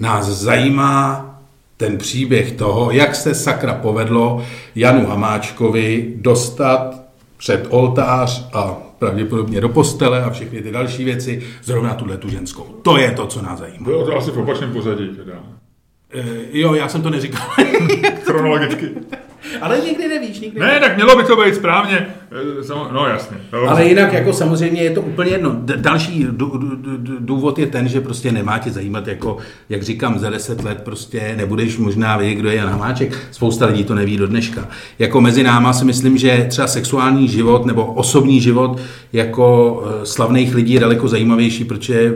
Nás 0.00 0.26
zajímá 0.26 1.28
ten 1.76 1.98
příběh 1.98 2.52
toho, 2.52 2.90
jak 2.90 3.14
se 3.14 3.34
sakra 3.34 3.74
povedlo 3.74 4.44
Janu 4.74 5.06
Hamáčkovi 5.06 6.14
dostat 6.16 7.01
před 7.42 7.66
oltář 7.70 8.48
a 8.52 8.76
pravděpodobně 8.98 9.60
do 9.60 9.68
postele 9.68 10.24
a 10.24 10.30
všechny 10.30 10.62
ty 10.62 10.72
další 10.72 11.04
věci, 11.04 11.42
zrovna 11.62 11.94
tuhle 11.94 12.16
tu 12.16 12.28
ženskou. 12.28 12.62
To 12.82 12.96
je 12.96 13.10
to, 13.10 13.26
co 13.26 13.42
nás 13.42 13.58
zajímá. 13.58 13.84
Bylo 13.84 14.06
to 14.06 14.16
asi 14.16 14.30
v 14.30 14.38
opačném 14.38 14.72
pozadí 14.72 15.08
teda. 15.08 15.32
E, 16.14 16.24
jo, 16.52 16.74
já 16.74 16.88
jsem 16.88 17.02
to 17.02 17.10
neříkal. 17.10 17.46
Chronologicky. 18.24 18.90
Ale 19.60 19.80
nikdy 19.80 20.08
nevíš, 20.08 20.40
nikdy 20.40 20.60
Ne, 20.60 20.80
tak 20.80 20.96
mělo 20.96 21.16
by 21.16 21.22
to 21.22 21.36
být 21.36 21.54
správně. 21.54 22.06
Eh, 22.32 22.92
no 22.92 23.06
jasně. 23.06 23.36
Ale 23.68 23.84
jinak 23.84 24.12
jako 24.12 24.32
samozřejmě 24.32 24.82
je 24.82 24.90
to 24.90 25.02
úplně 25.02 25.30
jedno. 25.30 25.56
Další 25.76 26.26
důvod 27.18 27.58
je 27.58 27.66
ten, 27.66 27.88
že 27.88 28.00
prostě 28.00 28.32
nemá 28.32 28.58
tě 28.58 28.70
zajímat, 28.70 29.06
jako, 29.08 29.36
jak 29.68 29.82
říkám, 29.82 30.18
za 30.18 30.30
deset 30.30 30.64
let 30.64 30.82
prostě 30.84 31.34
nebudeš 31.36 31.78
možná 31.78 32.16
vědět, 32.16 32.34
kdo 32.34 32.50
je 32.50 32.56
Jan 32.56 32.68
Hamáček. 32.68 33.18
Spousta 33.30 33.66
lidí 33.66 33.84
to 33.84 33.94
neví 33.94 34.16
do 34.16 34.26
dneška. 34.26 34.68
Jako 34.98 35.20
mezi 35.20 35.42
náma 35.42 35.72
si 35.72 35.84
myslím, 35.84 36.18
že 36.18 36.46
třeba 36.50 36.68
sexuální 36.68 37.28
život 37.28 37.66
nebo 37.66 37.84
osobní 37.84 38.40
život 38.40 38.80
jako 39.12 39.82
eh, 39.86 40.06
slavných 40.06 40.54
lidí 40.54 40.72
je 40.72 40.80
daleko 40.80 41.08
zajímavější, 41.08 41.64
protože 41.64 42.14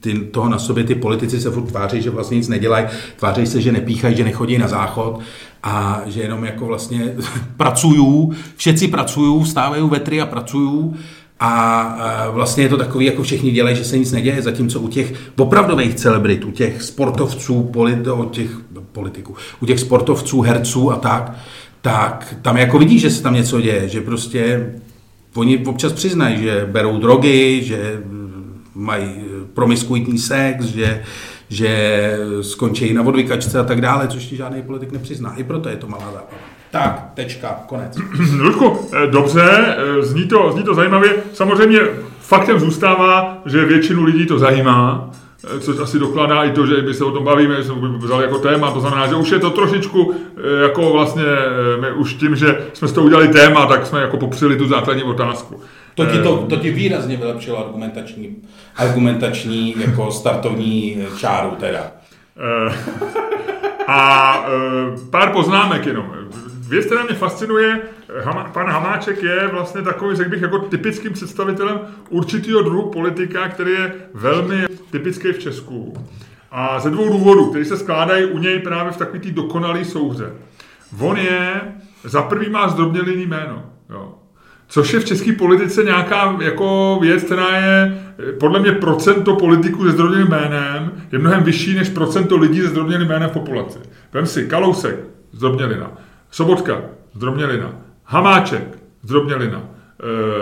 ty, 0.00 0.14
toho 0.14 0.48
na 0.48 0.58
sobě 0.58 0.84
ty 0.84 0.94
politici 0.94 1.40
se 1.40 1.50
furt 1.50 1.66
tváří, 1.66 2.02
že 2.02 2.10
vlastně 2.10 2.36
nic 2.36 2.48
nedělají, 2.48 2.86
tváří 3.16 3.46
se, 3.46 3.60
že 3.60 3.72
nepíchají, 3.72 4.16
že 4.16 4.24
nechodí 4.24 4.58
na 4.58 4.68
záchod 4.68 5.20
a 5.62 6.02
že 6.06 6.20
jenom 6.22 6.44
jako 6.44 6.66
vlastně 6.66 7.14
pracují, 7.56 8.28
všetci 8.56 8.88
pracují, 8.88 9.44
vstávají 9.44 9.88
vetry 9.88 10.20
a 10.20 10.26
pracují 10.26 10.94
a 11.40 12.28
vlastně 12.30 12.64
je 12.64 12.68
to 12.68 12.76
takový, 12.76 13.06
jako 13.06 13.22
všichni 13.22 13.50
dělají, 13.50 13.76
že 13.76 13.84
se 13.84 13.98
nic 13.98 14.12
neděje, 14.12 14.42
zatímco 14.42 14.80
u 14.80 14.88
těch 14.88 15.14
opravdových 15.36 15.94
celebrit, 15.94 16.44
u 16.44 16.50
těch 16.50 16.82
sportovců, 16.82 17.62
polit, 17.62 18.06
u 18.06 18.24
těch 18.24 18.50
politiků, 18.92 19.34
u 19.60 19.66
těch 19.66 19.80
sportovců, 19.80 20.40
herců 20.40 20.92
a 20.92 20.96
tak, 20.96 21.38
tak 21.82 22.34
tam 22.42 22.56
jako 22.56 22.78
vidíš, 22.78 23.00
že 23.00 23.10
se 23.10 23.22
tam 23.22 23.34
něco 23.34 23.60
děje, 23.60 23.88
že 23.88 24.00
prostě 24.00 24.72
oni 25.34 25.58
občas 25.66 25.92
přiznají, 25.92 26.42
že 26.42 26.68
berou 26.72 26.98
drogy, 26.98 27.60
že 27.64 28.02
mají 28.74 29.27
promiskuitní 29.58 30.18
sex, 30.18 30.64
že, 30.64 31.02
že 31.48 31.70
skončí 32.42 32.94
na 32.94 33.02
odvykačce 33.02 33.58
a 33.58 33.64
tak 33.64 33.80
dále, 33.80 34.08
což 34.08 34.24
ti 34.24 34.36
žádný 34.36 34.62
politik 34.62 34.92
nepřizná. 34.92 35.34
I 35.34 35.44
proto 35.44 35.68
je 35.68 35.76
to 35.76 35.86
malá 35.86 36.04
zábava. 36.04 36.38
Tak, 36.70 37.10
tečka, 37.14 37.60
konec. 37.66 37.96
Ludku, 38.40 38.88
eh, 38.92 39.06
dobře, 39.06 39.76
eh, 39.78 40.02
zní 40.02 40.28
to, 40.28 40.50
zní 40.52 40.62
to 40.62 40.74
zajímavě. 40.74 41.10
Samozřejmě 41.32 41.80
faktem 42.20 42.60
zůstává, 42.60 43.42
že 43.46 43.64
většinu 43.64 44.04
lidí 44.04 44.26
to 44.26 44.38
zajímá, 44.38 45.10
eh, 45.56 45.60
což 45.60 45.78
asi 45.78 45.98
dokládá 45.98 46.44
i 46.44 46.50
to, 46.50 46.66
že 46.66 46.82
my 46.82 46.94
se 46.94 47.04
o 47.04 47.10
tom 47.10 47.24
bavíme, 47.24 47.56
že 47.56 47.64
jsme 47.64 47.74
vzali 47.98 48.24
jako 48.24 48.38
téma, 48.38 48.70
to 48.70 48.80
znamená, 48.80 49.06
že 49.06 49.14
už 49.14 49.30
je 49.30 49.38
to 49.38 49.50
trošičku 49.50 50.14
jako 50.62 50.92
vlastně, 50.92 51.24
my 51.80 51.92
už 51.92 52.14
tím, 52.14 52.36
že 52.36 52.58
jsme 52.72 52.88
z 52.88 52.92
toho 52.92 53.06
udělali 53.06 53.28
téma, 53.28 53.66
tak 53.66 53.86
jsme 53.86 54.00
jako 54.00 54.16
popřeli 54.16 54.56
tu 54.56 54.68
základní 54.68 55.02
otázku. 55.02 55.60
To 55.98 56.06
ti, 56.06 56.18
to, 56.22 56.46
to 56.48 56.56
ti 56.56 56.70
výrazně 56.70 57.16
vylepšilo 57.16 57.66
argumentační, 57.66 58.36
argumentační 58.76 59.74
jako 59.78 60.10
startovní 60.10 61.06
čáru 61.16 61.50
teda. 61.50 61.92
A 63.86 64.32
pár 65.10 65.32
poznámek 65.32 65.86
jenom. 65.86 66.12
Věc, 66.68 66.86
která 66.86 67.04
mě 67.04 67.14
fascinuje, 67.14 67.80
pan 68.52 68.66
Hamáček 68.66 69.22
je 69.22 69.48
vlastně 69.52 69.82
takový, 69.82 70.16
řekl 70.16 70.30
bych, 70.30 70.42
jako 70.42 70.58
typickým 70.58 71.12
představitelem 71.12 71.80
určitého 72.08 72.62
druhu 72.62 72.90
politika, 72.90 73.48
který 73.48 73.70
je 73.70 73.92
velmi 74.14 74.66
typický 74.90 75.32
v 75.32 75.38
Česku. 75.38 75.94
A 76.50 76.80
ze 76.80 76.90
dvou 76.90 77.08
důvodů, 77.08 77.50
které 77.50 77.64
se 77.64 77.76
skládají 77.76 78.24
u 78.24 78.38
něj 78.38 78.58
právě 78.58 78.92
v 78.92 78.96
takový 78.96 79.20
té 79.20 79.30
dokonalý 79.30 79.84
souhře. 79.84 80.32
On 81.00 81.16
je, 81.16 81.60
za 82.04 82.22
prvý 82.22 82.50
má 82.50 82.68
zdrobnělý 82.68 83.26
jméno. 83.26 83.62
Jo. 83.90 84.14
Což 84.68 84.92
je 84.92 85.00
v 85.00 85.04
české 85.04 85.32
politice 85.32 85.84
nějaká 85.84 86.36
jako 86.40 86.98
věc, 87.00 87.22
která 87.22 87.56
je 87.56 88.02
podle 88.40 88.60
mě 88.60 88.72
procento 88.72 89.36
politiků 89.36 89.84
se 89.84 89.92
zdrobněným 89.92 90.28
jménem 90.28 90.92
je 91.12 91.18
mnohem 91.18 91.42
vyšší 91.42 91.74
než 91.74 91.88
procento 91.88 92.36
lidí 92.36 92.60
se 92.60 92.68
zdrobněným 92.68 93.08
jménem 93.08 93.30
v 93.30 93.32
populaci. 93.32 93.78
Vem 94.12 94.26
si, 94.26 94.46
Kalousek, 94.46 94.98
zdrobnělina, 95.32 95.92
Sobotka, 96.30 96.82
zdrobnělina, 97.14 97.72
Hamáček, 98.04 98.78
zdrobnělina. 99.02 99.62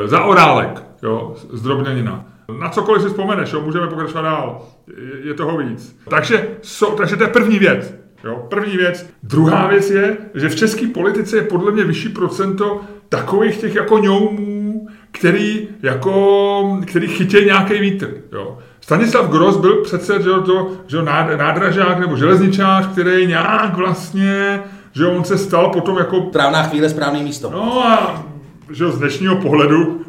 E, 0.05 0.09
zaorálek, 0.09 0.83
jo, 1.03 1.35
zdrobnělina. 1.53 2.25
Na 2.61 2.69
cokoliv 2.69 3.03
si 3.03 3.09
vzpomeneš, 3.09 3.53
jo, 3.53 3.61
můžeme 3.61 3.87
pokračovat 3.87 4.23
dál. 4.23 4.69
Je, 4.97 5.29
je 5.29 5.35
toho 5.35 5.59
víc. 5.59 5.99
Takže, 6.11 6.49
so, 6.63 6.97
takže 6.97 7.17
to 7.17 7.23
je 7.23 7.29
první 7.29 7.59
věc. 7.59 7.95
Jo, 8.25 8.47
první 8.51 8.77
věc. 8.77 9.11
Druhá 9.23 9.67
věc 9.67 9.91
je, 9.91 10.17
že 10.35 10.49
v 10.49 10.57
české 10.57 10.87
politice 10.87 11.37
je 11.37 11.43
podle 11.43 11.73
mě 11.73 11.85
vyšší 11.85 12.09
procento 12.09 12.81
takových 13.09 13.57
těch 13.57 13.75
jako 13.75 13.99
ňoumů, 13.99 14.89
který, 15.11 15.69
jako, 15.83 16.81
který 16.87 17.09
chytějí 17.09 17.47
nějaký 17.47 17.79
vítr. 17.79 18.15
Jo. 18.33 18.59
Stanislav 18.81 19.31
Gross 19.31 19.57
byl 19.57 19.83
přece 19.83 20.23
že 20.23 20.31
to, 20.31 20.71
že 20.87 21.03
nádražák 21.37 21.99
nebo 21.99 22.17
železničář, 22.17 22.87
který 22.87 23.27
nějak 23.27 23.77
vlastně, 23.77 24.63
že 24.93 25.07
on 25.07 25.25
se 25.25 25.39
stal 25.39 25.69
potom 25.69 25.99
jako... 25.99 26.27
Správná 26.31 26.63
chvíle, 26.63 26.89
správný 26.89 27.23
místo. 27.23 27.51
No 27.51 27.87
a 27.87 28.25
že 28.71 28.91
z 28.91 28.99
dnešního 28.99 29.37
pohledu 29.37 30.01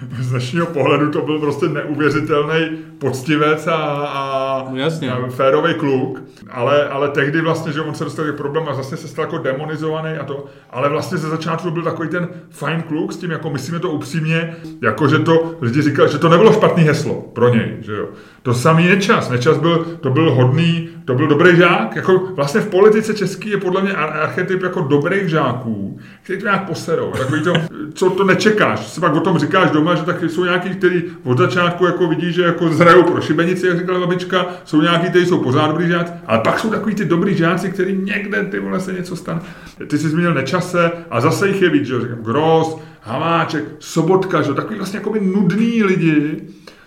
z 0.20 0.30
dnešního 0.30 0.66
pohledu 0.66 1.10
to 1.10 1.22
byl 1.22 1.38
prostě 1.38 1.68
neuvěřitelný 1.68 2.68
poctivec 2.98 3.66
a, 3.66 3.76
a, 3.76 4.45
no 4.70 4.76
Jasně. 4.76 5.10
a 5.12 5.28
férový 5.28 5.74
kluk, 5.74 6.22
ale, 6.50 6.88
ale 6.88 7.08
tehdy 7.08 7.40
vlastně, 7.40 7.72
že 7.72 7.80
on 7.80 7.94
se 7.94 8.04
dostal 8.04 8.24
k 8.24 8.36
problém 8.36 8.68
a 8.68 8.74
zase 8.74 8.96
se 8.96 9.08
stal 9.08 9.24
jako 9.24 9.38
demonizovaný 9.38 10.16
a 10.18 10.24
to, 10.24 10.44
ale 10.70 10.88
vlastně 10.88 11.18
ze 11.18 11.28
začátku 11.28 11.70
byl 11.70 11.82
takový 11.82 12.08
ten 12.08 12.28
fajn 12.50 12.82
kluk 12.82 13.12
s 13.12 13.16
tím, 13.16 13.30
jako 13.30 13.50
myslíme 13.50 13.78
to 13.78 13.90
upřímně, 13.90 14.56
jako 14.82 15.08
že 15.08 15.18
to 15.18 15.54
lidi 15.60 15.82
říkali, 15.82 16.08
že 16.08 16.18
to 16.18 16.28
nebylo 16.28 16.52
špatný 16.52 16.82
heslo 16.82 17.14
pro 17.32 17.48
něj, 17.48 17.76
že 17.80 17.92
jo. 17.96 18.08
To 18.42 18.54
samý 18.54 18.88
Nečas, 18.88 19.30
Nečas 19.30 19.58
byl, 19.58 19.84
to 20.00 20.10
byl 20.10 20.34
hodný, 20.34 20.88
to 21.06 21.14
byl 21.14 21.26
dobrý 21.26 21.56
žák, 21.56 21.96
jako 21.96 22.28
vlastně 22.34 22.60
v 22.60 22.68
politice 22.68 23.14
český 23.14 23.50
je 23.50 23.56
podle 23.56 23.82
mě 23.82 23.92
archetyp 23.92 24.62
jako 24.62 24.80
dobrých 24.80 25.28
žáků, 25.28 25.98
který 26.22 26.38
to 26.38 26.44
nějak 26.44 26.66
poserou, 26.66 27.10
takový 27.10 27.42
to, 27.42 27.52
co 27.94 28.10
to 28.10 28.24
nečekáš, 28.24 28.86
si 28.86 29.00
pak 29.00 29.14
o 29.14 29.20
tom 29.20 29.38
říkáš 29.38 29.70
doma, 29.70 29.94
že 29.94 30.02
taky 30.02 30.28
jsou 30.28 30.44
nějaký, 30.44 30.68
který 30.70 31.02
od 31.24 31.38
začátku 31.38 31.86
jako 31.86 32.08
vidí, 32.08 32.32
že 32.32 32.42
jako 32.42 32.68
zhrajou 32.68 33.02
pro 33.02 33.20
šibenici, 33.20 33.66
jak 33.66 33.78
říkala 33.78 34.00
babička, 34.00 34.46
jsou 34.64 34.80
nějaký, 34.80 35.10
kteří 35.10 35.26
jsou 35.26 35.38
pořád 35.38 35.66
dobrý 35.66 35.88
žáci, 35.88 36.12
ale 36.26 36.40
pak 36.40 36.58
jsou 36.58 36.70
takový 36.70 36.94
ty 36.94 37.04
dobrý 37.04 37.36
žáci, 37.36 37.70
který 37.70 37.96
někde 37.96 38.44
ty 38.44 38.60
vole 38.60 38.80
se 38.80 38.92
něco 38.92 39.16
stane. 39.16 39.40
Ty 39.86 39.98
jsi 39.98 40.08
zmínil 40.08 40.34
nečase 40.34 40.92
a 41.10 41.20
zase 41.20 41.48
jich 41.48 41.62
je 41.62 41.70
víc, 41.70 41.86
že 41.86 42.00
říkám, 42.00 42.18
Gross, 42.18 42.76
Hamáček, 43.00 43.64
Sobotka, 43.78 44.42
že 44.42 44.54
takový 44.54 44.78
vlastně 44.78 44.98
jako 44.98 45.14
nudný 45.20 45.82
lidi. 45.82 46.36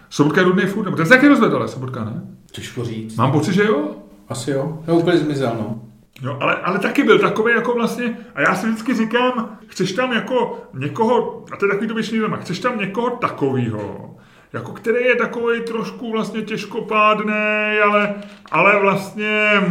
Sobotka 0.09 0.41
je 0.41 0.47
nudný 0.47 0.63
furt, 0.65 0.85
nebo 0.85 0.97
ten 0.97 1.05
se 1.05 1.13
taky 1.13 1.27
rozvedl, 1.27 1.55
ale 1.55 1.67
Sobotka 1.67 2.03
ne? 2.03 2.21
Těžko 2.51 2.83
říct. 2.83 3.15
Mám 3.15 3.31
pocit, 3.31 3.53
že 3.53 3.63
jo? 3.63 3.98
Asi 4.29 4.51
jo. 4.51 4.79
Já 4.87 4.93
úplně 4.93 5.17
zmizel, 5.17 5.55
no. 5.59 5.81
Jo, 6.21 6.37
ale, 6.41 6.55
ale 6.55 6.79
taky 6.79 7.03
byl 7.03 7.19
takový 7.19 7.53
jako 7.53 7.73
vlastně, 7.73 8.17
a 8.35 8.41
já 8.41 8.55
si 8.55 8.67
vždycky 8.67 8.93
říkám, 8.93 9.57
chceš 9.67 9.91
tam 9.91 10.11
jako 10.11 10.61
někoho, 10.73 11.45
a 11.51 11.57
to 11.57 11.65
je 11.65 11.71
takový 11.71 11.87
to 11.87 11.93
věčný 11.93 12.19
chceš 12.41 12.59
tam 12.59 12.79
někoho 12.79 13.09
takovýho, 13.09 14.15
jako 14.53 14.71
který 14.71 15.05
je 15.05 15.15
takový 15.15 15.61
trošku 15.61 16.11
vlastně 16.11 16.41
těžkopádný, 16.41 17.79
ale, 17.83 18.15
ale 18.51 18.79
vlastně 18.81 19.61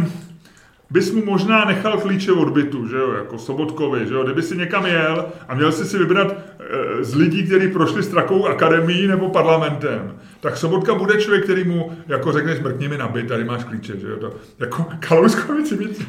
bys 0.89 1.11
mu 1.11 1.25
možná 1.25 1.65
nechal 1.65 1.97
klíče 1.97 2.31
od 2.31 2.49
bytu, 2.49 2.87
že 2.87 2.97
jo, 2.97 3.11
jako 3.11 3.37
Sobotkovi, 3.37 4.07
že 4.07 4.13
jo, 4.13 4.23
kdyby 4.23 4.41
si 4.41 4.57
někam 4.57 4.85
jel 4.85 5.25
a 5.47 5.55
měl 5.55 5.71
si 5.71 5.85
si 5.85 5.97
vybrat 5.97 6.27
e, 6.31 7.03
z 7.03 7.15
lidí, 7.15 7.43
kteří 7.43 7.67
prošli 7.67 8.03
Strakovou 8.03 8.47
akademií 8.47 9.07
nebo 9.07 9.29
parlamentem, 9.29 10.19
tak 10.39 10.57
Sobotka 10.57 10.95
bude 10.95 11.21
člověk, 11.21 11.43
který 11.43 11.63
mu 11.63 11.97
jako 12.07 12.31
řekne, 12.31 12.55
smrkni 12.55 12.87
mi 12.87 12.97
na 12.97 13.07
byt, 13.07 13.27
tady 13.27 13.43
máš 13.43 13.63
klíče, 13.63 13.97
že 13.97 14.07
jo, 14.07 14.17
to, 14.17 14.35
jako 14.59 14.85
Kalouskovi 14.99 15.65
si 15.65 15.77
víc, 15.77 16.05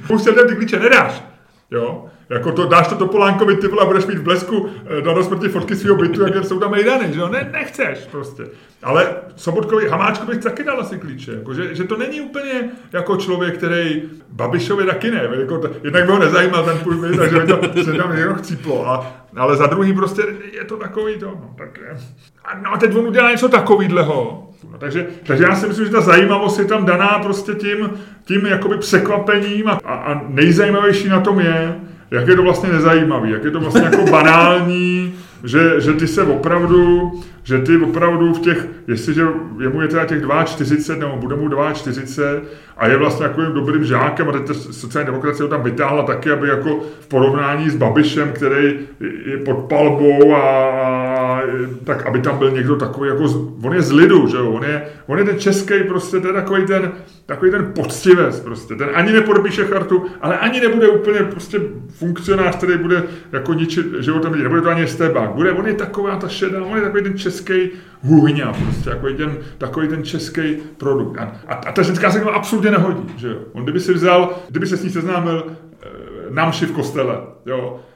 ty 0.48 0.56
klíče 0.56 0.78
nedáš, 0.78 1.22
jo, 1.70 2.04
jako 2.28 2.52
to, 2.52 2.66
dáš 2.66 2.88
to 2.88 2.94
Topolánkovi, 2.94 3.56
ty 3.56 3.68
vole, 3.68 3.86
budeš 3.86 4.06
mít 4.06 4.18
v 4.18 4.22
blesku 4.22 4.68
eh, 4.98 5.00
do 5.00 5.24
smrti 5.24 5.48
fotky 5.48 5.76
svého 5.76 5.96
bytu, 5.96 6.22
jak 6.22 6.44
jsou 6.44 6.58
tam 6.60 6.70
mejdany, 6.70 7.12
že 7.12 7.20
jo? 7.20 7.28
Ne, 7.28 7.50
nechceš 7.52 7.98
prostě. 8.10 8.46
Ale 8.82 9.16
Sobotkovi, 9.36 9.88
Hamáčkovi 9.88 10.38
taky 10.38 10.64
dal 10.64 10.80
asi 10.80 10.98
klíče, 10.98 11.32
jako, 11.32 11.54
že, 11.54 11.74
že, 11.74 11.84
to 11.84 11.96
není 11.96 12.20
úplně 12.20 12.70
jako 12.92 13.16
člověk, 13.16 13.56
který 13.58 14.02
Babišovi 14.28 14.86
taky 14.86 15.10
ne, 15.10 15.28
jako, 15.40 15.58
to, 15.58 15.70
jednak 15.84 16.06
by 16.06 16.12
ho 16.12 16.18
nezajímal 16.18 16.64
ten 16.64 16.78
půl, 16.78 17.16
takže 17.16 17.40
by 17.40 17.46
to 17.46 17.84
se 17.84 17.92
tam 17.92 18.12
jenom 18.16 18.36
chcíplo, 18.36 18.88
a, 18.88 19.26
ale 19.36 19.56
za 19.56 19.66
druhý 19.66 19.92
prostě 19.92 20.22
je 20.52 20.64
to 20.64 20.76
takový 20.76 21.18
to, 21.18 21.26
no, 21.26 21.54
tak 21.58 21.78
je. 21.78 21.96
A, 22.44 22.58
no 22.58 22.72
a 22.72 22.78
teď 22.78 22.96
on 22.96 23.06
udělá 23.06 23.30
něco 23.30 23.48
takovýhleho, 23.48 24.49
No, 24.72 24.78
takže, 24.78 25.06
takže 25.26 25.44
já 25.44 25.56
si 25.56 25.66
myslím, 25.66 25.86
že 25.86 25.92
ta 25.92 26.00
zajímavost 26.00 26.58
je 26.58 26.64
tam 26.64 26.86
daná 26.86 27.18
prostě 27.22 27.52
tím, 27.52 27.90
tím 28.24 28.46
jakoby 28.46 28.76
překvapením 28.76 29.68
a, 29.68 29.72
a, 29.84 29.94
a 29.94 30.20
nejzajímavější 30.28 31.08
na 31.08 31.20
tom 31.20 31.40
je, 31.40 31.74
jak 32.10 32.28
je 32.28 32.36
to 32.36 32.42
vlastně 32.42 32.72
nezajímavý, 32.72 33.30
jak 33.30 33.44
je 33.44 33.50
to 33.50 33.60
vlastně 33.60 33.82
jako 33.82 34.04
banální, 34.10 35.14
že, 35.44 35.80
že 35.80 35.92
ty 35.92 36.06
se 36.06 36.22
opravdu, 36.22 37.12
že 37.42 37.58
ty 37.58 37.76
opravdu 37.76 38.34
v 38.34 38.40
těch, 38.40 38.66
jestliže 38.88 39.26
je 39.60 39.68
mu 39.68 39.80
je 39.82 39.88
teda 39.88 40.04
těch 40.04 40.22
42, 40.44 41.08
nebo 41.08 41.20
bude 41.20 41.36
mu 41.36 41.72
42 41.72 42.40
a 42.76 42.88
je 42.88 42.96
vlastně 42.96 43.26
takovým 43.28 43.52
dobrým 43.52 43.84
žákem 43.84 44.28
a 44.28 44.32
teď 44.32 44.56
sociální 44.56 45.06
demokracie 45.06 45.42
ho 45.42 45.48
tam 45.48 45.62
vytáhla 45.62 46.02
taky, 46.02 46.30
aby 46.30 46.48
jako 46.48 46.80
v 47.00 47.06
porovnání 47.06 47.70
s 47.70 47.76
Babišem, 47.76 48.32
který 48.32 48.78
je 49.26 49.36
pod 49.38 49.56
palbou 49.56 50.34
a 50.34 50.80
tak 51.84 52.06
aby 52.06 52.20
tam 52.20 52.38
byl 52.38 52.50
někdo 52.50 52.76
takový 52.76 53.08
jako, 53.08 53.24
on 53.62 53.74
je 53.74 53.82
z 53.82 53.92
lidu, 53.92 54.26
že 54.26 54.36
jo, 54.36 54.50
on 54.50 54.64
je, 54.64 54.82
on 55.06 55.18
je 55.18 55.24
ten 55.24 55.38
český 55.38 55.74
prostě, 55.88 56.20
ten 56.20 56.34
takový 56.34 56.66
ten, 56.66 56.92
takový 57.30 57.50
ten 57.50 57.72
poctivec 57.74 58.40
prostě, 58.40 58.74
ten 58.74 58.88
ani 58.94 59.12
nepodepíše 59.12 59.64
chartu, 59.64 60.04
ale 60.20 60.38
ani 60.38 60.60
nebude 60.60 60.88
úplně 60.88 61.20
prostě 61.20 61.60
funkcionář, 61.88 62.56
který 62.56 62.78
bude 62.78 63.02
jako 63.32 63.54
ničit 63.54 63.86
životem 63.98 64.32
lidí, 64.32 64.42
nebude 64.42 64.62
to 64.62 64.70
ani 64.70 64.86
stebák, 64.86 65.30
bude, 65.30 65.52
on 65.52 65.66
je 65.66 65.74
taková 65.74 66.16
ta 66.16 66.28
šedá, 66.28 66.64
on 66.64 66.76
je 66.76 66.82
takový 66.82 67.02
ten 67.02 67.18
český 67.18 67.70
huhňa, 68.02 68.52
prostě 68.52 68.90
takový 68.90 69.14
ten, 69.14 69.38
takový 69.58 69.88
ten 69.88 70.04
český 70.04 70.56
produkt. 70.76 71.18
A, 71.18 71.32
a, 71.48 71.54
a 71.54 71.72
ta 71.72 71.82
ženská 71.82 72.10
se 72.10 72.20
k 72.20 72.26
absolutně 72.26 72.70
nehodí, 72.70 73.12
že 73.16 73.28
jo. 73.28 73.38
On 73.52 73.62
kdyby 73.62 73.80
si 73.80 73.94
vzal, 73.94 74.38
kdyby 74.48 74.66
se 74.66 74.76
s 74.76 74.84
ní 74.84 74.90
seznámil, 74.90 75.44
e, 75.82 75.86
námši 76.30 76.66
v 76.66 76.72
kostele, 76.72 77.18
jo, 77.46 77.80
Eh, 77.80 77.89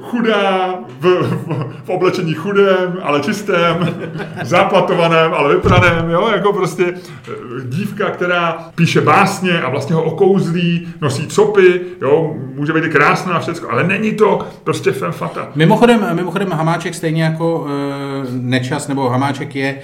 chudá, 0.00 0.78
v, 1.00 1.22
v, 1.22 1.72
v 1.84 1.88
oblečení 1.88 2.34
chudém, 2.34 2.98
ale 3.02 3.20
čistém, 3.20 3.96
záplatovaném, 4.42 5.34
ale 5.34 5.54
vypraném, 5.54 6.10
jo, 6.10 6.28
jako 6.28 6.52
prostě 6.52 6.84
eh, 6.94 7.32
dívka, 7.64 8.10
která 8.10 8.70
píše 8.74 9.00
básně 9.00 9.60
a 9.60 9.70
vlastně 9.70 9.94
ho 9.94 10.02
okouzlí, 10.02 10.88
nosí 11.00 11.26
copy, 11.26 11.80
jo, 12.02 12.34
může 12.54 12.72
být 12.72 12.84
i 12.84 12.88
krásná 12.88 13.32
a 13.32 13.40
všecko, 13.40 13.70
ale 13.70 13.84
není 13.84 14.12
to 14.12 14.46
prostě 14.64 14.92
fem 14.92 15.12
fata. 15.12 15.48
Mimochodem, 15.54 16.06
mimochodem 16.12 16.50
Hamáček 16.50 16.94
stejně 16.94 17.22
jako 17.22 17.66
e, 17.68 18.26
Nečas 18.30 18.88
nebo 18.88 19.08
Hamáček 19.08 19.56
je, 19.56 19.68
e, 19.68 19.78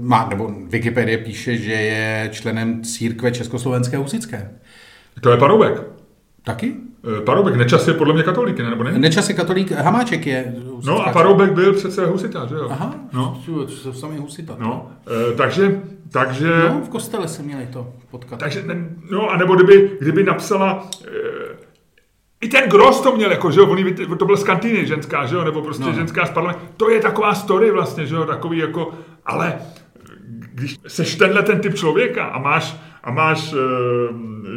má, 0.00 0.26
nebo 0.30 0.50
Wikipedie 0.68 1.18
píše, 1.18 1.56
že 1.56 1.72
je 1.72 2.28
členem 2.32 2.82
církve 2.82 3.32
Československé 3.32 3.96
husické. 3.96 4.50
To 5.20 5.30
je 5.30 5.36
Paroubek. 5.36 6.01
Taky? 6.42 6.74
Eh, 7.18 7.20
Paroubek, 7.20 7.56
Nečas 7.56 7.88
je 7.88 7.94
podle 7.94 8.14
mě 8.14 8.22
katolík, 8.22 8.58
ne? 8.58 8.70
nebo 8.70 8.84
ne? 8.84 8.98
Nečas 8.98 9.28
je 9.28 9.34
katolík, 9.34 9.70
Hamáček 9.70 10.26
je. 10.26 10.54
No 10.84 11.06
a 11.06 11.12
Paroubek 11.12 11.52
byl 11.52 11.72
přece 11.72 12.06
husita, 12.06 12.46
že 12.46 12.54
jo? 12.54 12.68
Aha, 12.70 12.94
no. 13.12 13.42
to 13.46 13.68
jsou 13.68 13.92
sami 13.92 14.16
husita. 14.16 14.56
No, 14.58 14.90
e, 15.30 15.36
takže, 15.36 15.80
takže... 16.10 16.50
No, 16.68 16.80
v 16.80 16.88
kostele 16.88 17.28
se 17.28 17.42
měli 17.42 17.66
to 17.66 17.92
potkat. 18.10 18.38
Takže, 18.38 18.64
no, 19.10 19.30
a 19.30 19.36
nebo 19.36 19.54
kdyby, 19.54 19.90
kdyby 20.00 20.22
napsala... 20.22 20.86
E, 21.06 21.72
i 22.40 22.48
ten 22.48 22.70
Gross 22.70 23.00
to 23.00 23.16
měl, 23.16 23.30
jako, 23.30 23.50
že 23.50 23.60
jo, 23.60 23.66
on, 24.08 24.18
to 24.18 24.24
byl 24.24 24.36
z 24.36 24.44
kantýny 24.44 24.86
ženská, 24.86 25.26
že 25.26 25.34
jo, 25.34 25.44
nebo 25.44 25.62
prostě 25.62 25.84
no. 25.84 25.92
ženská 25.92 26.26
z 26.26 26.30
parlamentu. 26.30 26.60
To 26.76 26.90
je 26.90 27.00
taková 27.00 27.34
story 27.34 27.70
vlastně, 27.70 28.06
že 28.06 28.14
jo, 28.14 28.24
takový 28.24 28.58
jako, 28.58 28.92
ale 29.26 29.58
když 30.54 30.78
seš 30.86 31.16
tenhle 31.16 31.42
ten 31.42 31.60
typ 31.60 31.74
člověka 31.74 32.24
a 32.24 32.38
máš, 32.38 32.76
a 33.04 33.10
máš 33.10 33.52
e, 33.52 33.56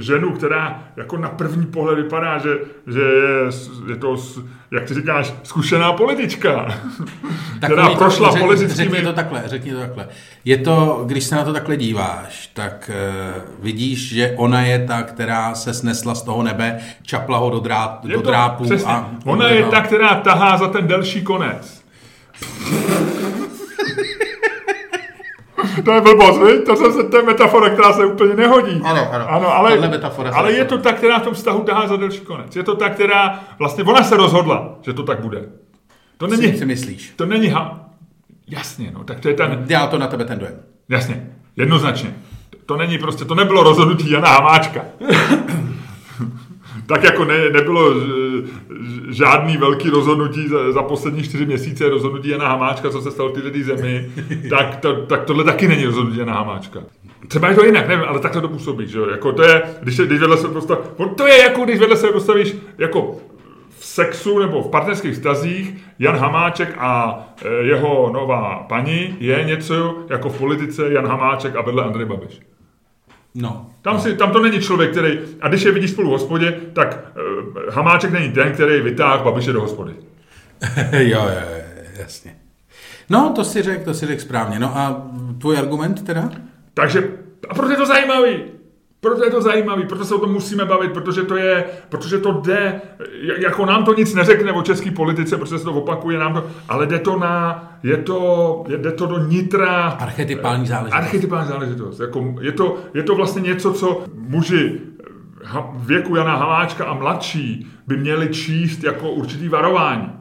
ženu, 0.01 0.31
která 0.31 0.83
jako 0.97 1.17
na 1.17 1.29
první 1.29 1.65
pohled 1.65 1.95
vypadá, 1.95 2.37
že, 2.37 2.49
že 2.87 2.99
je, 2.99 3.49
je 3.89 3.95
to, 3.95 4.17
jak 4.71 4.83
ty 4.83 4.93
říkáš, 4.93 5.33
zkušená 5.43 5.93
politička, 5.93 6.75
která 7.65 7.89
to, 7.89 7.95
prošla 7.95 8.31
řek, 8.31 8.41
politickými... 8.41 8.89
Řekni 8.89 9.05
to 9.05 9.13
takhle, 9.13 9.43
řekni 9.45 9.71
to 9.71 9.79
takhle. 9.79 10.07
Je 10.45 10.57
to, 10.57 11.03
když 11.05 11.23
se 11.23 11.35
na 11.35 11.43
to 11.43 11.53
takhle 11.53 11.77
díváš, 11.77 12.49
tak 12.53 12.91
e, 12.93 13.13
vidíš, 13.59 14.13
že 14.13 14.33
ona 14.37 14.61
je 14.61 14.85
ta, 14.87 15.03
která 15.03 15.55
se 15.55 15.73
snesla 15.73 16.15
z 16.15 16.23
toho 16.23 16.43
nebe, 16.43 16.79
čapla 17.01 17.37
ho 17.37 17.49
do, 17.49 17.59
drát, 17.59 18.05
do 18.05 18.21
to, 18.21 18.29
drápu. 18.29 18.63
Přesně. 18.63 18.91
A 18.91 19.09
ona 19.25 19.49
je 19.49 19.65
ta, 19.65 19.81
která 19.81 20.15
tahá 20.15 20.57
za 20.57 20.67
ten 20.67 20.87
delší 20.87 21.21
konec. 21.21 21.85
to 25.85 25.91
je 25.91 26.01
blbost, 26.01 26.41
viď? 26.41 26.65
To, 26.65 26.75
se, 26.75 27.03
to 27.03 27.17
je 27.17 27.23
metafora, 27.23 27.69
která 27.69 27.93
se 27.93 28.05
úplně 28.05 28.35
nehodí. 28.35 28.81
Ano, 28.83 29.09
ano. 29.11 29.29
ano 29.29 29.55
ale, 29.55 29.79
ale 30.33 30.51
je 30.51 30.65
to 30.65 30.77
ta, 30.77 30.93
která 30.93 31.19
v 31.19 31.23
tom 31.23 31.33
vztahu 31.33 31.63
tahá 31.63 31.87
za 31.87 31.95
delší 31.95 32.19
konec. 32.19 32.55
Je 32.55 32.63
to 32.63 32.75
ta, 32.75 32.89
která, 32.89 33.39
vlastně 33.59 33.83
ona 33.83 34.03
se 34.03 34.17
rozhodla, 34.17 34.75
že 34.81 34.93
to 34.93 35.03
tak 35.03 35.19
bude. 35.19 35.49
To 36.17 36.27
není, 36.27 36.51
si, 36.51 36.57
si 36.57 36.65
myslíš? 36.65 37.13
To 37.15 37.25
není, 37.25 37.47
ha, 37.47 37.89
jasně, 38.47 38.91
no, 38.93 39.03
tak 39.03 39.19
to 39.19 39.27
je 39.27 39.33
ten... 39.33 39.63
Dělá 39.65 39.87
to 39.87 39.97
na 39.97 40.07
tebe 40.07 40.25
ten 40.25 40.39
dojem. 40.39 40.59
Jasně, 40.89 41.29
jednoznačně. 41.55 42.15
To 42.65 42.77
není 42.77 42.97
prostě, 42.97 43.25
to 43.25 43.35
nebylo 43.35 43.63
rozhodnutí 43.63 44.11
Jana 44.11 44.29
Hamáčka. 44.29 44.81
tak 46.87 47.03
jako 47.03 47.25
ne, 47.25 47.49
nebylo 47.49 47.93
žádný 49.09 49.57
velký 49.57 49.89
rozhodnutí 49.89 50.47
za, 50.47 50.71
za 50.71 50.83
poslední 50.83 51.23
čtyři 51.23 51.45
měsíce, 51.45 51.89
rozhodnutí 51.89 52.29
Jana 52.29 52.47
Hamáčka, 52.47 52.89
co 52.89 53.01
se 53.01 53.11
stalo 53.11 53.29
v 53.29 53.33
této 53.33 53.49
zemi, 53.63 54.09
tak, 54.49 54.75
to, 54.75 54.95
tak 54.95 55.23
tohle 55.23 55.43
taky 55.43 55.67
není 55.67 55.85
rozhodnutí 55.85 56.17
Jana 56.17 56.33
Hamáčka. 56.33 56.79
Třeba 57.27 57.49
je 57.49 57.55
to 57.55 57.65
jinak, 57.65 57.87
nevím, 57.87 58.05
ale 58.07 58.19
takhle 58.19 58.41
to 58.41 58.47
působí, 58.47 58.87
že 58.87 58.99
jo? 58.99 59.07
Jako 59.09 59.31
to 59.31 59.43
je, 59.43 59.63
když, 59.81 59.99
když 59.99 60.19
vedle 60.19 60.37
se 60.37 60.47
postav, 60.47 60.79
to 61.17 61.27
je 61.27 61.37
jako, 61.37 61.63
když 61.63 61.79
vedle 61.79 61.97
se 61.97 62.07
postavíš, 62.07 62.55
jako 62.77 63.15
v 63.69 63.85
sexu 63.85 64.39
nebo 64.39 64.61
v 64.61 64.69
partnerských 64.69 65.13
vztazích 65.13 65.75
Jan 65.99 66.15
Hamáček 66.15 66.75
a 66.77 67.19
e, 67.41 67.49
jeho 67.49 68.11
nová 68.13 68.65
paní 68.69 69.17
je 69.19 69.43
něco 69.43 69.97
jako 70.09 70.29
v 70.29 70.37
politice 70.37 70.93
Jan 70.93 71.07
Hamáček 71.07 71.55
a 71.55 71.61
vedle 71.61 71.83
Andrej 71.83 72.05
Babiš. 72.05 72.41
No. 73.35 73.69
Tam, 73.81 73.99
si, 73.99 74.15
tam 74.15 74.31
to 74.31 74.39
není 74.39 74.59
člověk, 74.59 74.91
který, 74.91 75.19
a 75.41 75.47
když 75.47 75.61
je 75.61 75.71
vidíš 75.71 75.91
spolu 75.91 76.07
v 76.07 76.11
hospodě, 76.11 76.59
tak 76.73 77.11
e, 77.15 77.34
Hamáček 77.69 78.11
není 78.11 78.31
ten, 78.31 78.51
který 78.51 78.81
vytáhl 78.81 79.23
Babiše 79.23 79.53
do 79.53 79.61
hospody. 79.61 79.93
jo, 80.91 81.21
jo, 81.21 81.61
jasně. 81.99 82.35
No, 83.09 83.33
to 83.35 83.43
si 83.43 83.61
řekl, 83.61 83.85
to 83.85 83.93
si 83.93 84.05
řekl 84.05 84.21
správně. 84.21 84.59
No 84.59 84.77
a 84.77 85.07
tvůj 85.41 85.57
argument 85.57 86.05
teda? 86.05 86.29
Takže, 86.73 87.09
a 87.49 87.53
proto 87.53 87.71
je 87.71 87.77
to 87.77 87.85
zajímavý. 87.85 88.43
Proto 88.99 89.25
je 89.25 89.31
to 89.31 89.41
zajímavý, 89.41 89.85
proto 89.85 90.05
se 90.05 90.15
o 90.15 90.19
tom 90.19 90.33
musíme 90.33 90.65
bavit, 90.65 90.91
protože 90.93 91.23
to 91.23 91.35
je, 91.35 91.65
protože 91.89 92.17
to 92.17 92.31
jde, 92.31 92.81
jako 93.37 93.65
nám 93.65 93.85
to 93.85 93.93
nic 93.93 94.13
neřekne 94.13 94.51
o 94.51 94.61
české 94.61 94.91
politice, 94.91 95.37
protože 95.37 95.59
se 95.59 95.63
to 95.63 95.73
opakuje 95.73 96.19
nám 96.19 96.33
to, 96.33 96.47
ale 96.69 96.85
jde 96.87 96.99
to 96.99 97.19
na, 97.19 97.73
je 97.83 97.97
to, 97.97 98.63
jde 98.67 98.91
to 98.91 99.05
do 99.05 99.17
nitra. 99.17 99.87
Archetypální 99.87 100.67
záležitost. 100.67 100.99
Archetypální 100.99 101.47
záležitost. 101.47 101.99
Jako, 101.99 102.35
je, 102.41 102.51
to, 102.51 102.77
je 102.93 103.03
to 103.03 103.15
vlastně 103.15 103.41
něco, 103.41 103.73
co 103.73 104.03
muži 104.13 104.79
věku 105.75 106.15
Jana 106.15 106.35
Hamáčka 106.35 106.85
a 106.85 106.93
mladší 106.93 107.67
by 107.87 107.97
měli 107.97 108.29
číst 108.29 108.83
jako 108.83 109.11
určitý 109.11 109.49
varování. 109.49 110.11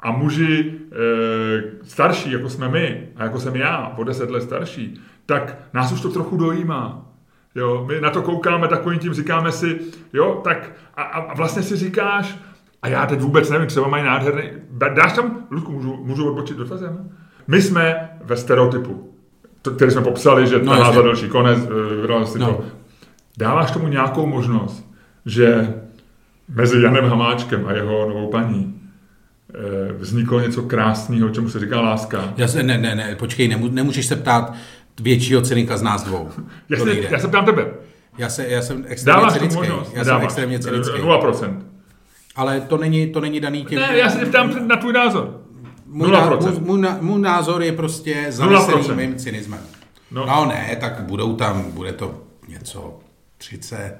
A 0.00 0.12
muži 0.12 0.74
e, 0.92 1.62
starší, 1.82 2.32
jako 2.32 2.48
jsme 2.48 2.68
my, 2.68 3.08
a 3.16 3.24
jako 3.24 3.40
jsem 3.40 3.56
já, 3.56 3.94
o 3.96 4.04
deset 4.04 4.30
let 4.30 4.42
starší, 4.42 5.00
tak 5.26 5.56
nás 5.72 5.92
už 5.92 6.00
to 6.00 6.08
trochu 6.08 6.36
dojímá. 6.36 7.06
Jo, 7.54 7.84
my 7.88 8.00
na 8.00 8.10
to 8.10 8.22
koukáme 8.22 8.68
takovým 8.68 8.98
tím, 8.98 9.14
říkáme 9.14 9.52
si, 9.52 9.80
jo, 10.12 10.40
tak 10.44 10.72
a, 10.96 11.02
a 11.02 11.34
vlastně 11.34 11.62
si 11.62 11.76
říkáš, 11.76 12.38
a 12.82 12.88
já 12.88 13.06
teď 13.06 13.20
vůbec 13.20 13.50
nevím, 13.50 13.66
třeba 13.66 13.88
mají 13.88 14.04
nádherný, 14.04 14.42
dáš 14.94 15.12
tam, 15.12 15.46
Ludku, 15.50 15.72
můžu, 15.72 16.04
můžu 16.04 16.28
odbočit 16.28 16.56
dotazem? 16.56 17.10
My 17.46 17.62
jsme 17.62 18.10
ve 18.24 18.36
stereotypu, 18.36 19.14
který 19.76 19.90
jsme 19.90 20.02
popsali, 20.02 20.46
že 20.46 20.58
no, 20.58 20.76
tahá 20.76 20.92
za 20.92 21.02
další 21.02 21.28
konec, 21.28 21.58
uh, 21.58 22.38
no. 22.38 22.46
to. 22.46 22.64
Dáváš 23.38 23.70
tomu 23.70 23.88
nějakou 23.88 24.26
možnost, 24.26 24.90
že 25.26 25.74
mezi 26.48 26.82
Janem 26.82 27.04
Hamáčkem 27.04 27.66
a 27.66 27.72
jeho 27.72 28.08
novou 28.08 28.30
paní 28.30 28.74
eh, 29.54 29.92
vzniklo 29.92 30.40
něco 30.40 30.62
krásného, 30.62 31.30
čemu 31.30 31.48
se 31.48 31.60
říká 31.60 31.80
láska. 31.80 32.34
Já 32.36 32.48
se, 32.48 32.62
ne, 32.62 32.78
ne, 32.78 32.94
ne, 32.94 33.16
počkej, 33.16 33.48
nemů, 33.48 33.68
nemůžeš 33.68 34.06
se 34.06 34.16
ptát 34.16 34.54
většího 35.00 35.40
cynika 35.40 35.76
z 35.76 35.82
nás 35.82 36.02
dvou. 36.06 36.28
Já, 36.68 36.84
se, 36.84 36.94
já 36.94 37.18
se 37.18 37.28
ptám 37.28 37.44
tebe. 37.44 37.66
Já, 38.18 38.28
se, 38.28 38.48
já 38.48 38.62
jsem 38.62 38.84
extrémně 38.88 39.20
Dáváš 39.20 39.32
cynický. 39.32 39.56
možnost? 39.56 39.92
Já 39.94 40.04
Dáváš. 40.04 40.20
jsem 40.20 40.24
extrémně 40.24 40.58
cynický. 40.58 40.98
0%. 40.98 41.62
Ale 42.36 42.60
to 42.60 42.78
není, 42.78 43.12
to 43.12 43.20
není 43.20 43.40
daný 43.40 43.64
tím... 43.64 43.78
Ne, 43.78 43.98
já 43.98 44.10
se 44.10 44.26
ptám 44.26 44.68
na 44.68 44.76
tvůj 44.76 44.92
názor. 44.92 45.40
Můj, 45.86 46.10
ná, 46.10 46.30
můj, 46.30 46.60
můj, 46.60 46.88
můj 47.00 47.20
názor 47.20 47.62
je 47.62 47.72
prostě 47.72 48.26
zalesený 48.28 48.96
mým 48.96 49.16
cynismem. 49.16 49.60
No. 50.10 50.26
no 50.26 50.46
ne, 50.46 50.76
tak 50.80 51.00
budou 51.00 51.36
tam, 51.36 51.70
bude 51.72 51.92
to 51.92 52.22
něco 52.48 52.98
30 53.42 53.98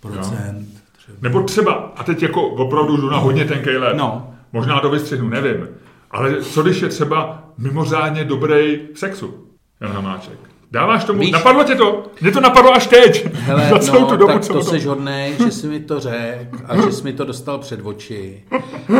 procent. 0.00 0.68
Třeba. 0.96 1.18
Nebo 1.20 1.42
třeba, 1.42 1.72
a 1.96 2.04
teď 2.04 2.22
jako 2.22 2.48
opravdu 2.48 2.96
jdu 2.96 3.10
na 3.10 3.18
hodně 3.18 3.44
tenký 3.44 3.70
let. 3.70 3.96
No. 3.96 4.34
Možná 4.52 4.80
to 4.80 4.90
vystřihnu, 4.90 5.28
nevím. 5.28 5.68
Ale 6.10 6.42
co 6.42 6.62
když 6.62 6.82
je 6.82 6.88
třeba 6.88 7.44
mimořádně 7.58 8.24
dobrý 8.24 8.78
v 8.94 8.98
sexu, 8.98 9.46
Jan 9.80 9.92
Hamáček? 9.92 10.38
Dáváš 10.70 11.04
tomu, 11.04 11.20
Víš, 11.20 11.30
napadlo 11.30 11.64
tě 11.64 11.74
to? 11.74 12.04
Mně 12.20 12.32
to 12.32 12.40
napadlo 12.40 12.74
až 12.74 12.86
teď. 12.86 13.34
Hele, 13.34 13.68
Za 13.70 13.78
celou 13.78 14.00
no, 14.00 14.06
tu 14.06 14.16
dobu, 14.16 14.32
tak 14.32 14.48
to 14.48 14.62
seš 14.62 14.86
hodnej, 14.86 15.34
že 15.38 15.50
jsi 15.50 15.66
mi 15.66 15.80
to 15.80 16.00
řekl 16.00 16.58
a 16.66 16.76
že 16.76 16.92
jsi 16.92 17.04
mi 17.04 17.12
to 17.12 17.24
dostal 17.24 17.58
před 17.58 17.80
oči. 17.82 18.44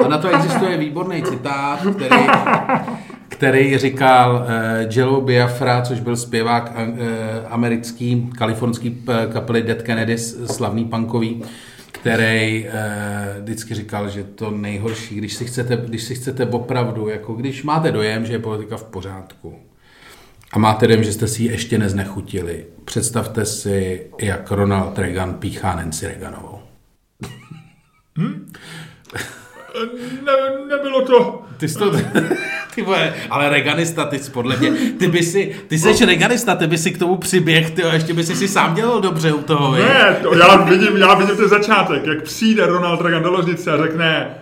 A 0.04 0.08
na 0.08 0.18
to 0.18 0.28
existuje 0.28 0.76
výborný 0.76 1.22
citát, 1.22 1.78
který, 1.96 2.26
který 3.28 3.78
říkal 3.78 4.34
uh, 4.34 4.96
Jello 4.96 5.20
Biafra, 5.20 5.82
což 5.82 6.00
byl 6.00 6.16
zpěvák 6.16 6.72
uh, 6.76 6.98
americký, 7.48 8.30
kalifornský 8.38 9.04
kapely 9.32 9.62
Dead 9.62 9.82
Kennedy, 9.82 10.18
slavný 10.18 10.84
punkový, 10.84 11.42
který 11.92 12.66
uh, 12.66 13.42
vždycky 13.42 13.74
říkal, 13.74 14.08
že 14.08 14.24
to 14.24 14.50
nejhorší, 14.50 15.14
když 15.14 15.34
si 15.34 15.44
chcete, 15.44 15.76
když 15.76 16.02
si 16.02 16.14
chcete 16.14 16.46
opravdu, 16.46 17.08
jako 17.08 17.32
když 17.32 17.62
máte 17.62 17.92
dojem, 17.92 18.26
že 18.26 18.32
je 18.32 18.38
politika 18.38 18.76
v 18.76 18.84
pořádku, 18.84 19.58
a 20.52 20.58
máte 20.58 20.86
dojem, 20.86 21.04
že 21.04 21.12
jste 21.12 21.28
si 21.28 21.42
ji 21.42 21.50
ještě 21.50 21.78
neznechutili. 21.78 22.66
Představte 22.84 23.46
si, 23.46 24.06
jak 24.20 24.50
Ronald 24.50 24.98
Reagan 24.98 25.34
píchá 25.34 25.76
Nancy 25.76 26.06
Reaganovou. 26.06 26.58
Hm? 28.18 28.52
Ne, 30.26 30.32
nebylo 30.76 31.06
to... 31.06 31.42
Ty 31.56 31.68
jsi 31.68 31.78
to... 31.78 31.92
Ty 32.76 32.82
vole, 32.82 33.14
ale 33.30 33.48
Reaganista, 33.48 34.04
ty 34.04 34.18
jsi 34.18 34.30
podle 34.30 34.56
mě, 34.56 34.70
ty 34.98 35.08
by 35.08 35.22
si, 35.22 35.56
ty 35.68 35.78
jsi 35.78 36.06
Reaganista, 36.06 36.54
ty 36.54 36.66
by 36.66 36.78
si 36.78 36.90
k 36.90 36.98
tomu 36.98 37.16
přiběh, 37.16 37.70
ty 37.70 37.82
ještě 37.92 38.14
by 38.14 38.24
si 38.24 38.36
si 38.36 38.48
sám 38.48 38.74
dělal 38.74 39.00
dobře 39.00 39.32
u 39.32 39.42
toho, 39.42 39.72
Ne, 39.74 40.16
to, 40.22 40.34
já 40.34 40.56
vidím, 40.56 40.96
já 40.96 41.14
vidím 41.14 41.36
ten 41.36 41.48
začátek, 41.48 42.06
jak 42.06 42.22
přijde 42.22 42.66
Ronald 42.66 43.00
Reagan 43.00 43.22
do 43.22 43.32
ložnice 43.32 43.72
a 43.72 43.76
řekne 43.76 44.34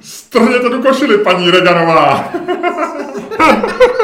Strhněte 0.00 0.70
tu 0.70 0.82
košili, 0.82 1.18
paní 1.18 1.50
Reganová. 1.50 2.32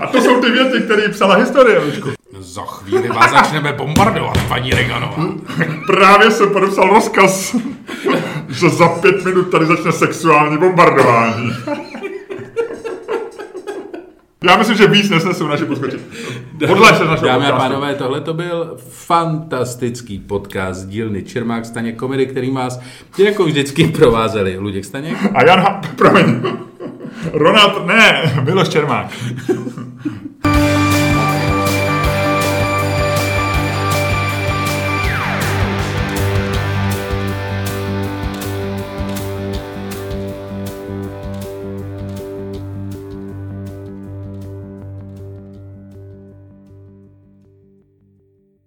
A 0.00 0.06
to 0.06 0.20
jsou 0.20 0.40
ty 0.40 0.50
věty, 0.50 0.80
které 0.80 1.08
psala 1.08 1.34
historie, 1.36 1.78
Lučku. 1.78 2.08
Za 2.38 2.62
chvíli 2.62 3.08
vás 3.08 3.30
začneme 3.30 3.72
bombardovat, 3.72 4.38
paní 4.48 4.70
Reganová. 4.70 5.24
Právě 5.86 6.30
jsem 6.30 6.50
podepsal 6.50 6.88
rozkaz, 6.88 7.56
že 8.48 8.68
za 8.68 8.88
pět 8.88 9.24
minut 9.24 9.50
tady 9.50 9.66
začne 9.66 9.92
sexuální 9.92 10.58
bombardování. 10.58 11.52
Já 14.44 14.56
myslím, 14.56 14.76
že 14.76 14.86
víc 14.86 15.10
nesnesou 15.10 15.46
naše 15.46 15.64
poskočit. 15.64 16.00
Podle 16.66 16.94
se 16.96 17.04
našeho 17.04 17.26
Dámy 17.26 17.46
a 17.46 17.56
pánové, 17.56 17.94
tohle 17.94 18.20
to 18.20 18.34
byl 18.34 18.76
fantastický 18.90 20.18
podcast 20.18 20.88
dílny 20.88 21.22
Čermák 21.22 21.66
Staněk 21.66 21.96
komedy, 21.96 22.26
který 22.26 22.50
vás 22.50 22.80
jako 23.18 23.44
vždycky 23.44 23.86
provázeli 23.86 24.58
Luděk 24.58 24.84
Staněk. 24.84 25.16
A 25.34 25.44
Jan, 25.44 25.80
promiň, 25.96 26.42
Ronald, 27.32 27.86
ne, 27.86 28.32
Miloš 28.44 28.68
Čermák. 28.68 29.06